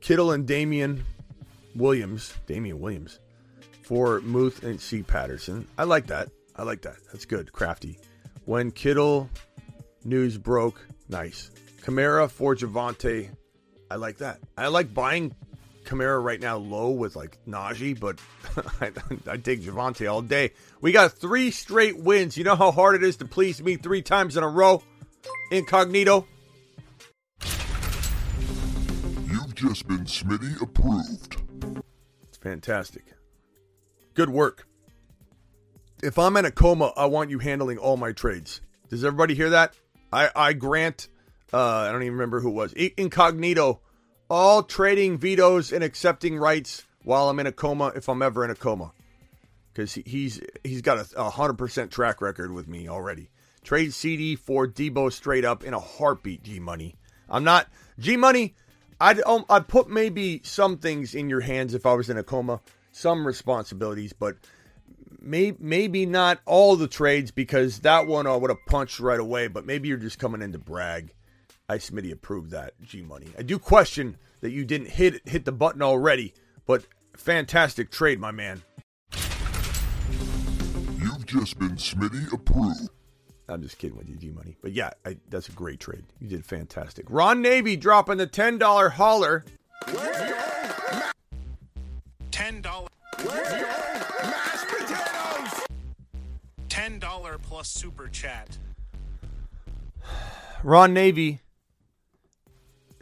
[0.00, 1.04] Kittle and Damien
[1.76, 3.20] Williams, Damien Williams,
[3.82, 5.02] for Muth and C.
[5.02, 5.66] Patterson.
[5.76, 6.30] I like that.
[6.56, 6.96] I like that.
[7.10, 7.52] That's good.
[7.52, 7.98] Crafty.
[8.44, 9.28] When Kittle
[10.04, 11.50] news broke, nice.
[11.82, 13.30] Kamara for Javonte.
[13.90, 14.40] I like that.
[14.56, 15.34] I like buying
[15.84, 18.18] Kamara right now low with like Najee, but
[18.80, 18.92] I,
[19.30, 20.52] I take Javonte all day.
[20.80, 22.36] We got three straight wins.
[22.36, 24.82] You know how hard it is to please me three times in a row?
[25.50, 26.26] Incognito.
[29.28, 31.36] You've just been Smitty approved.
[32.28, 33.04] It's fantastic.
[34.14, 34.66] Good work.
[36.02, 38.60] If I'm in a coma, I want you handling all my trades.
[38.88, 39.74] Does everybody hear that?
[40.12, 41.08] I, I grant,
[41.52, 43.80] uh, I don't even remember who it was, Incognito,
[44.28, 48.50] all trading vetoes and accepting rights while I'm in a coma if I'm ever in
[48.50, 48.92] a coma.
[49.72, 53.30] Because he, he's he's got a, a 100% track record with me already.
[53.64, 56.96] Trade CeeDee for Deebo straight up in a heartbeat, G Money.
[57.30, 57.68] I'm not,
[57.98, 58.54] G Money,
[59.00, 62.22] I'd, um, I'd put maybe some things in your hands if I was in a
[62.22, 62.60] coma,
[62.92, 64.36] some responsibilities, but
[65.20, 69.20] may, maybe not all the trades because that one oh, I would have punched right
[69.20, 71.12] away, but maybe you're just coming in to brag.
[71.68, 73.28] I Smitty approved that G Money.
[73.38, 76.34] I do question that you didn't hit hit the button already,
[76.66, 76.84] but
[77.16, 78.62] fantastic trade, my man.
[80.98, 82.90] You've just been Smitty approved.
[83.48, 84.56] I'm just kidding with you, G Money.
[84.60, 86.04] But yeah, I, that's a great trade.
[86.20, 87.06] You did fantastic.
[87.08, 88.26] Ron Navy dropping the
[92.42, 92.88] $10 hauler.
[93.06, 95.48] Ten dollar.
[96.68, 98.58] Ten dollar plus super chat.
[100.64, 101.40] Ron Navy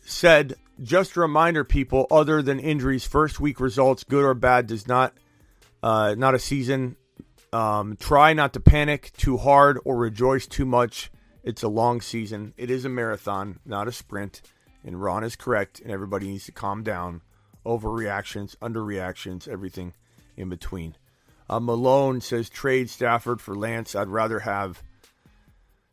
[0.02, 4.86] said, just a reminder, people, other than injuries, first week results, good or bad, does
[4.86, 5.14] not
[5.82, 6.96] uh, not a season.
[7.52, 11.10] Um, try not to panic too hard or rejoice too much.
[11.42, 12.52] It's a long season.
[12.58, 14.42] It is a marathon, not a sprint.
[14.84, 17.22] And Ron is correct, and everybody needs to calm down.
[17.64, 19.92] Overreactions, underreactions, everything
[20.36, 20.96] in between.
[21.48, 23.94] Uh, Malone says trade Stafford for Lance.
[23.94, 24.82] I'd rather have.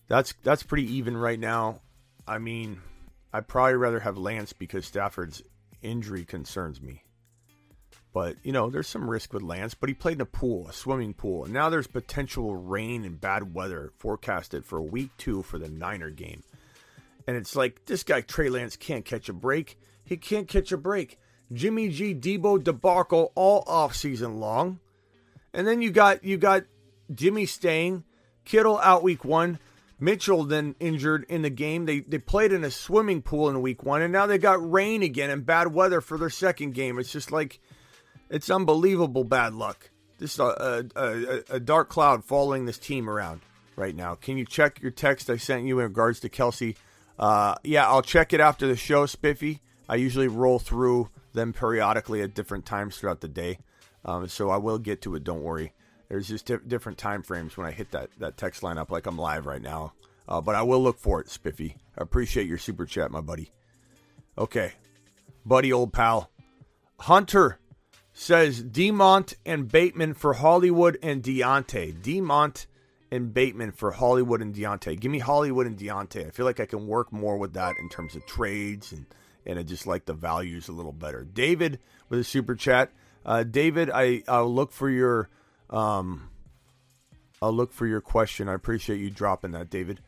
[0.07, 1.81] That's that's pretty even right now.
[2.27, 2.81] I mean,
[3.33, 5.41] I'd probably rather have Lance because Stafford's
[5.81, 7.03] injury concerns me.
[8.13, 10.73] But, you know, there's some risk with Lance, but he played in a pool, a
[10.73, 11.43] swimming pool.
[11.43, 16.09] And now there's potential rain and bad weather forecasted for week two for the Niner
[16.09, 16.41] game.
[17.27, 19.77] And it's like, this guy, Trey Lance, can't catch a break.
[20.03, 21.19] He can't catch a break.
[21.51, 24.79] Jimmy G, Deebo debacle all off season long.
[25.53, 26.63] And then you got you got
[27.13, 28.03] Jimmy staying,
[28.45, 29.59] Kittle out week one,
[29.99, 31.85] Mitchell then injured in the game.
[31.85, 35.01] They they played in a swimming pool in week one, and now they got rain
[35.01, 36.99] again and bad weather for their second game.
[36.99, 37.59] It's just like
[38.29, 39.89] it's unbelievable bad luck.
[40.19, 43.41] This is a, a, a, dark cloud following this team around
[43.75, 44.15] right now.
[44.15, 46.75] Can you check your text I sent you in regards to Kelce?
[47.19, 49.59] Uh, yeah, I'll check it after the show, Spiffy.
[49.87, 53.59] I usually roll through them periodically at different times throughout the day,
[54.03, 55.23] um, so I will get to it.
[55.23, 55.71] Don't worry.
[56.09, 59.05] There's just di- different time frames when I hit that that text line up, like
[59.05, 59.93] I'm live right now.
[60.27, 61.77] Uh, but I will look for it, Spiffy.
[61.97, 63.51] I appreciate your super chat, my buddy.
[64.37, 64.73] Okay,
[65.45, 66.29] buddy, old pal,
[66.99, 67.59] Hunter
[68.13, 72.01] says Demont and Bateman for Hollywood and Diontae.
[72.01, 72.65] Demont
[73.11, 74.99] and Bateman for Hollywood and Diontae.
[74.99, 76.27] Give me Hollywood and Diontae.
[76.27, 79.05] I feel like I can work more with that in terms of trades and
[79.47, 81.23] and I just like the values a little better.
[81.23, 81.79] David
[82.09, 82.91] with a super chat.
[83.25, 85.29] Uh, David, I I'll look for your
[85.69, 86.29] um
[87.41, 88.49] I'll look for your question.
[88.49, 90.01] I appreciate you dropping that, David.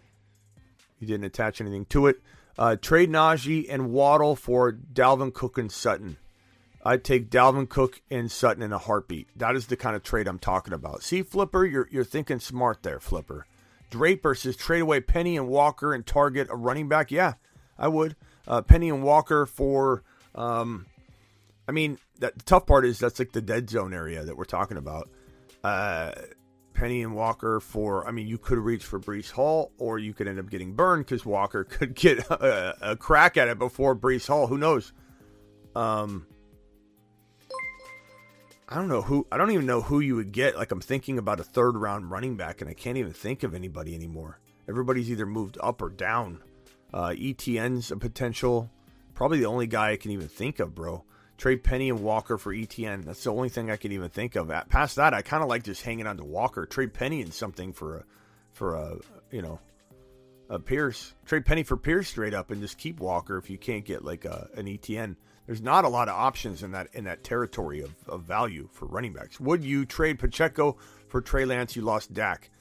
[0.99, 2.21] You didn't attach anything to it.
[2.57, 6.17] Uh, trade Najee and Waddle for Dalvin Cook and Sutton.
[6.83, 9.27] I'd take Dalvin Cook and Sutton in a heartbeat.
[9.37, 11.03] That is the kind of trade I'm talking about.
[11.03, 13.45] See, Flipper, you're you're thinking smart there, Flipper.
[13.89, 17.11] Draper says trade away Penny and Walker and target a running back.
[17.11, 17.33] Yeah,
[17.77, 18.15] I would.
[18.47, 20.03] Uh, Penny and Walker for.
[20.35, 20.85] Um,
[21.67, 24.45] I mean, that, the tough part is that's like the dead zone area that we're
[24.45, 25.09] talking about.
[25.63, 26.13] Uh,
[26.73, 28.07] Penny and Walker for.
[28.07, 31.05] I mean, you could reach for Breece Hall, or you could end up getting burned
[31.05, 34.47] because Walker could get a, a, crack at it before Breece Hall.
[34.47, 34.93] Who knows?
[35.75, 36.25] Um,
[38.67, 39.27] I don't know who.
[39.31, 40.55] I don't even know who you would get.
[40.55, 43.53] Like I'm thinking about a third round running back, and I can't even think of
[43.53, 44.39] anybody anymore.
[44.67, 46.41] Everybody's either moved up or down.
[46.93, 48.69] Uh, ETN's a potential.
[49.13, 51.03] Probably the only guy I can even think of, bro.
[51.37, 53.05] Trade Penny and Walker for ETN.
[53.05, 54.51] That's the only thing I can even think of.
[54.51, 56.65] At, past that, I kind of like just hanging on to Walker.
[56.65, 58.03] Trade Penny and something for a,
[58.51, 58.97] for a,
[59.31, 59.59] you know,
[60.49, 61.13] a Pierce.
[61.25, 64.25] Trade Penny for Pierce straight up, and just keep Walker if you can't get like
[64.25, 65.15] a, an ETN.
[65.45, 68.85] There's not a lot of options in that in that territory of, of value for
[68.85, 69.39] running backs.
[69.39, 71.75] Would you trade Pacheco for Trey Lance?
[71.75, 72.51] You lost Dak.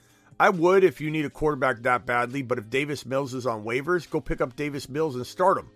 [0.40, 3.64] I would if you need a quarterback that badly, but if Davis Mills is on
[3.64, 5.70] waivers, go pick up Davis Mills and start him.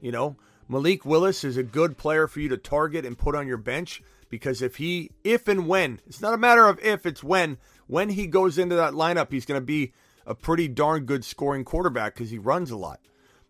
[0.00, 0.36] You know,
[0.68, 4.02] Malik Willis is a good player for you to target and put on your bench
[4.28, 8.10] because if he, if and when, it's not a matter of if, it's when, when
[8.10, 9.92] he goes into that lineup, he's going to be
[10.26, 13.00] a pretty darn good scoring quarterback because he runs a lot.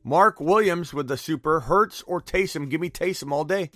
[0.02, 2.68] Mark Williams with the super Hurts or Taysom.
[2.68, 3.70] Give me Taysom all day.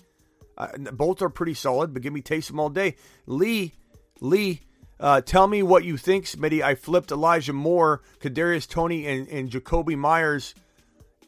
[0.57, 2.97] Uh, both are pretty solid, but give me Taysom all day.
[3.27, 3.75] Lee,
[4.21, 4.63] Lee,
[5.01, 6.63] uh, tell me what you think, Smitty.
[6.63, 10.55] I flipped Elijah Moore, Kadarius Toney, and, and Jakobi Meyers,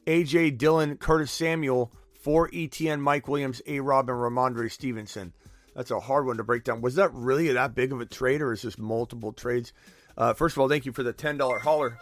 [0.06, 5.32] AJ Dillon, Curtis Samuel for ETN, Mike Williams, A Rob, and Rhamondre Stevenson.
[5.74, 6.80] That's a hard one to break down.
[6.80, 9.72] Was that really that big of a trade, or is this multiple trades?
[10.16, 11.98] Uh, first of all, thank you for the ten dollar holler.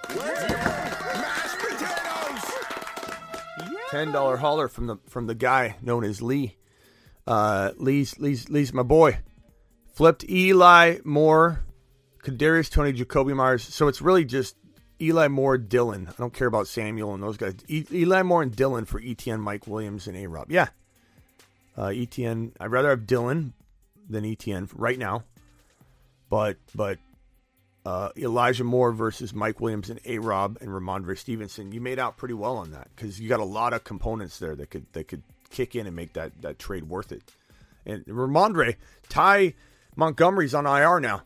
[3.91, 6.57] Ten dollar holler from the from the guy known as Lee.
[7.27, 9.19] Uh, Lee's Lee's Lee's my boy.
[9.99, 11.65] Flipped Eli Moore,
[12.23, 13.65] Kadarius Toney, Jakobi Meyers.
[13.65, 14.55] So it's really just
[15.01, 16.07] Eli Moore, Dillon.
[16.09, 17.57] I don't care about Samuel and those guys.
[17.67, 20.53] E- Eli Moore and Dillon for ETN, Mike Williams, and A Rob.
[20.53, 20.69] Yeah.
[21.77, 22.53] Uh, ETN.
[22.61, 23.55] I'd rather have Dillon
[24.09, 25.25] than ETN right now.
[26.31, 27.01] but but
[27.85, 32.17] uh, Elijah Moore versus Mike Williams and A Rob and Rhamondre Stevenson, you made out
[32.17, 35.09] pretty well on that because you got a lot of components there that could that
[35.09, 37.33] could kick in and make that that trade worth it.
[37.85, 38.77] And Rhamondre,
[39.09, 39.55] Ty
[39.99, 41.23] Montgomery's on IR now,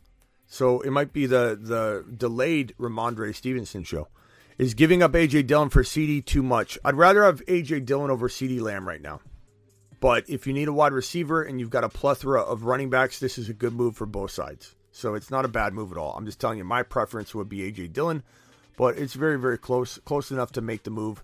[0.46, 4.08] so it might be the the delayed Rhamondre Stevenson show.
[4.56, 6.78] Is giving up AJ Dillon for CeeDee too much?
[6.82, 9.20] I'd rather have AJ Dillon over CeeDee Lamb right now.
[10.00, 13.20] But if you need a wide receiver and you've got a plethora of running backs,
[13.20, 14.74] this is a good move for both sides.
[14.90, 16.14] So it's not a bad move at all.
[16.16, 18.22] I'm just telling you, my preference would be AJ Dillon,
[18.78, 21.20] but it's very, very close, close enough to make the move.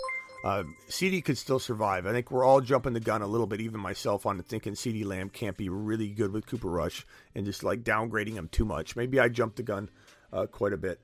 [0.49, 2.07] Uh, CeeDee could still survive.
[2.07, 5.05] I think we're all jumping the gun a little bit, even myself, on thinking CeeDee
[5.05, 7.05] Lamb can't be really good with Cooper Rush
[7.35, 8.97] and just like downgrading him too much.
[8.97, 9.91] Maybe I jumped the gun
[10.33, 11.01] uh, quite a bit.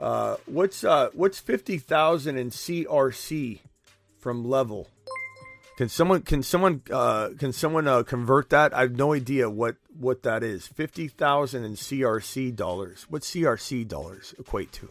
[0.00, 3.60] Uh, what's uh, what's fifty thousand in CRC
[4.18, 4.88] from level?
[5.76, 8.74] Can someone can someone uh, can someone uh, convert that?
[8.74, 10.66] I have no idea what what that is.
[10.66, 13.06] Fifty thousand in CRC dollars.
[13.08, 14.88] What CRC dollars equate to?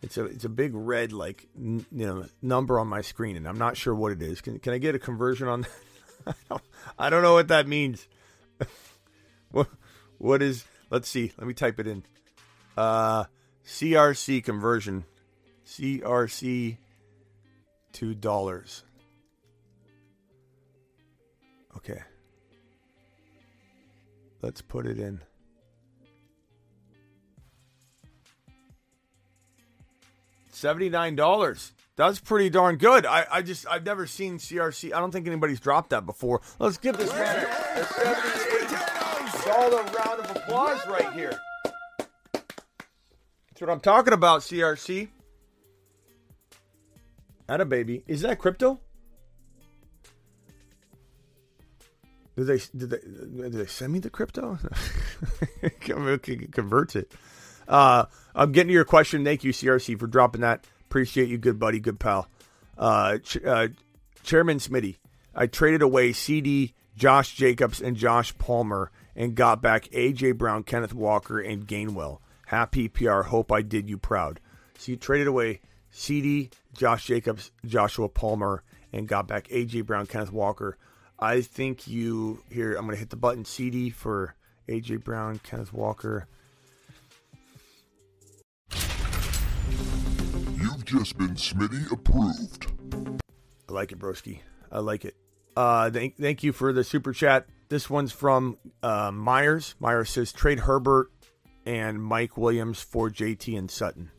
[0.00, 3.48] It's a it's a big red like n- you know number on my screen, and
[3.48, 4.40] I'm not sure what it is.
[4.40, 5.70] Can can I get a conversion on that?
[6.26, 6.62] I, don't,
[6.98, 8.06] I don't know what that means.
[9.50, 9.68] what
[10.18, 10.64] what is?
[10.90, 11.32] Let's see.
[11.36, 12.04] Let me type it in.
[12.76, 13.24] Uh,
[13.66, 15.04] CRC conversion.
[15.66, 16.78] CRC
[17.92, 18.84] to dollars.
[21.76, 22.00] Okay.
[24.42, 25.20] Let's put it in.
[30.58, 31.72] Seventy-nine dollars.
[31.94, 33.06] That's pretty darn good.
[33.06, 34.92] I, I just I've never seen CRC.
[34.92, 36.40] I don't think anybody's dropped that before.
[36.58, 41.38] Let's give this man a, a seventy-eight dollar round of applause right here.
[42.32, 45.06] That's what I'm talking about, CRC.
[47.48, 48.02] At a baby.
[48.08, 48.80] Is that crypto?
[52.36, 54.58] Did they did they did they send me the crypto?
[55.80, 57.12] Converts it.
[57.68, 59.24] Uh, I'm getting to your question.
[59.24, 60.64] Thank you, CRC, for dropping that.
[60.86, 62.28] Appreciate you, good buddy, good pal.
[62.76, 63.68] Uh, Ch- uh,
[64.22, 64.96] Chairman Smitty,
[65.34, 70.94] I traded away CeeDee, Josh Jacobs, and Josh Palmer, and got back AJ Brown, Kenneth
[70.94, 72.18] Walker, and Gainwell.
[72.46, 73.22] Happy PR.
[73.22, 74.40] Hope I did you proud.
[74.78, 75.60] So you traded away
[75.92, 78.62] CeeDee, Josh Jacobs, Joshua Palmer,
[78.92, 80.78] and got back AJ Brown, Kenneth Walker.
[81.18, 82.74] I think you here.
[82.74, 84.34] I'm going to hit the button CeeDee for
[84.68, 86.26] AJ Brown, Kenneth Walker.
[90.88, 92.66] Just been Smitty approved.
[93.68, 94.40] I like it, broski.
[94.72, 95.14] I like it.
[95.54, 97.46] Uh, thank, thank you for the super chat.
[97.68, 99.74] This one's from uh, Myers.
[99.80, 101.10] Myers says trade Herbert
[101.66, 104.10] and Mike Williams for JT and Sutton.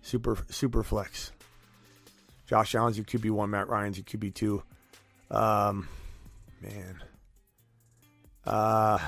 [0.00, 1.32] Super super flex.
[2.46, 3.50] Josh Allen's your QB one.
[3.50, 4.62] Matt Ryan's your QB two.
[5.30, 5.88] Um,
[6.62, 7.02] man,
[8.46, 8.98] uh,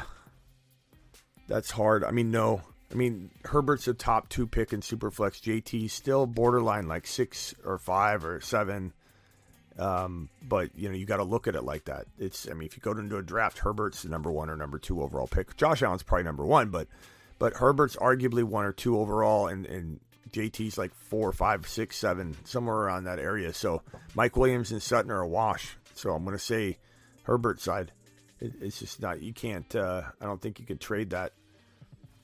[1.47, 2.05] that's hard.
[2.05, 2.61] I mean, no.
[2.91, 5.43] I mean, Herbert's a top two pick in Superflex.
[5.43, 8.93] JT still borderline like six or five or seven.
[9.79, 12.07] Um, but you know, you got to look at it like that.
[12.19, 14.79] It's, I mean, if you go into a draft, Herbert's the number one or number
[14.79, 15.57] two overall pick.
[15.57, 16.89] Josh Allen's probably number one, but
[17.39, 20.01] but Herbert's arguably one or two overall, and and
[20.31, 23.53] JT's like four, five, six, seven, somewhere around that area.
[23.53, 23.83] So
[24.15, 25.77] Mike Williams and Sutton are a wash.
[25.95, 26.79] So I'm going to say
[27.25, 27.93] Herbert's side.
[28.41, 29.23] It, it's just not.
[29.23, 29.75] You can't.
[29.75, 31.33] Uh, I don't think you could trade that.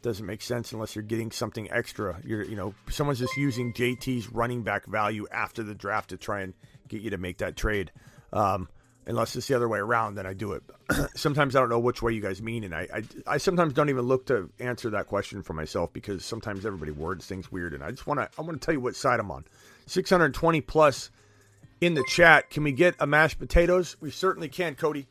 [0.05, 2.21] Doesn't make sense unless you're getting something extra.
[2.27, 6.43] You're, you know, someone's just using JT's running back value after the draft to try
[6.43, 6.53] and
[6.89, 7.91] get you to make that trade.
[8.31, 8.69] Um,
[9.07, 10.63] unless it's the other way around, then I do it.
[11.17, 13.89] sometimes I don't know which way you guys mean, and I, I, I sometimes don't
[13.89, 17.83] even look to answer that question for myself because sometimes everybody words things weird, and
[17.83, 19.47] I just want to I want to tell you what side I'm on.
[19.87, 21.11] 620 plus
[21.81, 22.51] in the chat.
[22.51, 23.97] Can we get a mashed potatoes?
[24.03, 25.07] We certainly can, Cody.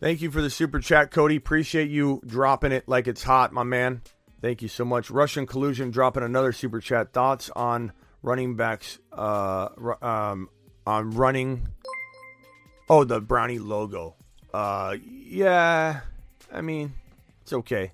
[0.00, 1.36] Thank you for the super chat, Cody.
[1.36, 4.00] Appreciate you dropping it like it's hot, my man.
[4.40, 5.10] Thank you so much.
[5.10, 7.12] Russian collusion dropping another super chat.
[7.12, 8.98] Thoughts on running backs?
[9.12, 9.68] Uh,
[10.00, 10.48] um,
[10.86, 11.68] on running.
[12.88, 14.14] Oh, the brownie logo.
[14.54, 16.00] Uh, yeah.
[16.50, 16.94] I mean,
[17.42, 17.92] it's okay.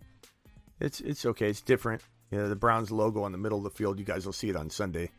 [0.78, 1.51] It's it's okay.
[1.51, 2.03] It's different.
[2.31, 3.99] You know, the Browns logo on the middle of the field.
[3.99, 5.11] You guys will see it on Sunday.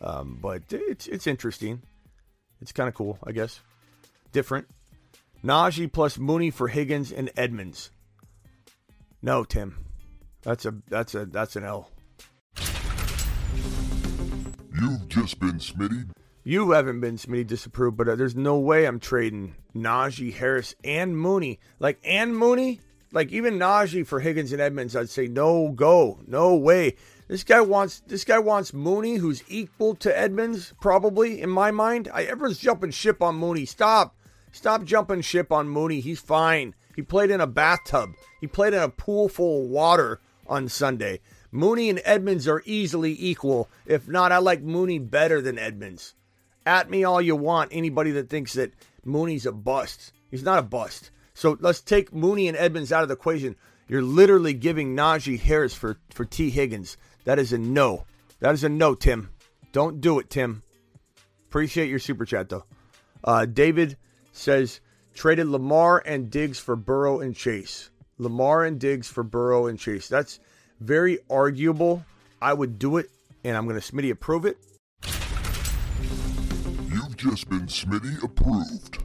[0.00, 1.82] Um, but it's it's interesting.
[2.60, 3.60] It's kind of cool, I guess.
[4.32, 4.68] Different.
[5.44, 7.90] Najee plus Mooney for Higgins and Edmonds.
[9.22, 9.84] No, Tim.
[10.42, 11.90] That's a that's a that's an L.
[14.80, 16.10] You've just been Smitty.
[16.44, 21.16] You haven't been Smitty disapproved, but uh, there's no way I'm trading Najee Harris and
[21.16, 21.58] Mooney.
[21.78, 22.80] Like and Mooney,
[23.12, 26.96] like even Najee for Higgins and Edmonds, I'd say no go, no way.
[27.26, 32.08] This guy wants this guy wants Mooney, who's equal to Edmonds, probably in my mind.
[32.12, 33.66] I everyone's jumping ship on Mooney.
[33.66, 34.16] Stop.
[34.58, 36.00] Stop jumping ship on Mooney.
[36.00, 36.74] He's fine.
[36.96, 38.14] He played in a bathtub.
[38.40, 41.20] He played in a pool full of water on Sunday.
[41.52, 43.70] Mooney and Edmonds are easily equal.
[43.86, 46.16] If not, I like Mooney better than Edmonds.
[46.66, 48.72] At me all you want, anybody that thinks that
[49.04, 50.12] Mooney's a bust.
[50.28, 51.12] He's not a bust.
[51.34, 53.54] So let's take Mooney and Edmonds out of the equation.
[53.86, 56.50] You're literally giving Najee Harris for, for T.
[56.50, 56.96] Higgins.
[57.26, 58.06] That is a no.
[58.40, 59.30] That is a no, Tim.
[59.70, 60.64] Don't do it, Tim.
[61.48, 62.64] Appreciate your super chat, though.
[63.22, 63.96] Uh, David
[64.38, 64.80] says
[65.14, 67.90] traded Lamar and Diggs for Burrow and Chase.
[68.18, 70.08] Lamar and Diggs for Burrow and Chase.
[70.08, 70.40] That's
[70.80, 72.04] very arguable.
[72.40, 73.10] I would do it,
[73.44, 74.58] and I'm going to Smitty approve it.
[76.88, 78.98] You've just been Smitty approved.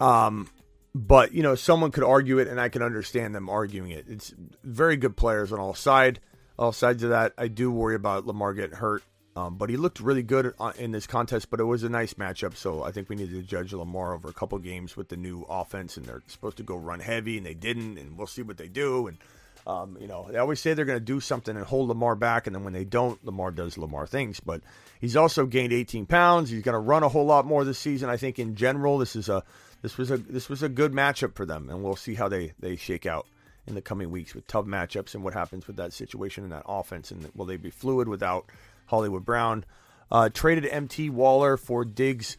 [0.00, 0.48] Um,
[0.94, 4.06] but you know, someone could argue it, and I can understand them arguing it.
[4.08, 4.32] It's
[4.62, 6.20] very good players on all side,
[6.58, 7.32] all sides of that.
[7.36, 9.02] I do worry about Lamar getting hurt,
[9.36, 11.50] um, but he looked really good uh, in this contest.
[11.50, 14.28] But it was a nice matchup, so I think we need to judge Lamar over
[14.28, 17.46] a couple games with the new offense, and they're supposed to go run heavy, and
[17.46, 19.08] they didn't, and we'll see what they do.
[19.08, 19.18] And
[19.66, 22.46] um, you know, they always say they're going to do something and hold Lamar back,
[22.46, 24.40] and then when they don't, Lamar does Lamar things.
[24.40, 24.60] But
[25.00, 26.50] he's also gained 18 pounds.
[26.50, 28.10] He's going to run a whole lot more this season.
[28.10, 29.42] I think in general, this is a
[29.82, 32.52] this was a this was a good matchup for them, and we'll see how they
[32.60, 33.26] they shake out
[33.66, 36.64] in the coming weeks with tough matchups and what happens with that situation and that
[36.66, 38.44] offense, and will they be fluid without
[38.86, 39.64] Hollywood Brown?
[40.10, 42.36] Uh, traded MT Waller for Diggs.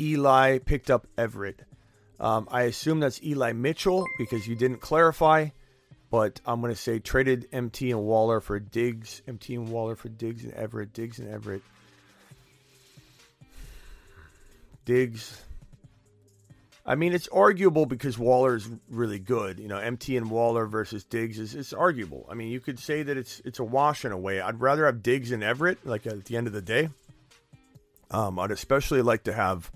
[0.00, 1.60] Eli picked up Everett.
[2.18, 5.48] Um, I assume that's Eli Mitchell because you didn't clarify,
[6.10, 9.22] but I'm going to say traded MT and Waller for Diggs.
[9.26, 10.92] MT and Waller for Diggs and Everett.
[10.92, 11.62] Diggs and Everett.
[14.84, 15.42] Diggs.
[16.90, 19.60] I mean, it's arguable because Waller is really good.
[19.60, 22.26] You know, MT and Waller versus Diggs is it's arguable.
[22.28, 24.40] I mean, you could say that it's it's a wash in a way.
[24.40, 26.88] I'd rather have Diggs and Everett, like at the end of the day.
[28.10, 29.70] Um, I'd especially like to have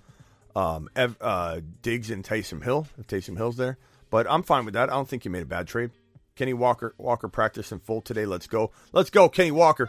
[0.57, 3.79] um, Ev- uh, Diggs and Taysom Hill if Taysom Hill's there.
[4.11, 4.91] But I'm fine with that.
[4.91, 5.93] I don't think you made a bad trade.
[6.35, 8.27] Kenny Walker Walker practiced in full today.
[8.27, 8.73] Let's go.
[8.91, 9.87] Let's go, Kenny Walker.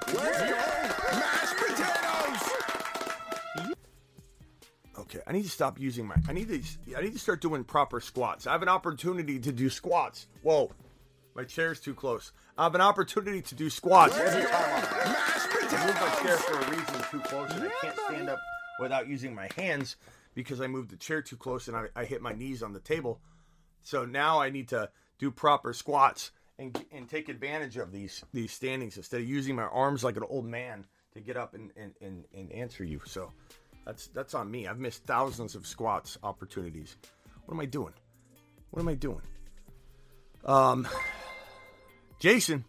[5.16, 6.16] Okay, I need to stop using my.
[6.28, 6.98] I need to.
[6.98, 8.48] I need to start doing proper squats.
[8.48, 10.28] I have an opportunity to do squats.
[10.42, 10.72] Whoa,
[11.36, 12.32] my chair's too close.
[12.58, 14.86] I have an opportunity to do squats every time.
[15.06, 15.16] I'm
[15.68, 18.40] I moved my chair for a reason too close, and I can't stand up
[18.80, 19.96] without using my hands
[20.34, 22.80] because I moved the chair too close and I, I hit my knees on the
[22.80, 23.22] table.
[23.84, 28.52] So now I need to do proper squats and and take advantage of these these
[28.52, 31.94] standings instead of using my arms like an old man to get up and and,
[32.02, 33.02] and, and answer you.
[33.06, 33.32] So.
[33.86, 34.68] That's that's on me.
[34.68, 36.98] I've missed thousands of squats opportunities.
[37.46, 37.94] What am I doing?
[38.72, 39.22] What am I doing?
[40.44, 40.88] Um,
[42.20, 42.66] Jason,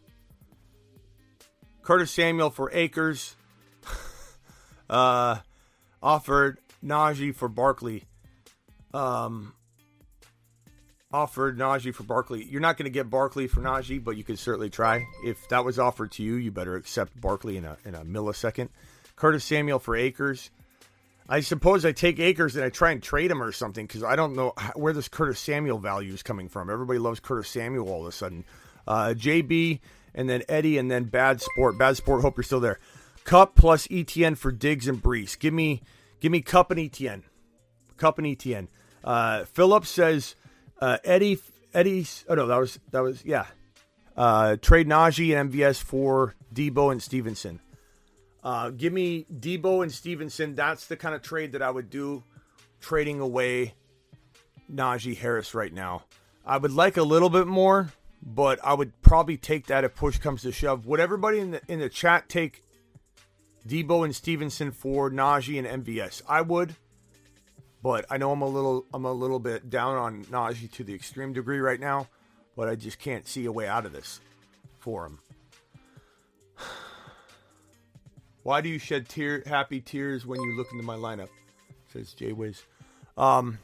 [1.82, 3.34] Curtis Samuel for Akers,
[4.90, 5.36] uh,
[6.02, 8.04] offered Najee for Barkley.
[8.92, 9.54] Um,
[11.12, 12.44] offered Najee for Barkley.
[12.44, 15.06] You're not going to get Barkley for Najee, but you could certainly try.
[15.24, 18.68] If that was offered to you, you better accept Barkley in a in a millisecond.
[19.16, 20.50] Curtis Samuel for Akers.
[21.28, 24.14] I suppose I take Akers and I try and trade him or something because I
[24.14, 26.70] don't know where this Curtis Samuel value is coming from.
[26.70, 28.44] Everybody loves Curtis Samuel all of a sudden.
[28.86, 29.80] Uh, JB
[30.14, 31.78] and then Eddie and then Bad Sport.
[31.78, 32.22] Bad Sport.
[32.22, 32.78] Hope you're still there.
[33.24, 35.36] Kupp plus ETN for Diggs and Breece.
[35.36, 35.82] Give me,
[36.20, 37.22] give me Kupp and ETN.
[37.96, 38.68] Kupp and ETN.
[39.02, 40.36] Uh, Phillips says
[40.80, 41.38] uh, Eddie.
[41.74, 42.24] Eddie's.
[42.28, 43.46] Oh no, that was that was yeah.
[44.16, 47.60] Uh, trade Najee and MVS for Deebo and Stevenson.
[48.46, 50.54] Uh, give me Deebo and Stevenson.
[50.54, 52.22] That's the kind of trade that I would do,
[52.80, 53.74] trading away
[54.72, 56.04] Najee Harris right now.
[56.44, 57.92] I would like a little bit more,
[58.22, 60.86] but I would probably take that if push comes to shove.
[60.86, 62.62] Would everybody in the in the chat take
[63.66, 66.22] Deebo and Stevenson for Najee and MVS?
[66.28, 66.76] I would,
[67.82, 70.94] but I know I'm a little I'm a little bit down on Najee to the
[70.94, 72.06] extreme degree right now,
[72.54, 74.20] but I just can't see a way out of this
[74.78, 75.18] for him.
[78.46, 81.30] Why do you shed tear happy tears when you look into my lineup?
[81.92, 82.62] Says Jay Wiz.
[83.18, 83.58] Um,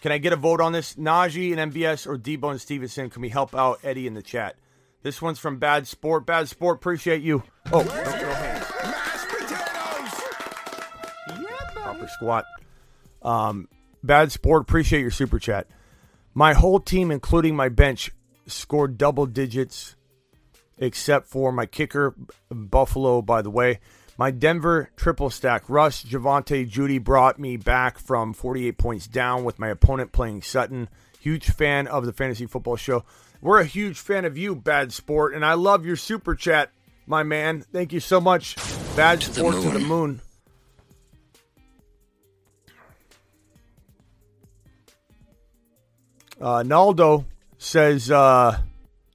[0.00, 0.94] can I get a vote on this?
[0.94, 3.10] Najee and MVS or Deebo and Stevenson?
[3.10, 4.54] Can we help out Eddie in the chat?
[5.02, 6.24] This one's from Bad Sport.
[6.24, 7.42] Bad Sport, appreciate you.
[7.72, 8.64] Oh, no, no hands.
[11.74, 12.44] Proper squat.
[13.22, 13.68] Um,
[14.04, 15.66] Bad Sport, appreciate your super chat.
[16.32, 18.12] My whole team, including my bench,
[18.46, 19.95] scored double digits,
[20.78, 22.14] except for my kicker,
[22.50, 23.80] Buffalo, by the way.
[24.18, 29.58] My Denver triple stack, Russ, Javonte, Jeudy brought me back from 48 points down with
[29.58, 30.88] my opponent playing Sutton.
[31.20, 33.04] Huge fan of the Fantasy Football Show.
[33.42, 36.70] We're a huge fan of you, Bad Sport, and I love your super chat,
[37.06, 37.60] my man.
[37.60, 38.56] Thank you so much.
[38.96, 40.22] Bad Sport to the moon.
[46.40, 47.26] Uh, Naldo
[47.58, 48.58] says uh,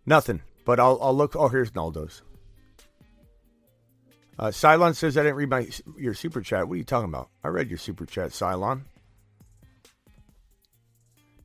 [0.06, 1.36] nothing, but I'll, I'll look.
[1.36, 2.22] Oh, here's Naldo's.
[4.40, 6.68] Uh, Cylon says I didn't read my your super chat.
[6.68, 7.30] What are you talking about?
[7.44, 8.82] I read your super chat, Cylon.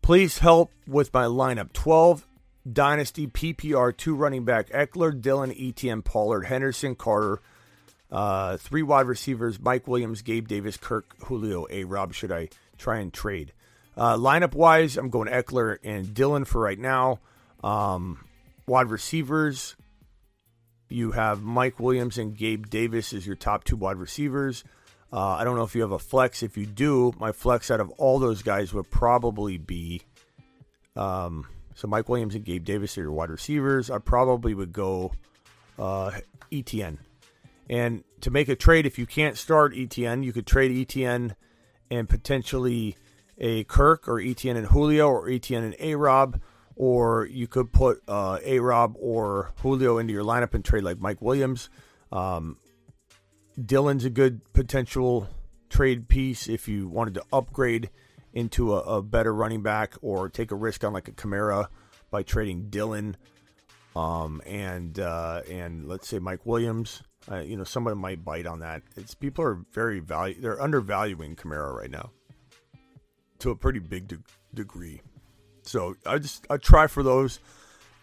[0.01, 2.26] Please help with my lineup: twelve
[2.70, 7.40] dynasty PPR, two running back: Ekeler, Dillon, ETN, Pollard, Henderson, Carter.
[8.10, 11.84] Uh, three wide receivers: Mike Williams, Gabe Davis, Kirk, Julio, A.
[11.84, 12.14] Rob.
[12.14, 12.48] Should I
[12.78, 13.52] try and trade?
[13.97, 17.20] Uh, lineup wise, I'm going Ekeler and Dillon for right now.
[17.64, 18.26] Um,
[18.66, 19.76] wide receivers,
[20.88, 24.64] you have Mike Williams and Gabe Davis as your top two wide receivers.
[25.12, 26.43] Uh, I don't know if you have a flex.
[26.43, 30.02] If you do, my flex out of all those guys would probably be
[30.97, 33.90] um, so Mike Williams and Gabe Davis are your wide receivers.
[33.90, 35.12] I probably would go
[35.78, 36.12] uh,
[36.51, 36.98] ETN.
[37.68, 41.34] And to make a trade, if you can't start ETN, you could trade ETN
[41.90, 42.97] and potentially
[43.38, 46.40] a Kirk or ETN and Julio or ETN and A Rob,
[46.77, 51.01] or you could put uh, A Rob or Julio into your lineup and trade like
[51.01, 51.70] Mike Williams.
[52.12, 52.59] Um,
[53.62, 55.27] Dillon's a good potential
[55.70, 57.90] trade piece if you wanted to upgrade
[58.32, 61.69] into a, a, better running back or take a risk on like a Kamara
[62.11, 63.16] by trading Dillon
[63.97, 67.03] um, and uh, and let's say Mike Williams.
[67.31, 68.82] Uh, you know, someone might bite on that.
[68.97, 70.40] It's people are very value.
[70.40, 72.11] They're undervaluing Kamara right now
[73.39, 74.19] to a pretty big de-
[74.55, 75.01] degree.
[75.66, 77.40] So I just I try for those.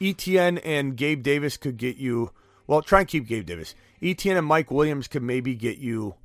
[0.01, 2.31] ETN and Gabe Davis could get you.
[2.67, 3.73] Well, try and keep Gabe Davis.
[4.01, 6.15] ETN and Mike Williams could maybe get you.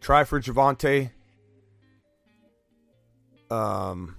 [0.00, 1.10] Try for Javonte.
[3.50, 4.16] Um,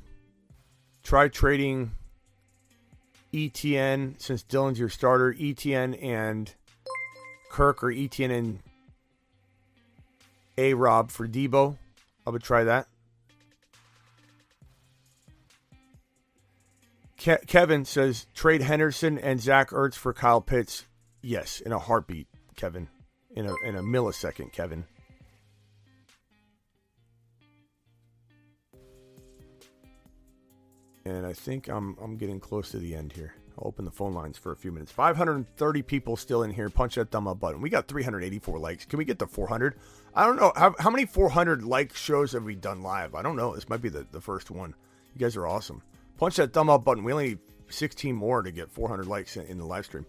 [1.04, 1.92] try trading
[3.34, 5.34] ETN since Dillon's your starter.
[5.34, 6.54] ETN and
[7.50, 8.60] Kirk or ETN and
[10.58, 11.78] A Rob for Deebo.
[12.26, 12.88] I would try that.
[17.26, 20.86] Ke- Kevin says trade Henderson and Zach Ertz for Kyle Pitts.
[21.24, 22.88] Yes, in a heartbeat, Kevin.
[23.32, 24.86] In a in a millisecond, Kevin.
[31.04, 33.34] And I think I'm I'm getting close to the end here.
[33.58, 34.92] I'll open the phone lines for a few minutes.
[34.92, 36.70] 530 people still in here.
[36.70, 37.60] Punch that thumb up button.
[37.60, 38.86] We got 384 likes.
[38.86, 39.76] Can we get to 400?
[40.14, 40.52] I don't know.
[40.56, 43.16] How, how many 400 like shows have we done live?
[43.16, 43.56] I don't know.
[43.56, 44.76] This might be the, the first one.
[45.16, 45.82] You guys are awesome.
[46.18, 47.04] Punch that thumb up button.
[47.04, 47.40] We only need
[47.70, 50.06] 16 more to get 400 likes in, in the live stream.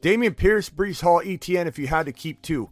[0.00, 2.70] Dameon Pierce, Breece Hall, ETN, if you had to keep two.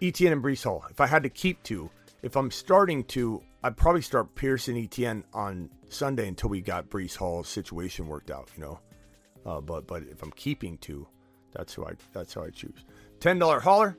[0.00, 0.84] ETN and Breece Hall.
[0.90, 1.90] If I had to keep two,
[2.22, 6.88] if I'm starting to, I'd probably start Pierce and ETN on Sunday until we got
[6.88, 8.80] Breece Hall's situation worked out, you know.
[9.46, 11.06] Uh, but but if I'm keeping two,
[11.52, 12.84] that's who I that's how I choose.
[13.20, 13.96] Ten dollar hauler.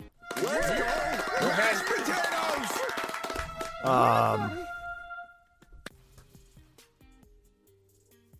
[3.83, 4.59] Um,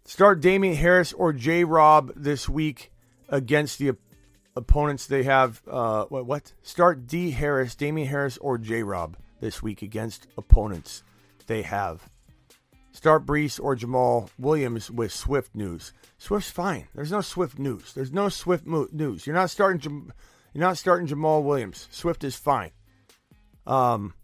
[0.10, 1.64] start Damien Harris or J.
[1.64, 2.91] Rob this week
[3.30, 3.99] against the op-
[4.56, 5.61] opponents they have.
[5.69, 6.53] Uh, what, what?
[6.64, 7.30] Start D.
[7.31, 8.81] Harris, Damien Harris, or J.
[8.81, 11.03] Rob this week against opponents
[11.45, 12.10] they have.
[12.91, 15.94] Start Breece or Jamaal Williams with Swift news.
[16.18, 16.88] Swift's fine.
[16.95, 17.94] There's no Swift news.
[17.94, 19.27] There's no Swift mo- news.
[19.27, 19.80] You're not starting.
[19.80, 20.11] Jam-
[20.56, 21.88] you're not starting Jamaal Williams.
[21.91, 22.72] Swift is fine.
[23.68, 24.15] Um,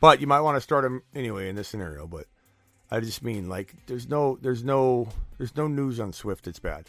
[0.00, 2.06] but you might want to start him anyway in this scenario.
[2.06, 2.24] But
[2.94, 6.46] I just mean like there's no there's no there's no news on Swift.
[6.46, 6.86] It's bad.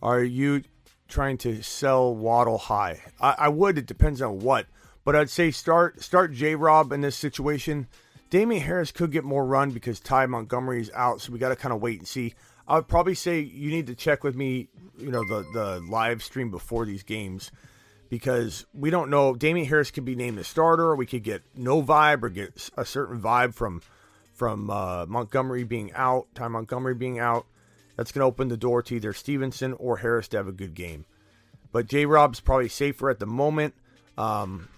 [0.00, 0.62] Are you
[1.08, 3.02] trying to sell Waddle high?
[3.20, 3.78] I, I would.
[3.78, 4.66] It depends on what.
[5.04, 7.88] But I'd say start start J Rob in this situation.
[8.30, 11.74] Damien Harris could get more run because Ty Montgomery's out, so we got to kind
[11.74, 12.34] of wait and see.
[12.68, 14.68] I would probably say you need to check with me,
[14.98, 17.50] you know, the the live stream before these games
[18.08, 19.34] because we don't know.
[19.34, 22.70] Damien Harris could be named the starter, or we could get no vibe or get
[22.76, 23.82] a certain vibe from
[24.38, 27.46] from uh, Montgomery being out, Ty Montgomery being out.
[27.96, 30.74] That's going to open the door to either Stevenson or Harris to have a good
[30.74, 31.04] game.
[31.72, 33.74] But J Rob's probably safer at the moment.
[34.16, 34.68] Um,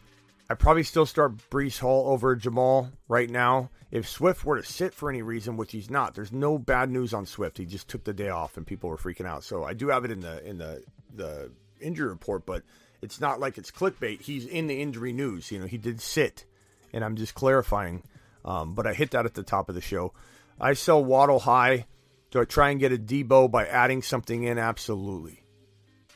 [0.48, 3.70] I probably still start Breece Hall over Jamaal right now.
[3.90, 7.12] If Swift were to sit for any reason, which he's not, there's no bad news
[7.12, 7.58] on Swift.
[7.58, 9.44] He just took the day off and people were freaking out.
[9.44, 10.82] So I do have it in the in the
[11.14, 11.50] the
[11.80, 12.62] injury report, but
[13.02, 14.22] it's not like it's clickbait.
[14.22, 15.50] He's in the injury news.
[15.50, 16.46] You know, he did sit,
[16.92, 18.02] and I'm just clarifying.
[18.44, 20.12] Um, but I hit that at the top of the show.
[20.60, 21.86] I sell Waddle high.
[22.30, 24.58] Do I try and get a Deebo by adding something in?
[24.58, 25.42] Absolutely.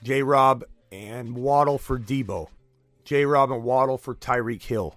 [0.02, 2.48] J Rob and Waddle for Deebo.
[3.04, 3.26] J.
[3.26, 4.94] Rob and Waddle for Tyreek Hill.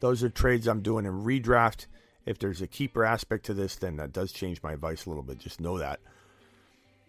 [0.00, 1.86] Those are trades I'm doing in redraft.
[2.24, 5.22] If there's a keeper aspect to this, then that does change my advice a little
[5.22, 5.38] bit.
[5.38, 6.00] Just know that.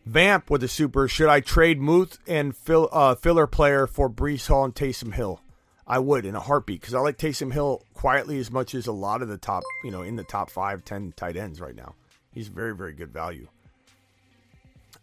[0.06, 1.08] Vamp with the super.
[1.08, 5.42] Should I trade Muth and fill, uh, filler player for Breece Hall and Taysom Hill?
[5.92, 8.94] I would in a heartbeat because I like Taysom Hill quietly as much as a
[8.94, 11.96] lot of the top, you know, in the top five, ten tight ends right now.
[12.32, 13.50] He's very, very good value.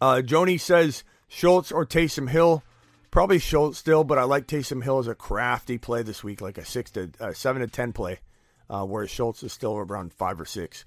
[0.01, 2.63] Uh, Joni says Schultz or Taysom Hill.
[3.11, 6.57] Probably Schultz still, but I like Taysom Hill as a crafty play this week, like
[6.57, 8.17] a six to uh, seven to ten play,
[8.67, 10.85] uh, whereas Schultz is still around five or six.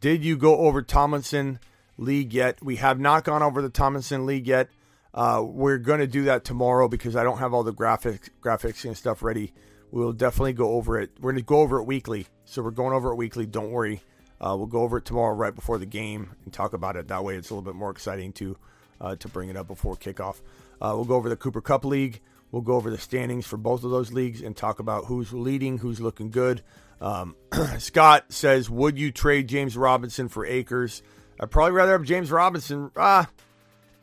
[0.00, 1.60] Did you go over Tomlinson
[1.96, 2.60] league yet?
[2.60, 4.68] We have not gone over the Tomlinson league yet.
[5.14, 8.84] Uh, we're going to do that tomorrow because I don't have all the graphics, graphics
[8.84, 9.52] and stuff ready.
[9.92, 11.12] We'll definitely go over it.
[11.20, 13.46] We're going to go over it weekly, so we're going over it weekly.
[13.46, 14.02] Don't worry.
[14.40, 17.06] Uh, we'll go over it tomorrow right before the game and talk about it.
[17.08, 18.58] That way, it's a little bit more exciting to
[19.00, 20.40] uh, to bring it up before kickoff.
[20.80, 22.20] Uh, we'll go over the Cooper Kupp League.
[22.50, 25.78] We'll go over the standings for both of those leagues and talk about who's leading,
[25.78, 26.62] who's looking good.
[27.00, 27.36] Um,
[27.78, 31.02] Scott says, "Would you trade James Robinson for Akers?"
[31.40, 32.90] I'd probably rather have James Robinson.
[32.96, 33.28] Ah,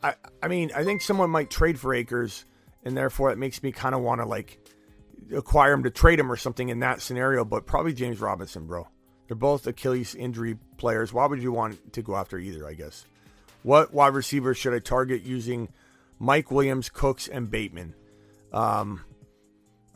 [0.02, 2.44] I, I mean, I think someone might trade for Akers,
[2.84, 4.58] and therefore it makes me kind of want to like
[5.34, 7.44] acquire him to trade him or something in that scenario.
[7.44, 8.88] But probably James Robinson, bro.
[9.28, 11.12] They're both Achilles injury players.
[11.12, 12.66] Why would you want to go after either?
[12.66, 13.06] I guess.
[13.62, 15.68] What wide receiver should I target using
[16.18, 17.94] Mike Williams, Cooks, and Bateman?
[18.52, 19.04] Um,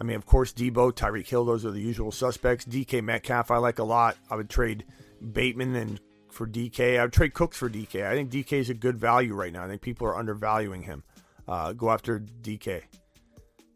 [0.00, 2.64] I mean, of course, Deebo, Tyreek Hill, those are the usual suspects.
[2.64, 4.16] DK Metcalf, I like a lot.
[4.30, 4.84] I would trade
[5.32, 6.00] Bateman and
[6.36, 6.98] for DK.
[6.98, 8.06] I would trade Cooks for DK.
[8.06, 9.64] I think DK is a good value right now.
[9.64, 11.02] I think people are undervaluing him.
[11.48, 12.82] Uh, go after DK.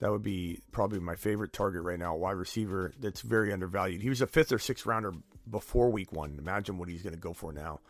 [0.00, 4.02] That would be probably my favorite target right now, wide receiver that's very undervalued.
[4.02, 5.12] He was a fifth or sixth rounder
[5.48, 6.36] before week one.
[6.38, 7.80] Imagine what he's going to go for now.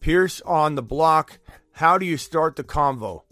[0.00, 1.38] Pierce on the block.
[1.72, 3.22] How do you start the convo?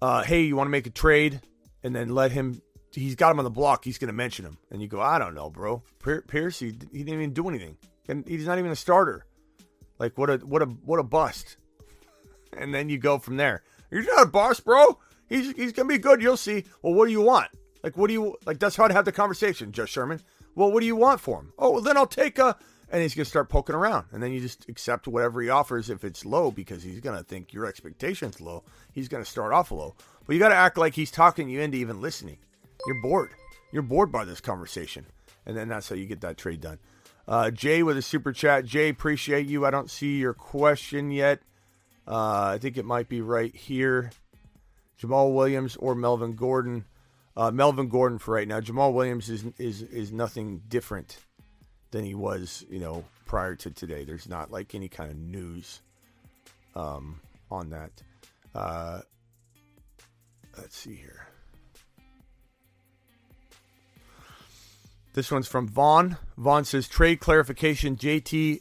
[0.00, 1.40] Uh, hey, you want to make a trade?
[1.82, 2.60] And then let him.
[2.92, 3.84] He's got him on the block.
[3.84, 4.58] He's going to mention him.
[4.70, 5.82] And you go, I don't know, bro.
[6.00, 7.76] Pierce, he, he didn't even do anything.
[8.08, 9.24] And he's not even a starter.
[9.98, 11.56] Like what a what a what a bust.
[12.56, 13.62] And then you go from there.
[13.90, 14.98] You're not a boss, bro.
[15.28, 16.22] He's he's gonna be good.
[16.22, 16.64] You'll see.
[16.82, 17.48] Well, what do you want?
[17.84, 18.58] Like what do you like?
[18.58, 20.22] That's how to have the conversation, Joe Sherman.
[20.54, 21.52] Well, what do you want for him?
[21.58, 22.56] Oh, well, then I'll take a.
[22.90, 26.04] And he's gonna start poking around, and then you just accept whatever he offers if
[26.04, 28.64] it's low because he's gonna think your expectations low.
[28.92, 29.94] He's gonna start off low,
[30.26, 32.38] but you got to act like he's talking you into even listening.
[32.86, 33.30] You're bored.
[33.72, 35.04] You're bored by this conversation,
[35.44, 36.78] and then that's how you get that trade done.
[37.28, 38.64] Uh, Jay with a super chat.
[38.64, 39.66] Jay, appreciate you.
[39.66, 41.40] I don't see your question yet.
[42.06, 44.10] Uh, I think it might be right here.
[45.00, 46.86] Jamaal Williams or Melvin Gordon.
[47.36, 48.60] Uh, Melvin Gordon for right now.
[48.60, 51.18] Jamaal Williams is is is nothing different
[51.90, 54.04] than he was, you know, prior to today.
[54.04, 55.82] There's not like any kind of news
[56.74, 57.90] um, on that.
[58.54, 59.02] Uh,
[60.56, 61.27] let's see here.
[65.18, 66.16] This one's from Vaughn.
[66.36, 68.60] Vaughn says trade clarification JT,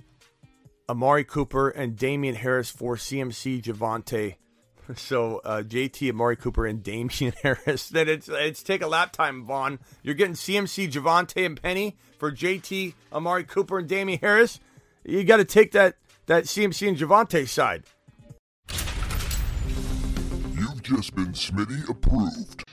[0.90, 4.38] Amari Cooper, and Damien Harris for CMC Javonte.
[4.96, 7.90] So uh, JT, Amari Cooper, and Damien Harris.
[7.90, 9.78] Then it's it's take a lap time, Vaughn.
[10.02, 14.60] You're getting CMC Javonte and Penny for JT, Amari Cooper, and Damien Harris.
[15.04, 17.84] You got to take that that CMC and Javonte side.
[20.56, 22.67] You've just been Smitty approved.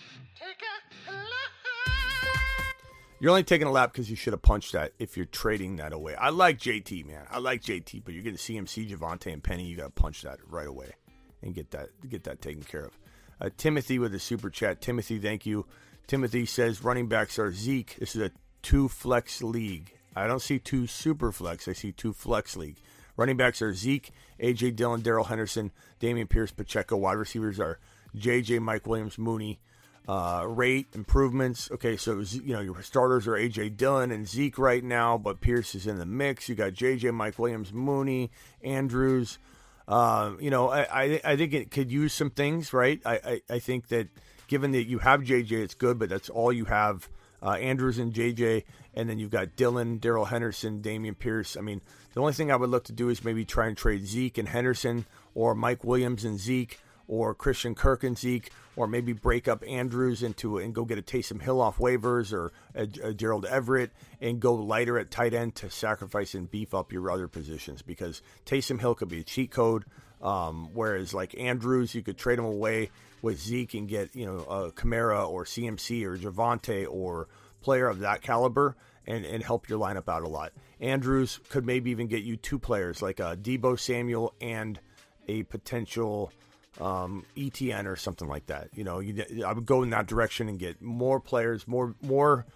[3.24, 5.94] You're only taking a lap because you should have punched that if you're trading that
[5.94, 6.14] away.
[6.14, 7.24] I like JT, man.
[7.30, 9.64] I like JT, but you're getting CMC, Javonte, and Penny.
[9.64, 10.92] You got to punch that right away
[11.40, 12.98] and get that get that taken care of.
[13.40, 14.82] Uh, Timothy with a super chat.
[14.82, 15.64] Timothy, thank you.
[16.06, 17.96] Timothy says running backs are Zeke.
[17.98, 18.30] This is a
[18.60, 19.94] two flex league.
[20.14, 21.66] I don't see two super flex.
[21.66, 22.76] I see two flex league.
[23.16, 26.98] Running backs are Zeke, AJ Dillon, Darrell Henderson, Dameon Pierce, Pacheco.
[26.98, 27.78] Wide receivers are
[28.14, 29.60] JJ, Mike Williams, Mooney,
[30.08, 31.70] uh, rate improvements.
[31.70, 35.74] Okay, so you know your starters are AJ Dillon and Zeke right now, but Pierce
[35.74, 36.48] is in the mix.
[36.48, 38.30] You got JJ, Mike Williams, Mooney,
[38.62, 39.38] Andrews.
[39.86, 43.00] Uh, you know, I, I, I think it could use some things, right?
[43.04, 44.08] I, I, I think that
[44.46, 47.08] given that you have JJ, it's good, but that's all you have.
[47.42, 48.64] Uh, Andrews and JJ,
[48.94, 51.58] and then you've got Dillon, Darrell Henderson, Dameon Pierce.
[51.58, 51.82] I mean,
[52.14, 54.48] the only thing I would look to do is maybe try and trade Zeke and
[54.48, 55.04] Henderson,
[55.34, 60.22] or Mike Williams and Zeke, or Christian Kirk and Zeke, or maybe break up Andrews
[60.22, 64.40] into and go get a Taysom Hill off waivers or a, a Gerald Everett and
[64.40, 68.80] go lighter at tight end to sacrifice and beef up your other positions because Taysom
[68.80, 69.84] Hill could be a cheat code.
[70.22, 72.90] Um, whereas like Andrews, you could trade him away
[73.20, 77.28] with Zeke and get you know a Kamara or CMC or Javonte or
[77.60, 78.76] player of that caliber
[79.06, 80.52] and, and help your lineup out a lot.
[80.80, 84.80] Andrews could maybe even get you two players like uh, Deebo Samuel and
[85.28, 86.32] a potential
[86.80, 88.68] um, ETN or something like that.
[88.74, 92.46] You know, you, I would go in that direction and get more players, more more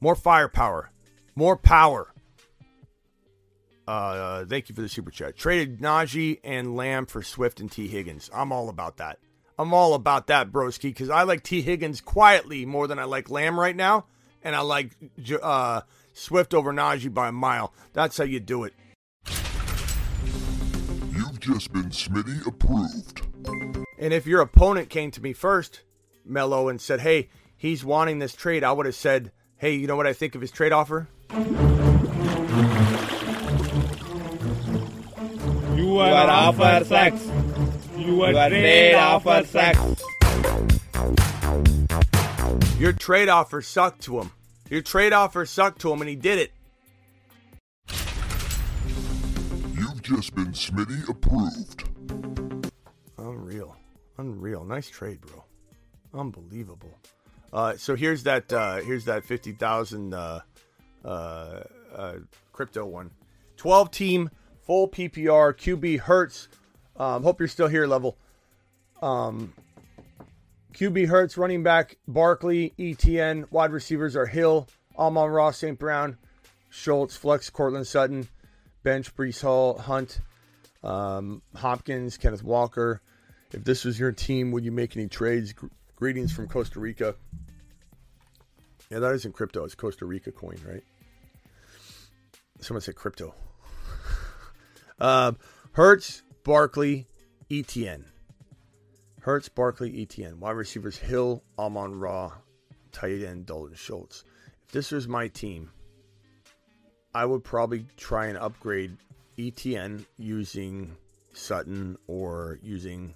[0.00, 0.90] more firepower,
[1.34, 2.12] more power.
[3.88, 5.36] Uh, thank you for the super chat.
[5.36, 8.28] Traded Najee and Lamb for Swift and T Higgins.
[8.34, 9.18] I'm all about that.
[9.58, 13.30] I'm all about that, broski, because I like T Higgins quietly more than I like
[13.30, 14.06] Lamb right now.
[14.42, 14.92] and I like
[15.42, 15.80] uh,
[16.12, 17.72] Swift over Najee by a mile.
[17.92, 18.74] That's how you do it.
[21.12, 23.22] You've just been Smitty approved.
[23.98, 25.82] And if your opponent came to me first,
[26.24, 29.96] Mello, and said, "Hey, he's wanting this trade," I would have said, "Hey, you know
[29.96, 31.08] what I think of his trade offer?"
[35.76, 37.26] You are offer sex.
[37.96, 39.78] You are trade offer sex.
[42.78, 44.30] Your trade offer sucked to him.
[44.68, 46.52] Your trade offer sucked to him, and he did it.
[49.74, 51.84] You've just been Smitty approved.
[53.26, 53.76] Unreal.
[54.18, 54.64] Unreal.
[54.64, 55.44] Nice trade, bro.
[56.14, 56.98] Unbelievable.
[57.52, 60.40] Uh, so here's that uh, here's that fifty thousand uh,
[61.04, 61.60] uh,
[61.94, 62.14] uh,
[62.52, 63.10] crypto one.
[63.56, 64.30] Twelve team
[64.62, 66.48] full PPR QB Hurts.
[66.96, 68.16] Um, hope you're still here, level.
[69.02, 69.52] Um,
[70.72, 75.78] QB Hurts, running back Barkley, ETN, wide receivers are Hill, Amon-Ra, St.
[75.78, 76.16] Brown,
[76.70, 78.28] Schultz, Flex, Courtland Sutton,
[78.82, 80.20] bench Breece Hall, Hunt,
[80.82, 83.02] um, Hopkins, Kenneth Walker.
[83.56, 85.54] If this was your team, would you make any trades?
[85.54, 87.14] Gr- greetings from Costa Rica.
[88.90, 89.64] Yeah, that isn't crypto.
[89.64, 90.84] It's Costa Rica coin, right?
[92.60, 93.34] Someone said crypto.
[95.00, 95.38] um,
[95.72, 97.06] Hurts, Barkley,
[97.50, 98.04] ETN.
[99.22, 100.34] Hurts, Barkley, ETN.
[100.34, 102.32] Wide receivers Hill, Amon Ra,
[102.92, 104.22] tight end Dalton Schultz.
[104.66, 105.70] If this was my team,
[107.14, 108.98] I would probably try and upgrade
[109.38, 110.94] ETN using
[111.32, 113.14] Sutton or using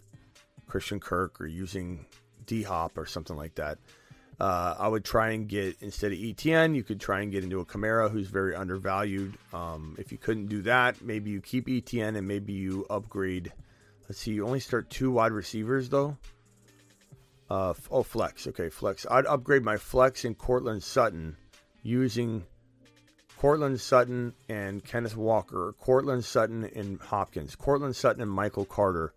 [0.70, 2.06] Christian Kirk or using
[2.46, 3.78] D Hop or something like that.
[4.40, 7.60] Uh, I would try and get instead of ETN, you could try and get into
[7.60, 9.36] a Kamara who's very undervalued.
[9.52, 13.52] Um, if you couldn't do that, maybe you keep ETN and maybe you upgrade.
[14.08, 16.16] Let's see, you only start two wide receivers though.
[17.50, 18.46] Uh, oh, flex.
[18.46, 19.04] Okay, flex.
[19.10, 21.36] I'd upgrade my flex in Courtland Sutton
[21.82, 22.44] using
[23.36, 29.12] Courtland Sutton and Kenneth Walker, Courtland Sutton and Hopkins, Courtland Sutton and Michael Carter.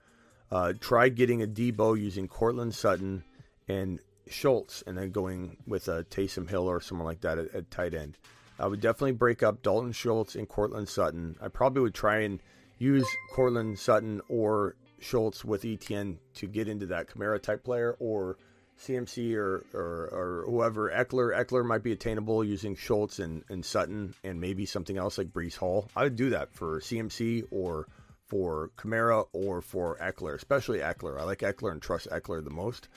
[0.53, 3.23] Uh, try getting a Deebo using Courtland Sutton
[3.67, 3.99] and
[4.29, 7.95] Schultz, and then going with a Taysom Hill or someone like that at, at, tight
[7.95, 8.19] end.
[8.59, 11.37] I would definitely break up Dalton Schultz and Courtland Sutton.
[11.41, 12.39] I probably would try and
[12.77, 18.37] use Courtland Sutton or Schultz with ETN to get into that Kamara type player or
[18.79, 20.91] CMC or, or, or whoever.
[20.91, 21.35] Eckler.
[21.35, 25.57] Ekeler might be attainable using Schultz and, and Sutton and maybe something else like Breece
[25.57, 25.89] Hall.
[25.95, 27.87] I would do that for CMC or
[28.33, 31.19] for Kamara or for Ekeler, especially Ekeler.
[31.19, 32.87] I like Ekeler and trust Ekeler the most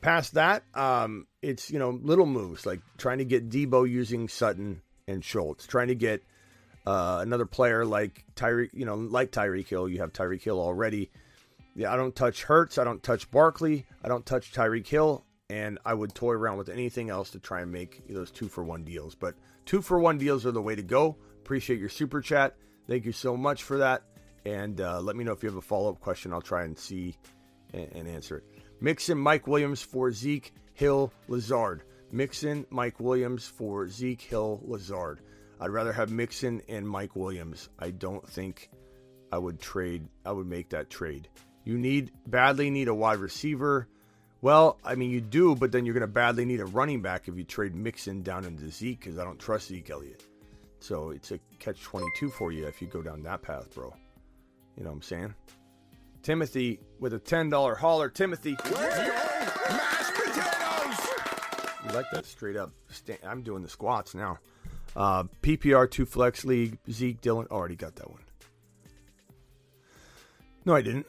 [0.00, 4.82] past that, um, it's you know little moves like trying to get Deebo using Sutton
[5.06, 6.22] and Schultz, trying to get
[6.86, 9.88] uh, another player like Tyreek, you know, like Tyreek Hill.
[9.88, 11.10] You have Tyreek Hill already.
[11.74, 12.78] Yeah, I don't touch Hurts.
[12.78, 13.86] I don't touch Barkley.
[14.02, 15.24] I don't touch Tyreek Hill.
[15.48, 18.62] And I would toy around with anything else to try and make those two for
[18.62, 19.16] one deals.
[19.16, 19.34] But
[19.66, 21.16] two for one deals are the way to go.
[21.40, 22.56] Appreciate your super chat.
[22.86, 24.02] Thank you so much for that.
[24.44, 26.32] And uh, let me know if you have a follow up question.
[26.32, 27.16] I'll try and see
[27.74, 28.44] and, and answer it.
[28.80, 31.82] Mixon, Mike Williams for Zeke, Hill, Lazard.
[32.12, 35.20] Mixon, Mike Williams for Zeke, Hill, Lazard.
[35.60, 37.68] I'd rather have Mixon and Mike Williams.
[37.78, 38.70] I don't think
[39.30, 40.08] I would trade.
[40.24, 41.28] I would make that trade.
[41.64, 43.86] You need badly need a wide receiver.
[44.40, 47.28] Well, I mean you do, but then you're going to badly need a running back
[47.28, 50.24] if you trade Mixon down into Zeke because I don't trust Zeke Elliott.
[50.80, 53.94] So it's a catch twenty two for you if you go down that path, bro.
[54.76, 55.34] You know what I'm saying?
[56.22, 58.08] Timothy with a $10 hauler.
[58.08, 58.56] Timothy.
[58.64, 61.08] Mashed potatoes!
[61.86, 62.72] You like that straight up.
[63.24, 64.38] I'm doing the squats now.
[64.96, 66.78] Uh, PPR 2 Flex League.
[66.90, 67.46] Zeke Dillon.
[67.50, 68.22] Oh, already got that one.
[70.64, 71.06] No, I didn't.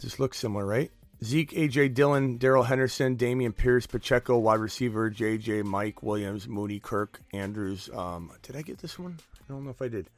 [0.00, 0.90] Just looks similar, right?
[1.24, 7.20] Zeke, AJ Dillon, Darrell Henderson, Dameon Pierce, Pacheco, wide receiver, JJ, Mike Williams, Mooney, Kirk,
[7.32, 7.88] Andrews.
[7.94, 9.18] Um, did I get this one?
[9.36, 10.08] I don't know if I did.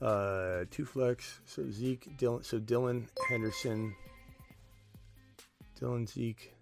[0.00, 1.40] Uh, two flex.
[1.46, 3.94] So Zeke, Dillon, So Dillon Henderson,
[5.78, 6.52] Dillon Zeke.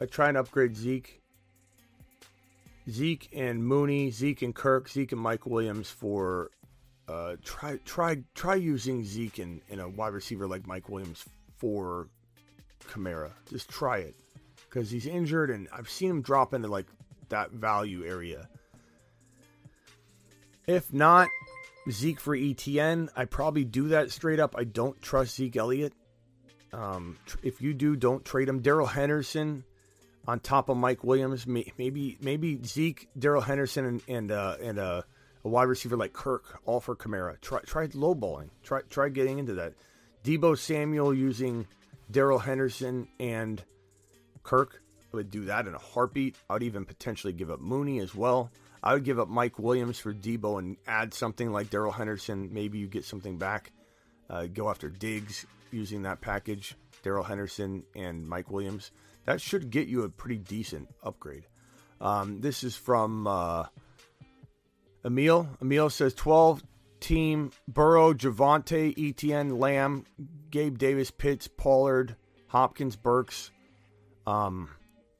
[0.00, 1.20] I try and upgrade Zeke.
[2.88, 6.50] Zeke and Mooney, Zeke and Kirk, Zeke and Mike Williams for
[7.08, 11.24] uh, try try try using Zeke in, in a wide receiver like Mike Williams
[11.56, 12.08] for
[12.88, 13.30] Kamara.
[13.48, 14.14] Just try it
[14.68, 16.86] because he's injured and I've seen him drop into like
[17.28, 18.48] that value area.
[20.66, 21.28] If not,
[21.90, 24.54] Zeke for ETN, I probably do that straight up.
[24.56, 25.92] I don't trust Zeke Elliott.
[26.72, 28.60] Um, tr- if you do, don't trade him.
[28.60, 29.64] Darrell Henderson
[30.28, 34.78] on top of Mike Williams, may- maybe maybe Zeke, Darrell Henderson, and and uh, and
[34.78, 35.02] uh,
[35.44, 37.40] a wide receiver like Kirk, all for Kamara.
[37.40, 38.50] Try try lowballing.
[38.62, 39.72] Try try getting into that.
[40.22, 41.66] Deebo Samuel using
[42.10, 43.62] Darrell Henderson and
[44.42, 44.82] Kirk.
[45.12, 46.36] I would do that in a heartbeat.
[46.48, 48.52] I would even potentially give up Mooney as well.
[48.82, 52.48] I would give up Mike Williams for Deebo and add something like Darrell Henderson.
[52.52, 53.72] Maybe you get something back.
[54.28, 58.90] Uh, go after Diggs using that package, Darrell Henderson and Mike Williams.
[59.26, 61.46] That should get you a pretty decent upgrade.
[62.00, 63.64] Um, this is from uh,
[65.04, 65.48] Emil.
[65.60, 66.62] Emil says 12
[67.00, 70.04] team Burrow, Javonte, Etienne, Lamb,
[70.50, 72.16] Gabe Davis, Pitts, Pollard,
[72.48, 73.50] Hopkins, Burks.
[74.26, 74.70] Um,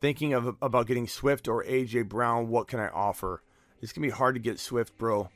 [0.01, 2.49] thinking of about getting Swift or AJ Brown.
[2.49, 3.43] What can I offer?
[3.81, 5.28] It's gonna be hard to get Swift, bro.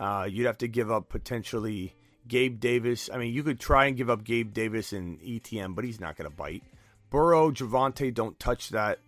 [0.00, 1.94] Uh, you'd have to give up potentially
[2.26, 3.10] Gabe Davis.
[3.12, 6.16] I mean, you could try and give up Gabe Davis and ETN, but he's not
[6.16, 6.62] gonna bite.
[7.10, 8.98] Burrow, Javonte, don't touch that.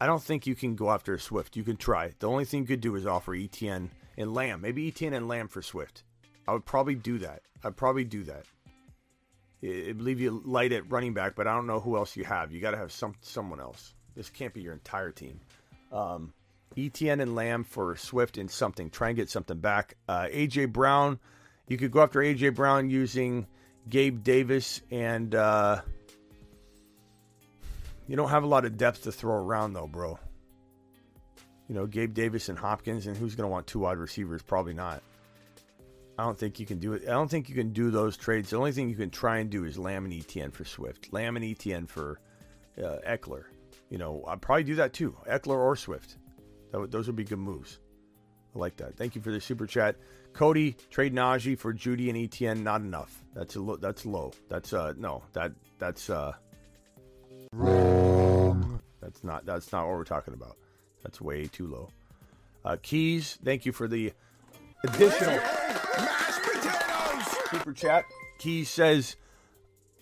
[0.00, 1.56] I don't think you can go after Swift.
[1.56, 2.12] You can try.
[2.18, 4.60] The only thing you could do is offer ETN and Lamb.
[4.60, 6.02] Maybe ETN and Lamb for Swift.
[6.46, 7.42] I would probably do that.
[7.64, 8.44] I'd probably do that.
[9.62, 12.52] It leave you light at running back, but I don't know who else you have.
[12.52, 13.94] You got to have some someone else.
[14.14, 15.40] This can't be your entire team.
[15.90, 16.32] Um,
[16.76, 18.90] ETN and Lamb for Swift and something.
[18.90, 19.96] Try and get something back.
[20.08, 21.18] Uh, AJ Brown.
[21.68, 23.46] You could go after AJ Brown using
[23.88, 25.80] Gabe Davis and uh,
[28.06, 30.18] you don't have a lot of depth to throw around though, bro.
[31.68, 34.40] You know, Gabe Davis and Hopkins, and who's going to want two wide receivers?
[34.42, 35.02] Probably not.
[36.18, 37.02] I don't think you can do it.
[37.02, 38.50] I don't think you can do those trades.
[38.50, 41.36] The only thing you can try and do is Lamb and ETN for Swift, Lamb
[41.36, 42.20] and ETN for
[42.78, 43.44] uh, Ekeler.
[43.90, 46.16] You know, I'd probably do that too, Ekeler or Swift.
[46.72, 47.78] Would, those would be good moves.
[48.54, 48.96] I like that.
[48.96, 49.96] Thank you for the super chat,
[50.32, 50.76] Cody.
[50.90, 52.62] Trade Najee for Jeudy and ETN.
[52.62, 53.22] Not enough.
[53.34, 54.32] That's a lo- that's low.
[54.48, 56.32] That's uh no that that's uh
[57.52, 58.80] wrong.
[59.00, 60.56] That's not that's not what we're talking about.
[61.02, 61.90] That's way too low.
[62.64, 64.12] Uh, Keys, thank you for the
[64.82, 65.38] additional
[67.50, 68.04] super chat.
[68.38, 69.16] Keys says,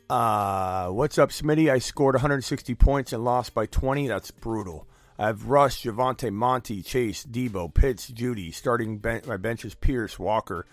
[0.08, 1.70] uh, "What's up, Smitty?
[1.70, 4.08] I scored 160 points and lost by 20.
[4.08, 4.88] That's brutal.
[5.18, 8.52] I have Russ, Javonte, Monty, Chase, Deebo, Pitts, Jeudy.
[8.52, 10.66] Starting ben- my bench is Pierce, Walker.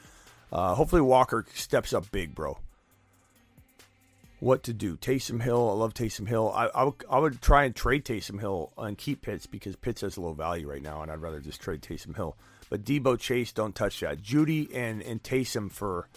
[0.51, 2.57] Uh, hopefully Walker steps up big, bro
[4.41, 4.97] what to do.
[4.97, 6.51] Taysom Hill, I love Taysom Hill.
[6.53, 10.33] I, I, would, try and trade Taysom Hill and keep Pitts because Pitts has low
[10.33, 12.35] value right now, and I'd rather just trade Taysom Hill.
[12.69, 14.21] But Deebo Chase, don't touch that.
[14.21, 16.09] Jeudy and, and Taysom for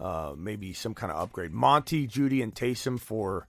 [0.00, 1.52] uh, maybe some kind of upgrade.
[1.52, 3.46] Monty, Jeudy, and Taysom for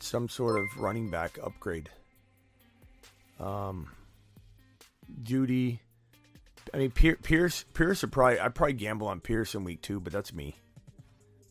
[0.00, 1.90] some sort of running back upgrade.
[3.40, 3.90] Um,
[5.22, 5.80] Jeudy.
[6.72, 7.64] I mean, Pierce.
[7.72, 8.38] Pierce would probably.
[8.38, 10.56] I'd probably gamble on Pierce in week two, but that's me.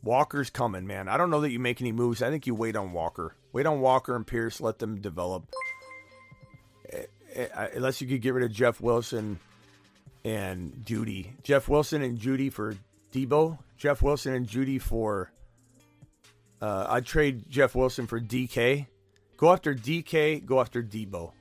[0.04, 1.10] Walker's coming, man.
[1.10, 2.22] I don't know that you make any moves.
[2.22, 3.36] I think you wait on Walker.
[3.52, 4.62] Wait on Walker and Pierce.
[4.62, 5.50] Let them develop.
[6.92, 9.40] Eh, eh, unless you could get rid of Jeff Wilson
[10.24, 11.32] and Jeudy.
[11.44, 12.76] Jeff Wilson and Jeudy for
[13.12, 13.60] Deebo.
[13.78, 15.32] Jeff Wilson and Jeudy for.
[16.62, 18.88] Uh, I'd trade Jeff Wilson for DK.
[19.38, 20.46] Go after DK.
[20.46, 21.32] Go after Deebo.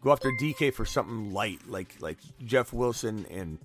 [0.00, 3.58] Go after DK for something light like like Jeff Wilson and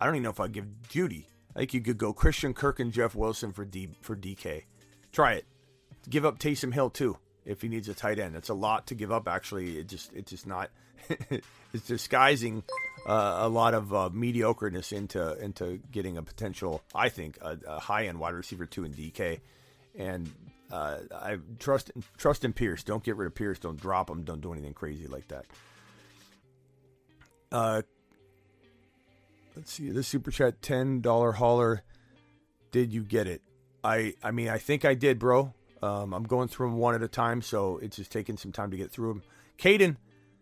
[0.00, 1.24] I don't even know if I'd give Jeudy.
[1.56, 4.64] I think you could go Christian Kirk and Jeff Wilson for D for DK.
[5.12, 5.46] Try it.
[6.08, 8.34] Give up Taysom Hill too if he needs a tight end.
[8.34, 9.26] That's a lot to give up.
[9.26, 10.70] Actually, it just it's just not.
[11.08, 12.62] it's disguising
[13.06, 16.82] uh, a lot of uh, mediocreness into into getting a potential.
[16.94, 19.40] I think a, a high end wide receiver two in DK,
[19.96, 20.30] and
[20.70, 22.82] uh, I trust trust in Pierce.
[22.84, 23.58] Don't get rid of Pierce.
[23.58, 24.24] Don't drop him.
[24.24, 25.46] Don't do anything crazy like that.
[27.50, 27.82] Uh,
[29.56, 31.82] let's see the super chat ten dollar hauler.
[32.70, 33.42] Did you get it?
[33.82, 35.54] I I mean I think I did, bro.
[35.82, 38.70] Um, I'm going through them one at a time, so it's just taking some time
[38.72, 39.22] to get through them.
[39.58, 39.96] Caden,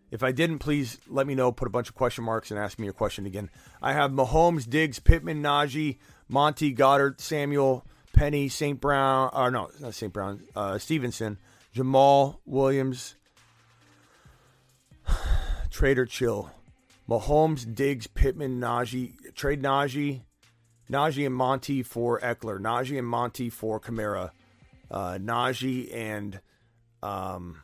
[0.09, 1.51] if I didn't, please let me know.
[1.51, 3.49] Put a bunch of question marks and ask me your question again.
[3.81, 5.97] I have Mahomes, Diggs, Pittman, Najee,
[6.27, 8.79] Monty, Goedert, Samuel, Penny, St.
[8.79, 10.11] Brown, or no, not St.
[10.11, 11.37] Brown, uh, Stevenson,
[11.75, 13.15] Jamaal, Williams,
[15.69, 16.49] Trader Chill,
[17.09, 19.13] Mahomes, Diggs, Pittman, Najee.
[19.33, 20.21] Trade Najee.
[20.91, 22.59] Najee and Monty for Ekeler.
[22.59, 24.31] Najee and Monty for Kamara.
[24.89, 26.39] Uh, Najee and
[27.03, 27.61] um,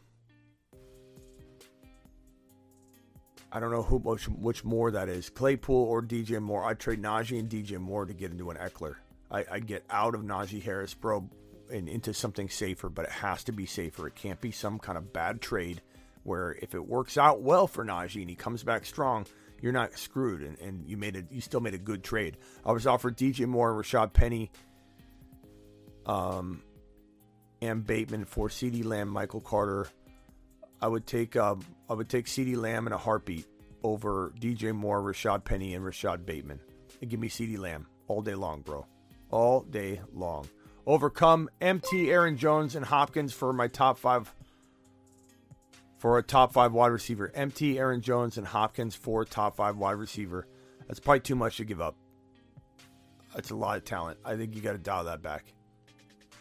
[3.51, 5.29] I don't know who which, which more that is.
[5.29, 6.65] Claypool or DJ Moore.
[6.65, 8.95] I'd trade Najee and DJ Moore to get into an Ekeler.
[9.29, 11.29] I, I get out of Najee Harris, bro,
[11.71, 14.07] and into something safer, but it has to be safer.
[14.07, 15.81] It can't be some kind of bad trade
[16.23, 19.25] where if it works out well for Najee and he comes back strong,
[19.61, 22.37] you're not screwed and, and you made it you still made a good trade.
[22.65, 24.51] I was offered DJ Moore, Rashaad Penny,
[26.05, 26.61] um
[27.63, 29.87] and Bateman for CeeDee Lamb, Michael Carter.
[30.81, 33.45] I would take um, I would take CeeDee Lamb in a heartbeat
[33.83, 36.59] over DJ Moore, Rashaad Penny, and Rashod Bateman.
[37.01, 38.85] And give me CeeDee Lamb all day long, bro.
[39.29, 40.47] All day long.
[40.85, 44.33] Overcome MT Aaron Jones and Hopkins for my top five
[46.03, 47.31] for a top five wide receiver.
[47.33, 50.45] MT, Aaron Jones, and Hopkins for top five wide receiver.
[50.85, 51.95] That's probably too much to give up.
[53.33, 54.19] That's a lot of talent.
[54.25, 55.45] I think you got to dial that back.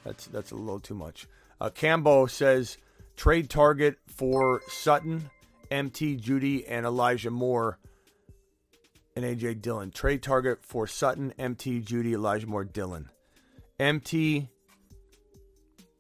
[0.05, 1.28] That's that's a little too much.
[1.60, 2.76] Uh, Cambo says
[3.14, 5.30] trade target for Sutton,
[5.70, 7.78] MT, Jeudy, and Elijah Moore,
[9.14, 9.93] and AJ Dillon.
[9.93, 13.10] Trade target for Sutton, MT, Jeudy, Elijah Moore, Dillon.
[13.78, 14.48] MT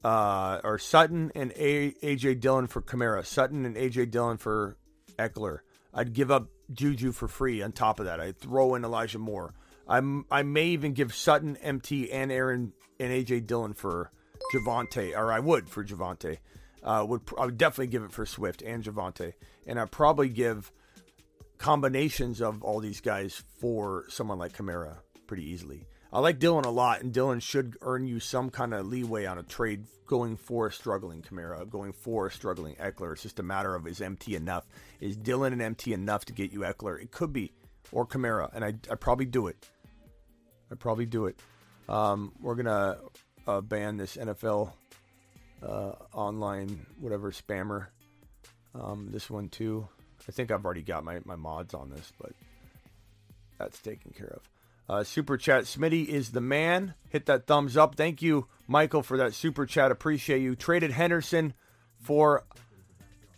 [0.04, 3.24] uh, or Sutton and A- AJ Dillon for Kamara.
[3.24, 4.76] Sutton and AJ Dillon for
[5.18, 5.58] Ekeler.
[5.94, 8.20] I'd give up Juju for free on top of that.
[8.20, 9.54] I'd throw in Elijah Moore.
[9.86, 14.10] I'm I may even give Sutton, MT, and Aaron and AJ Dillon for
[14.54, 16.38] Javonte, or I would for Javonte.
[16.82, 19.34] Uh, would I would definitely give it for Swift and Javonte,
[19.66, 20.72] and I'd probably give
[21.58, 24.96] combinations of all these guys for someone like Kamara
[25.26, 25.86] pretty easily.
[26.12, 29.38] I like Dillon a lot, and Dillon should earn you some kind of leeway on
[29.38, 33.12] a trade going for a struggling Kamara, going for a struggling Ekeler.
[33.14, 34.66] It's just a matter of is MT enough?
[35.00, 37.00] Is Dillon and MT enough to get you Ekeler?
[37.00, 37.52] It could be,
[37.92, 39.56] or Kamara, and I I probably do it.
[40.70, 41.40] I probably do it.
[41.88, 42.98] Um, we're gonna
[43.46, 44.70] uh, ban this NFL
[45.62, 47.86] uh, online whatever spammer.
[48.74, 49.88] Um, this one too.
[50.28, 52.32] I think I've already got my, my mods on this, but
[53.58, 54.51] that's taken care of.
[54.88, 55.64] Uh, super chat.
[55.64, 56.94] Smitty is the man.
[57.08, 57.94] Hit that thumbs up.
[57.94, 59.90] Thank you, Michael, for that super chat.
[59.90, 60.54] Appreciate you.
[60.56, 61.54] Traded Henderson
[62.00, 62.44] for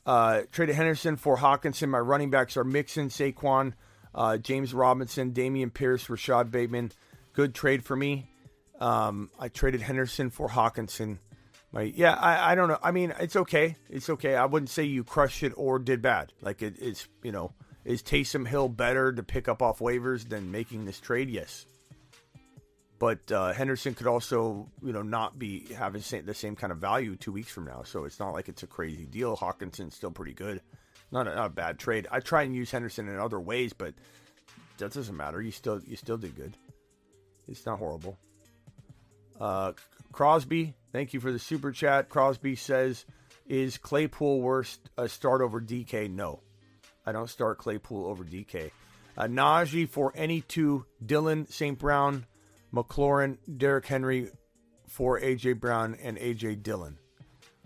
[0.07, 1.89] uh, traded Henderson for Hockenson.
[1.89, 3.75] My running backs are Mixon, Saquon,
[4.15, 6.93] uh, James Robinson, Dameon Pierce, Rashod Bateman.
[7.33, 8.31] Good trade for me.
[8.81, 11.19] Um, I traded Henderson for Hockenson.
[11.73, 12.79] My yeah, I, I don't know.
[12.83, 13.77] I mean, it's okay.
[13.91, 14.37] It's okay.
[14.37, 16.33] I wouldn't say you crushed it or did bad.
[16.41, 17.53] Like it, it's you know,
[17.85, 21.29] is Taysom Hill better to pick up off waivers than making this trade?
[21.29, 21.67] Yes.
[22.99, 27.17] But uh, Henderson could also, you know, not be having the same kind of value
[27.17, 27.83] two weeks from now.
[27.83, 29.37] So it's not like it's a crazy deal.
[29.37, 30.63] Hockenson's still pretty good.
[31.13, 32.07] Not a, not a bad trade.
[32.11, 33.95] I try and use Henderson in other ways, but
[34.79, 35.43] that doesn't matter.
[35.43, 36.57] You still you still did good.
[37.47, 38.19] It's not horrible.
[39.39, 39.73] Uh,
[40.13, 42.09] Crosby, thank you for the super chat.
[42.09, 43.05] Crosby says,
[43.47, 46.41] "Is Claypool worst a start over DK?" No,
[47.07, 48.71] I don't start Claypool over DK.
[49.17, 51.79] Uh, Najee for any two: Dillon, St.
[51.79, 52.27] Brown,
[52.73, 54.31] McLaurin, Derrick Henry
[54.89, 56.99] for AJ Brown and AJ Dillon.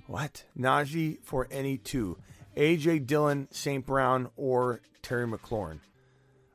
[0.06, 0.44] What?
[0.59, 2.19] Najee for any two:
[2.56, 3.85] AJ Dillon, St.
[3.85, 5.81] Brown, or Terry McLaurin.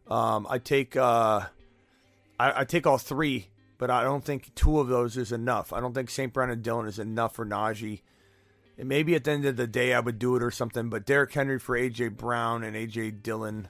[0.08, 1.42] Um, I take uh,
[2.40, 3.48] I, I take all three
[3.84, 5.74] but I don't think two of those is enough.
[5.74, 6.32] I don't think St.
[6.32, 8.00] Brown and Dillon is enough for Najee.
[8.77, 11.06] And maybe at the end of the day I would do it or something, but
[11.06, 13.69] Derrick Henry for AJ Brown and AJ Dillon.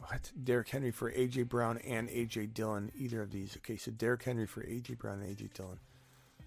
[0.00, 0.30] What?
[0.42, 2.90] Derrick Henry for AJ Brown and AJ Dillon.
[2.96, 3.56] Either of these.
[3.56, 5.78] Okay, so Derrick Henry for AJ Brown and AJ Dillon.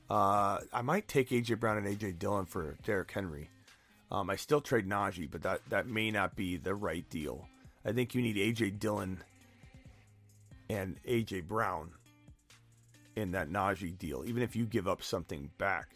[0.10, 3.50] Uh, I might take AJ Brown and AJ Dillon for Derrick Henry.
[4.12, 7.48] Um, I still trade Najee, but that, that may not be the right deal.
[7.84, 9.24] I think you need AJ Dillon
[10.70, 11.92] and AJ Brown
[13.16, 15.96] in that Najee deal, even if you give up something back.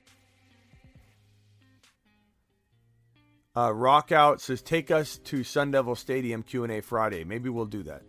[3.58, 7.24] Uh, Rock out says, "Take us to Sun Devil Stadium Q and A Friday.
[7.24, 8.04] Maybe we'll do that.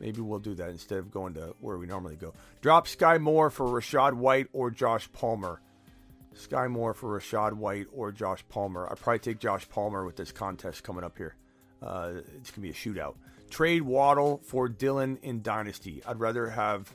[0.00, 2.34] Maybe we'll do that instead of going to where we normally go.
[2.62, 5.60] Drop Skyy Moore for Rachaad White or Josh Palmer.
[6.34, 8.88] Skyy Moore for Rachaad White or Josh Palmer.
[8.90, 11.36] I probably take Josh Palmer with this contest coming up here.
[11.80, 13.14] Uh, it's gonna be a shootout.
[13.50, 16.02] Trade Waddle for Dillon in Dynasty.
[16.04, 16.92] I'd rather have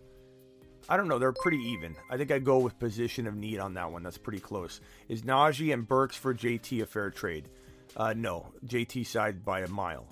[0.89, 1.19] I don't know.
[1.19, 1.95] They're pretty even.
[2.09, 4.03] I think I'd go with position of need on that one.
[4.03, 4.81] That's pretty close.
[5.07, 7.47] Is Najee and Burks for JT a fair trade?
[7.97, 8.53] Uh, no.
[8.65, 10.05] JT side by a mile.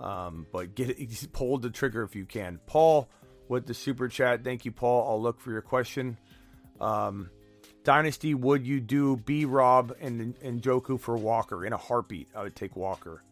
[0.00, 0.98] Um, but get
[1.32, 2.58] pull the trigger if you can.
[2.66, 3.08] Paul
[3.48, 4.42] with the super chat.
[4.42, 5.08] Thank you, Paul.
[5.08, 6.16] I'll look for your question.
[6.80, 7.30] Um,
[7.84, 12.28] Dynasty, would you do B Rob and, and Njoku for Walker in a heartbeat?
[12.34, 13.22] I would take Walker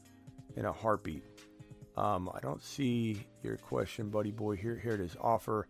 [0.57, 1.25] in a heartbeat.
[1.97, 4.57] Um, I don't see your question, buddy boy.
[4.57, 5.17] Here, here it is.
[5.21, 5.67] Offer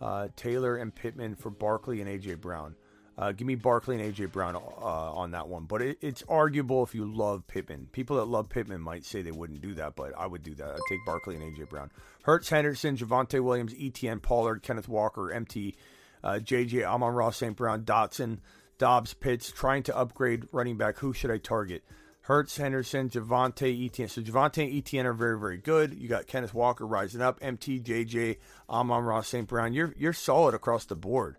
[0.00, 2.74] uh, Taylor and Pittman for Barkley and AJ Brown.
[3.16, 6.82] Uh, give me Barkley and AJ Brown uh, on that one, but it, it's arguable
[6.82, 7.88] if you love Pittman.
[7.92, 10.66] People that love Pittman might say they wouldn't do that, but I would do that.
[10.66, 11.92] I'd take Barkley and AJ Brown.
[12.24, 15.76] Hurts, Henderson, Javonte Williams, ETN, Pollard, Kenneth Walker, MT,
[16.24, 17.54] uh, JJ, Amon-Ra, St.
[17.54, 18.38] Brown, Dotson,
[18.78, 19.52] Dobbs, Pitts.
[19.52, 20.98] Trying to upgrade running back.
[20.98, 21.84] Who should I target?
[22.22, 24.10] Hurts, Henderson, Javonte, ETN.
[24.10, 25.94] So Javonte and Etienne are very, very good.
[25.94, 29.46] You got Kenneth Walker rising up, MT, JJ, Amon-Ra, St.
[29.46, 29.74] Brown.
[29.74, 31.36] You're you're solid across the board.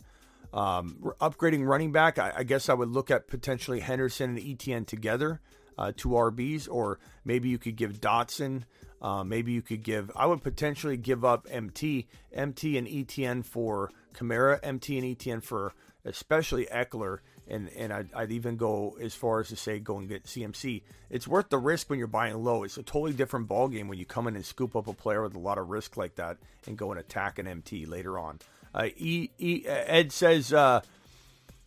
[0.56, 4.88] Um, upgrading running back, I, I, guess I would look at potentially Henderson and ETN
[4.88, 5.42] together,
[5.78, 8.64] uh, two RBs, or maybe you could give Dotson.
[9.02, 10.10] Uh, maybe you could give.
[10.16, 15.74] I would potentially give up MT, MT and ETN for Kamara, MT and ETN for
[16.06, 20.08] especially Ekeler and and I'd, I'd, even go as far as to say go and
[20.08, 20.84] get CMC.
[21.10, 22.64] It's worth the risk when you're buying low.
[22.64, 25.22] It's a totally different ball game when you come in and scoop up a player
[25.22, 28.40] with a lot of risk like that and go and attack an MT later on.
[28.76, 30.82] Uh, e, e, Ed says uh,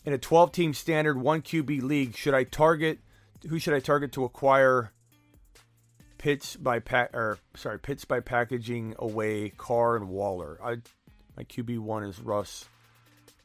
[0.05, 2.99] in a 12 team standard one QB league, should I target
[3.49, 4.93] who should I target to acquire?
[6.19, 10.59] Pitts by pack or sorry, Pitts by packaging away Carr and Waller.
[10.63, 10.79] I
[11.37, 12.69] my QB one is Russ.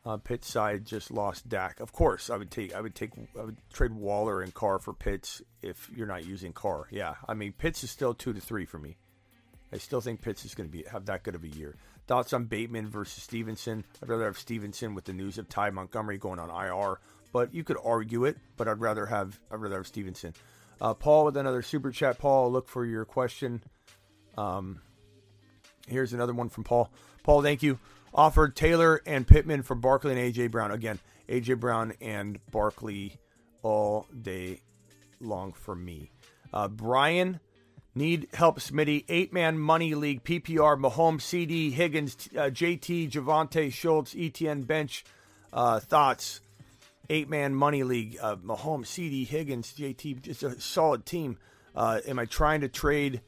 [0.05, 1.79] Uh, Pitts side just lost Dak.
[1.79, 4.91] Of course, I would take I would take I would trade Waller and Carr for
[4.91, 6.87] Pitts if you're not using Carr.
[6.89, 8.97] Yeah, I mean Pitts is still two to three for me.
[9.71, 11.75] I still think Pitts is going to be have that good of a year.
[12.07, 13.85] Thoughts on Bateman versus Stevenson?
[14.01, 16.99] I'd rather have Stevenson with the news of Ty Montgomery going on IR,
[17.31, 18.37] but you could argue it.
[18.57, 20.33] But I'd rather have I'd rather have Stevenson.
[20.81, 22.17] Uh, Paul with another super chat.
[22.17, 23.63] Paul, look for your question.
[24.37, 24.81] Um,
[25.87, 26.91] here's another one from Paul.
[27.23, 27.79] Paul, thank you.
[28.13, 30.71] Offered Taylor and Pittman for Barkley and AJ Brown.
[30.71, 30.99] Again,
[31.29, 33.17] AJ Brown and Barkley
[33.61, 34.61] all day
[35.19, 36.11] long for me.
[36.53, 37.39] Uh, Brian,
[37.95, 39.05] need help, Smitty.
[39.09, 45.03] Eight man money league, PPR, Mahomes, CeeDee, Higgins, uh, JT, Javonte, Schultz, ETN bench.
[45.51, 46.41] Uh, thoughts?
[47.09, 48.17] eight man money league.
[48.21, 51.37] Uh, Mahomes, CeeDee, Higgins, JT, just a solid team.
[51.75, 53.21] Uh, am I trying to trade?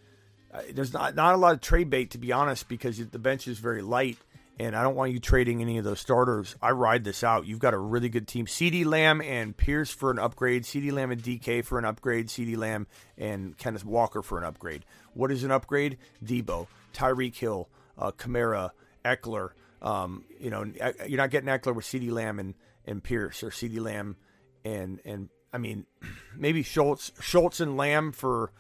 [0.53, 3.47] Uh, there's not not a lot of trade bait to be honest because the bench
[3.47, 4.17] is very light,
[4.59, 6.55] and I don't want you trading any of those starters.
[6.61, 7.45] I ride this out.
[7.45, 8.45] You've got a really good team.
[8.45, 10.63] CeeDee Lamb and Pierce for an upgrade.
[10.63, 12.27] CeeDee Lamb and DK for an upgrade.
[12.27, 14.85] CeeDee Lamb and Kenneth Walker for an upgrade.
[15.13, 15.97] What is an upgrade?
[16.23, 18.71] Deebo, Tyreek Hill, uh, Kamara,
[19.03, 19.49] Ekeler.
[19.81, 20.65] Um, you know,
[21.07, 22.53] you're not getting Ekeler with CeeDee Lamb and
[22.85, 24.15] and Pierce or CeeDee Lamb
[24.63, 25.85] and and I mean
[26.37, 28.51] maybe Schultz Schultz and Lamb for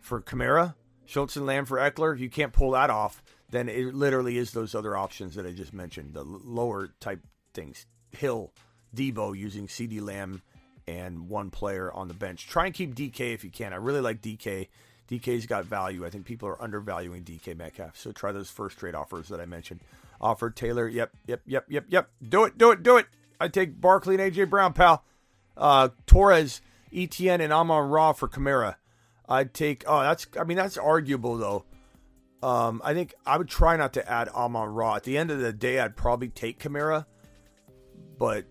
[0.00, 2.14] for Kamara, Schultz and Lamb for Ekeler.
[2.14, 5.52] If you can't pull that off, then it literally is those other options that I
[5.52, 7.20] just mentioned, the lower type
[7.54, 7.86] things.
[8.12, 8.52] Hill,
[8.94, 10.42] Deebo using CeeDee Lamb
[10.86, 12.48] and one player on the bench.
[12.48, 13.72] Try and keep DK if you can.
[13.72, 14.68] I really like DK.
[15.10, 16.04] DK's got value.
[16.04, 17.96] I think people are undervaluing DK Metcalf.
[17.96, 19.80] So try those first trade offers that I mentioned.
[20.20, 20.88] Offer Taylor.
[20.88, 22.10] Yep, yep, yep, yep, yep.
[22.26, 23.06] Do it, do it, do it.
[23.40, 25.04] I take Barkley and AJ Brown, pal.
[25.56, 26.60] Uh, Torres,
[26.92, 28.76] ETN, and Amon Ra for Kamara.
[29.28, 29.84] I'd take.
[29.86, 30.26] Oh, that's.
[30.38, 31.64] I mean, that's arguable though.
[32.46, 34.94] Um, I think I would try not to add Amon Ra.
[34.94, 37.04] At the end of the day, I'd probably take Kamara,
[38.18, 38.44] but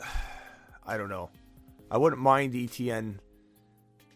[0.86, 1.28] I don't know.
[1.90, 3.18] I wouldn't mind ETN.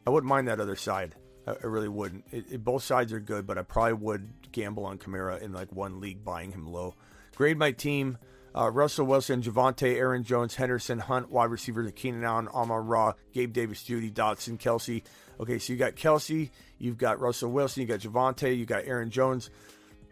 [0.06, 1.16] I wouldn't mind that other side.
[1.46, 2.24] I, I really wouldn't.
[2.32, 5.70] It, it, both sides are good, but I probably would gamble on Kamara in like
[5.70, 6.94] one league, buying him low.
[7.36, 8.16] Grade my team.
[8.58, 13.52] Uh, Russell Wilson, Javonte, Aaron Jones, Henderson, Hunt, wide receivers, Keenan Allen, Amon Ra, Gabe
[13.52, 15.04] Davis, Jeudy, Dotson, Kelce.
[15.38, 19.10] Okay, so you got Kelce, you've got Russell Wilson, you got Javonte, you got Aaron
[19.10, 19.50] Jones.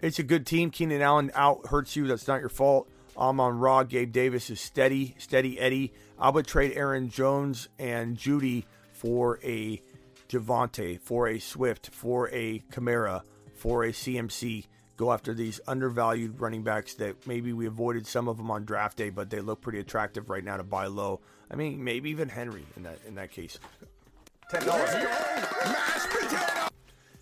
[0.00, 0.70] It's a good team.
[0.70, 2.06] Keenan Allen out hurts you.
[2.06, 2.88] That's not your fault.
[3.16, 5.92] Amon Ra, Gabe Davis is steady, steady Eddie.
[6.16, 9.82] I would trade Aaron Jones and Jeudy for a
[10.28, 13.22] Javonte, for a Swift, for a Kamara,
[13.54, 14.66] for a CMC
[14.96, 18.96] go after these undervalued running backs that maybe we avoided some of them on draft
[18.96, 21.20] day, but they look pretty attractive right now to buy low.
[21.50, 23.58] I mean, maybe even Henry in that in that case.
[24.50, 24.90] Ten dollars.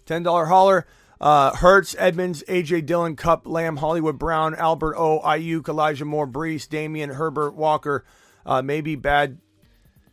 [0.07, 0.87] Ten dollar holler.
[1.21, 6.69] Uh, Hurts, Edmonds, AJ Dillon, Kupp, Lamb, Hollywood Brown, Albert O, Aiyuk, Elijah Moore, Breece,
[6.69, 8.05] Damien, Herbert, Walker.
[8.45, 9.39] Uh, maybe bad,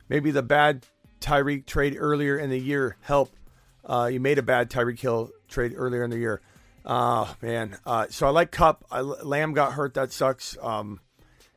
[0.08, 0.86] maybe the bad
[1.20, 3.36] Tyreek trade earlier in the year help.
[3.84, 6.42] Uh, you made a bad Tyreek Hill trade earlier in the year.
[6.86, 8.86] Oh man, uh, so I like Kupp.
[8.92, 9.94] I, Lamb got hurt.
[9.94, 10.58] That sucks.
[10.62, 11.00] Um,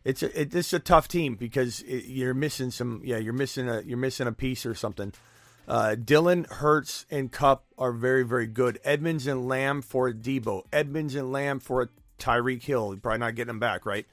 [0.05, 3.01] it's a, it, a tough team because it, you're missing some.
[3.05, 5.13] Yeah, you're missing a you're missing a piece or something.
[5.67, 8.79] Uh, Dillon, Hurts, and Kupp are very very good.
[8.85, 10.65] Edmonds and Lamb for Deebo.
[10.73, 12.99] Edmonds and Lamb for Tyreek Hill.
[13.03, 14.07] Probably not getting them back, right?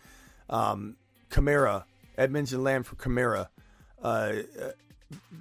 [0.49, 0.95] Um,
[2.17, 3.47] Edmonds and Lamb for Kamara.
[4.01, 4.33] Uh,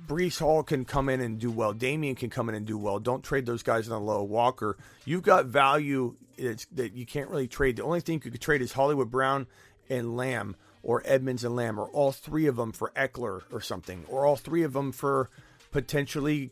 [0.06, 1.72] Breece Hall can come in and do well.
[1.72, 2.98] Damien can come in and do well.
[2.98, 4.22] Don't trade those guys on the low.
[4.22, 7.76] Walker, you've got value that you can't really trade.
[7.76, 9.46] The only thing you could trade is Hollywood Brown
[9.88, 14.04] and Lamb, or Edmonds and Lamb, or all three of them for Ekeler or something,
[14.08, 15.28] or all three of them for
[15.70, 16.50] potentially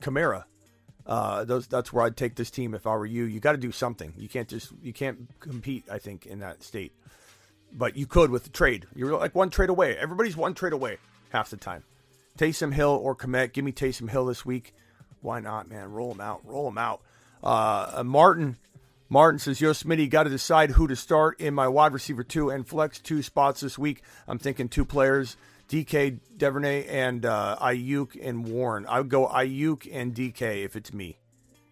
[0.00, 0.44] Kamara.
[1.04, 3.24] Uh, those that's where I'd take this team if I were you.
[3.24, 4.12] You got to do something.
[4.16, 5.84] You can't just you can't compete.
[5.90, 6.92] I think in that state,
[7.72, 8.86] but you could with the trade.
[8.94, 9.96] You're like one trade away.
[9.96, 10.98] Everybody's one trade away
[11.30, 11.84] half the time.
[12.36, 13.52] Taysom Hill or Kmet.
[13.52, 14.74] Give me Taysom Hill this week.
[15.20, 15.90] Why not, man?
[15.90, 16.40] Roll them out.
[16.44, 17.02] Roll them out.
[17.42, 18.56] Uh, Martin.
[19.08, 22.50] Martin says, Yo, Smitty, got to decide who to start in my wide receiver two
[22.50, 24.02] and flex two spots this week.
[24.26, 25.36] I'm thinking two players,
[25.68, 28.84] DK, Duvernay, and uh, Aiyuk and Warren.
[28.88, 31.18] I would go Aiyuk and DK if it's me.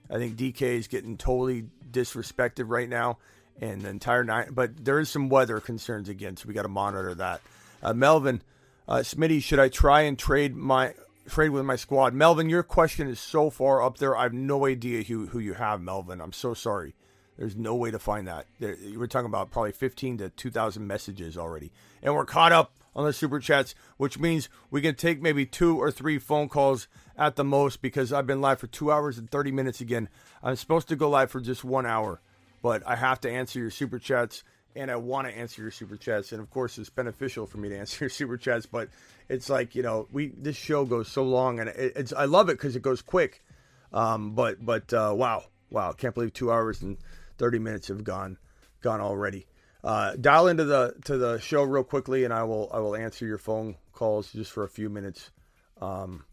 [0.09, 3.19] I think DK is getting totally disrespected right now,
[3.61, 4.55] and the entire night.
[4.55, 7.41] But there is some weather concerns again, so we got to monitor that.
[7.83, 8.43] Uh, Melvin,
[8.87, 10.95] Uh, Smitty, should I try and trade my
[11.27, 12.13] trade with my squad?
[12.13, 14.15] Melvin, your question is so far up there.
[14.15, 16.21] I have no idea who who you have, Melvin.
[16.21, 16.95] I'm so sorry.
[17.39, 18.47] There's no way to find that.
[18.61, 21.73] There, you were talking about probably 15 to 2,000 messages already,
[22.03, 25.77] and we're caught up on the super chats, which means we can take maybe two
[25.81, 26.87] or three phone calls
[27.19, 30.09] at the most because I've been live for two hours and 30 minutes again.
[30.45, 32.21] I'm supposed to go live for just one hour,
[32.63, 34.45] but I have to answer your super chats
[34.77, 36.33] and I want to answer your super chats.
[36.33, 38.89] And of course, it's beneficial for me to answer your super chats, but
[39.29, 42.49] it's like, you know, we, this show goes so long and it, it's, I love
[42.49, 43.45] it because it goes quick.
[43.93, 45.93] Um, but, but, uh, wow, wow.
[45.93, 46.99] Can't believe two hours and
[47.39, 48.39] 30 minutes have gone,
[48.83, 49.47] gone already.
[49.85, 53.27] Uh, dial into the to the show real quickly, and I will I will answer
[53.27, 55.31] your phone calls just for a few minutes,
[55.79, 56.25] um,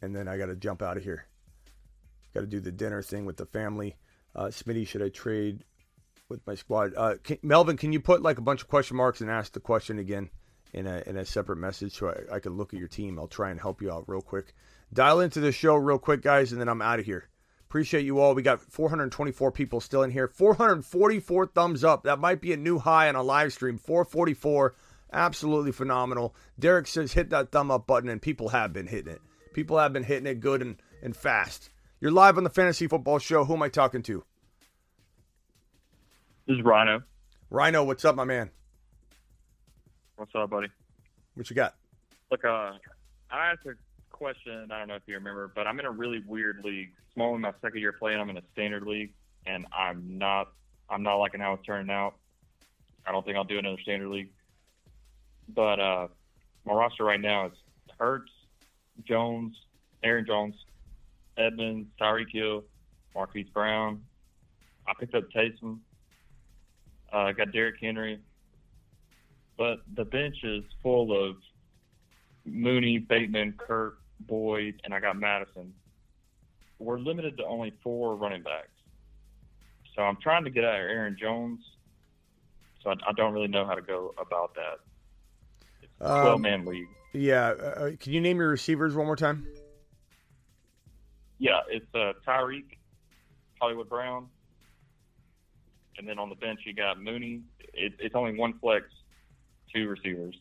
[0.00, 1.26] and then I got to jump out of here.
[2.34, 3.96] Got to do the dinner thing with the family.
[4.36, 5.64] Uh, Smitty, should I trade
[6.28, 6.92] with my squad?
[6.96, 9.60] Uh, can, Melvin, can you put like a bunch of question marks and ask the
[9.60, 10.30] question again
[10.72, 13.18] in a in a separate message so I, I can look at your team?
[13.18, 14.54] I'll try and help you out real quick.
[14.92, 17.28] Dial into the show real quick, guys, and then I'm out of here.
[17.68, 18.34] Appreciate you all.
[18.34, 20.26] We got 424 people still in here.
[20.28, 22.04] 444 thumbs up.
[22.04, 23.76] That might be a new high on a live stream.
[23.76, 24.74] 444.
[25.12, 26.34] Absolutely phenomenal.
[26.58, 29.20] Derek says hit that thumb up button, and people have been hitting it.
[29.52, 31.68] People have been hitting it good and, and fast.
[32.00, 33.44] You're live on the Fantasy Football Show.
[33.44, 34.24] Who am I talking to?
[36.48, 37.02] This is Rhino.
[37.50, 38.48] Rhino, what's up, my man?
[40.16, 40.68] What's up, buddy?
[41.34, 41.74] What you got?
[42.30, 42.72] Look, uh,
[43.30, 43.74] I asked a
[44.10, 44.68] question.
[44.72, 46.88] I don't know if you remember, but I'm in a really weird league.
[46.96, 48.18] It's only my second year playing.
[48.18, 49.12] I'm in a standard league,
[49.44, 50.48] and I'm not.
[50.88, 52.14] I'm not liking how it's turning out.
[53.06, 54.30] I don't think I'll do another standard league.
[55.54, 56.08] But uh,
[56.64, 57.52] my roster right now is
[57.98, 58.32] Hurts,
[59.06, 59.54] Jones,
[60.02, 60.54] Aaron Jones,
[61.36, 62.64] Edmonds, Tyreek Hill,
[63.14, 64.02] Marquise Brown.
[64.86, 65.80] I picked up Taysom.
[67.12, 68.18] Uh, I got Derrick Henry.
[69.56, 71.36] But the bench is full of
[72.44, 75.72] Mooney, Bateman, Kirk, Boyd, and I got Madison.
[76.78, 78.68] We're limited to only four running backs.
[79.96, 81.60] So I'm trying to get out of Aaron Jones.
[82.84, 84.78] So I, I don't really know how to go about that.
[85.82, 86.86] It's a 12 Um, man league.
[87.12, 87.48] Yeah.
[87.48, 89.44] Uh, can you name your receivers one more time?
[91.40, 92.76] Yeah, it's uh, Tyreek,
[93.60, 94.28] Hollywood Brown,
[95.98, 97.42] and then on the bench you got Mooney.
[97.74, 98.86] It, it's only one flex,
[99.74, 100.36] two receivers,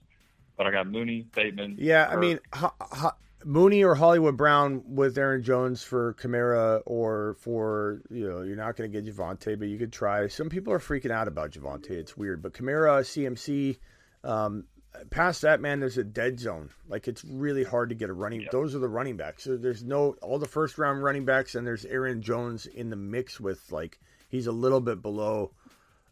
[0.57, 1.75] but I got Mooney, Bateman.
[1.79, 3.11] Yeah, I mean, ho- ho-
[3.45, 8.75] Mooney or Hollywood Brown with Aaron Jones for Kamara or for you know you're not
[8.75, 10.27] going to get Javonte, but you could try.
[10.27, 11.91] Some people are freaking out about Javonte.
[11.91, 13.77] It's weird, but Kamara, CMC,
[14.23, 14.65] um,
[15.11, 16.69] past that man, there's a dead zone.
[16.87, 18.47] Like it's really hard to get a running.
[18.51, 19.43] Those are the running backs.
[19.43, 22.95] So there's no all the first round running backs, and there's Aaron Jones in the
[22.95, 23.99] mix with like
[24.29, 25.51] he's a little bit below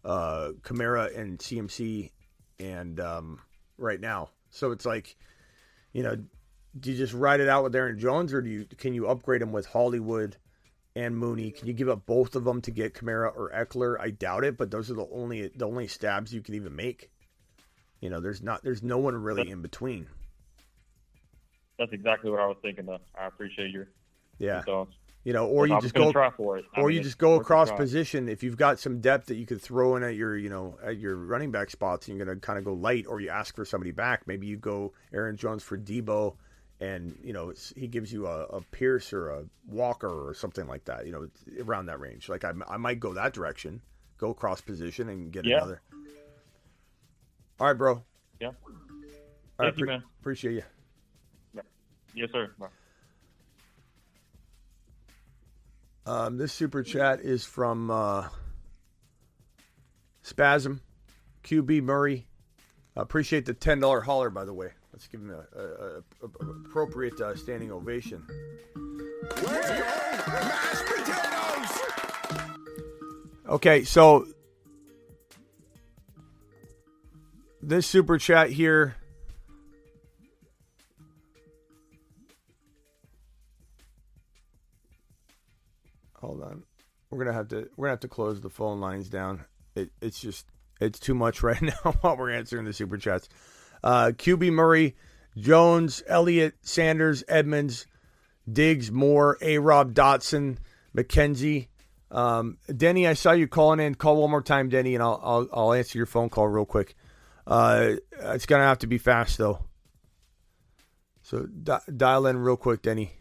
[0.03, 2.11] uh, Kamara and CMC,
[2.60, 3.40] and um,
[3.77, 4.30] right now.
[4.52, 5.16] So it's like,
[5.94, 6.16] you know,
[6.80, 9.42] do you just ride it out with Aaron Jones, or do you can you upgrade
[9.42, 10.38] him with Hollywood
[10.95, 11.52] and Mooney?
[11.52, 14.00] Can you give up both of them to get Kamara or Ekeler?
[14.00, 17.10] I doubt it, but those are the only the only stabs you can even make.
[18.02, 20.08] You know, there's not there's no one really in between.
[21.77, 22.85] that's exactly what I was thinking.
[22.85, 23.88] Though I appreciate your
[24.38, 24.56] Yeah.
[24.56, 24.94] your thoughts.
[25.26, 26.66] You know, or you just go try for it.
[26.78, 28.30] Or mean, you just go across position.
[28.30, 31.00] If you've got some depth that you could throw in at your, you know, at
[31.00, 33.56] your running back spots, and you're going to kind of go light, or you ask
[33.56, 34.28] for somebody back.
[34.28, 36.36] Maybe you go Aaron Jones for Deebo,
[36.80, 40.86] and you know he gives you a, a Pierce or a Walker or something like
[40.86, 41.08] that.
[41.08, 41.28] You know,
[41.60, 42.30] around that range.
[42.30, 43.82] Like I, I might go that direction,
[44.20, 45.58] go cross position and get Yeah.
[45.58, 45.82] another.
[47.60, 48.04] All right, bro.
[48.40, 48.50] Yeah.
[48.50, 48.54] All
[49.58, 50.04] right, Thank you, man.
[50.20, 50.64] Appreciate you.
[51.56, 51.62] Yeah.
[52.14, 52.52] Yes, sir.
[52.60, 52.68] Bye.
[56.06, 58.27] Um, this super chat is from uh,
[60.22, 60.82] Spasm,
[61.43, 62.27] QB Murray.
[62.95, 64.69] I appreciate the ten dollar holler, by the way.
[64.93, 68.25] Let's give him a, a, a- a- appropriate uh, standing ovation.
[73.48, 74.25] Okay, so
[77.61, 78.95] this super chat here.
[86.26, 86.64] Hold on.
[87.12, 89.45] We're gonna have to we're gonna have to close the phone lines down.
[89.76, 90.48] It, it's just
[90.82, 93.30] it's too much right now while we're answering the super chats.
[93.84, 94.95] Uh, QB Murray,
[95.38, 97.86] Jones, Elliott, Sanders, Edmonds,
[98.52, 99.60] Diggs, Moore, A.
[99.60, 100.58] Rob, Dotson,
[100.98, 101.68] McKenzie.
[102.10, 103.94] Um, Denny, I saw you calling in.
[103.94, 106.95] Call one more time, Denny, and I'll I'll, I'll answer your phone call real quick.
[107.45, 109.64] Uh, it's gonna have to be fast though.
[111.22, 113.12] So di- dial in real quick, Denny.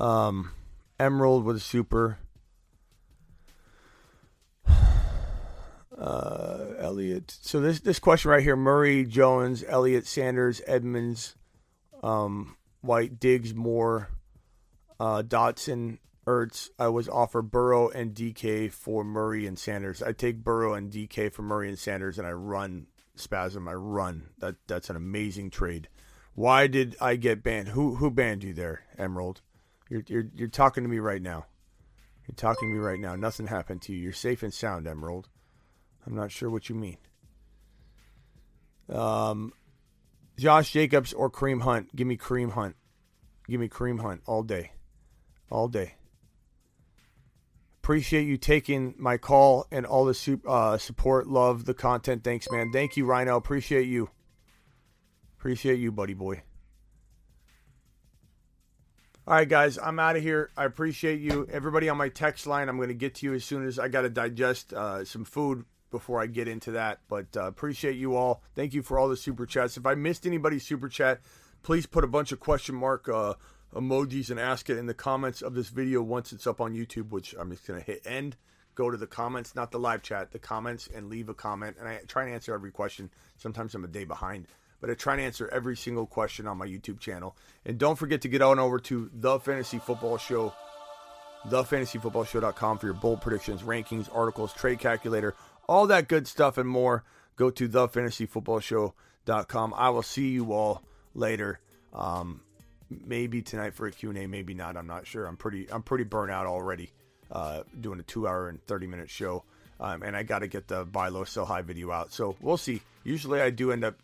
[0.00, 0.50] Um,
[0.98, 2.18] Emerald with a super.
[5.96, 7.30] Uh, Elliott.
[7.40, 11.36] So this this question right here: Murray, Jones, Elliot, Sanders, Edmonds,
[12.02, 14.10] um, White, Diggs, Moore,
[14.98, 16.68] uh, Dotson, Ertz.
[16.78, 20.02] I was offered Burrow and DK for Murray and Sanders.
[20.02, 23.68] I take Burrow and DK for Murray and Sanders, and I run spasm.
[23.68, 24.30] I run.
[24.38, 25.88] That that's an amazing trade.
[26.34, 27.68] Why did I get banned?
[27.68, 29.42] Who who banned you there, Emerald?
[29.88, 31.46] You're you're you're talking to me right now.
[32.26, 33.16] You're talking to me right now.
[33.16, 33.98] Nothing happened to you.
[33.98, 35.28] You're safe and sound, Emerald.
[36.06, 36.96] I'm not sure what you mean.
[38.88, 39.52] Um,
[40.38, 41.94] Josh Jacobs or Kareem Hunt?
[41.94, 42.76] Give me Kareem Hunt.
[43.48, 44.72] Give me Kareem Hunt all day,
[45.50, 45.96] all day.
[47.82, 51.26] Appreciate you taking my call and all the uh, support.
[51.26, 52.24] Love the content.
[52.24, 52.72] Thanks, man.
[52.72, 53.36] Thank you, Rhino.
[53.36, 54.08] Appreciate you.
[55.38, 56.42] Appreciate you, buddy boy.
[59.26, 60.50] All right, guys, I'm out of here.
[60.54, 61.48] I appreciate you.
[61.50, 63.88] Everybody on my text line, I'm going to get to you as soon as I
[63.88, 67.00] got to digest uh, some food before I get into that.
[67.08, 68.42] But uh, appreciate you all.
[68.54, 69.78] Thank you for all the super chats.
[69.78, 71.22] If I missed anybody's super chat,
[71.62, 73.32] please put a bunch of question mark uh,
[73.74, 77.08] emojis and ask it in the comments of this video once it's up on YouTube,
[77.08, 78.36] which I'm just going to hit end.
[78.74, 81.78] Go to the comments, not the live chat, the comments, and leave a comment.
[81.80, 83.08] And I try and answer every question.
[83.38, 84.48] Sometimes I'm a day behind
[84.80, 87.36] but I try and answer every single question on my YouTube channel.
[87.64, 90.52] And don't forget to get on over to the Fantasy Football Show,
[91.48, 95.34] thefantasyfootballshow.com for your bold predictions, rankings, articles, trade calculator,
[95.68, 97.04] all that good stuff and more.
[97.36, 99.74] Go to thefantasyfootballshow.com.
[99.76, 100.82] I will see you all
[101.14, 101.60] later.
[101.92, 102.40] Um,
[102.90, 104.76] maybe tonight for a Q&A, maybe not.
[104.76, 105.26] I'm not sure.
[105.26, 106.92] I'm pretty I'm pretty burnt out already
[107.30, 109.44] uh, doing a 2 hour and 30 minute show.
[109.80, 112.12] Um, and I got to get the buy low, sell high video out.
[112.12, 112.80] So we'll see.
[113.02, 113.96] Usually I do end up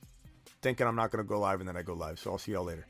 [0.63, 2.19] thinking I'm not going to go live, and then I go live.
[2.19, 2.87] So I'll see y'all later.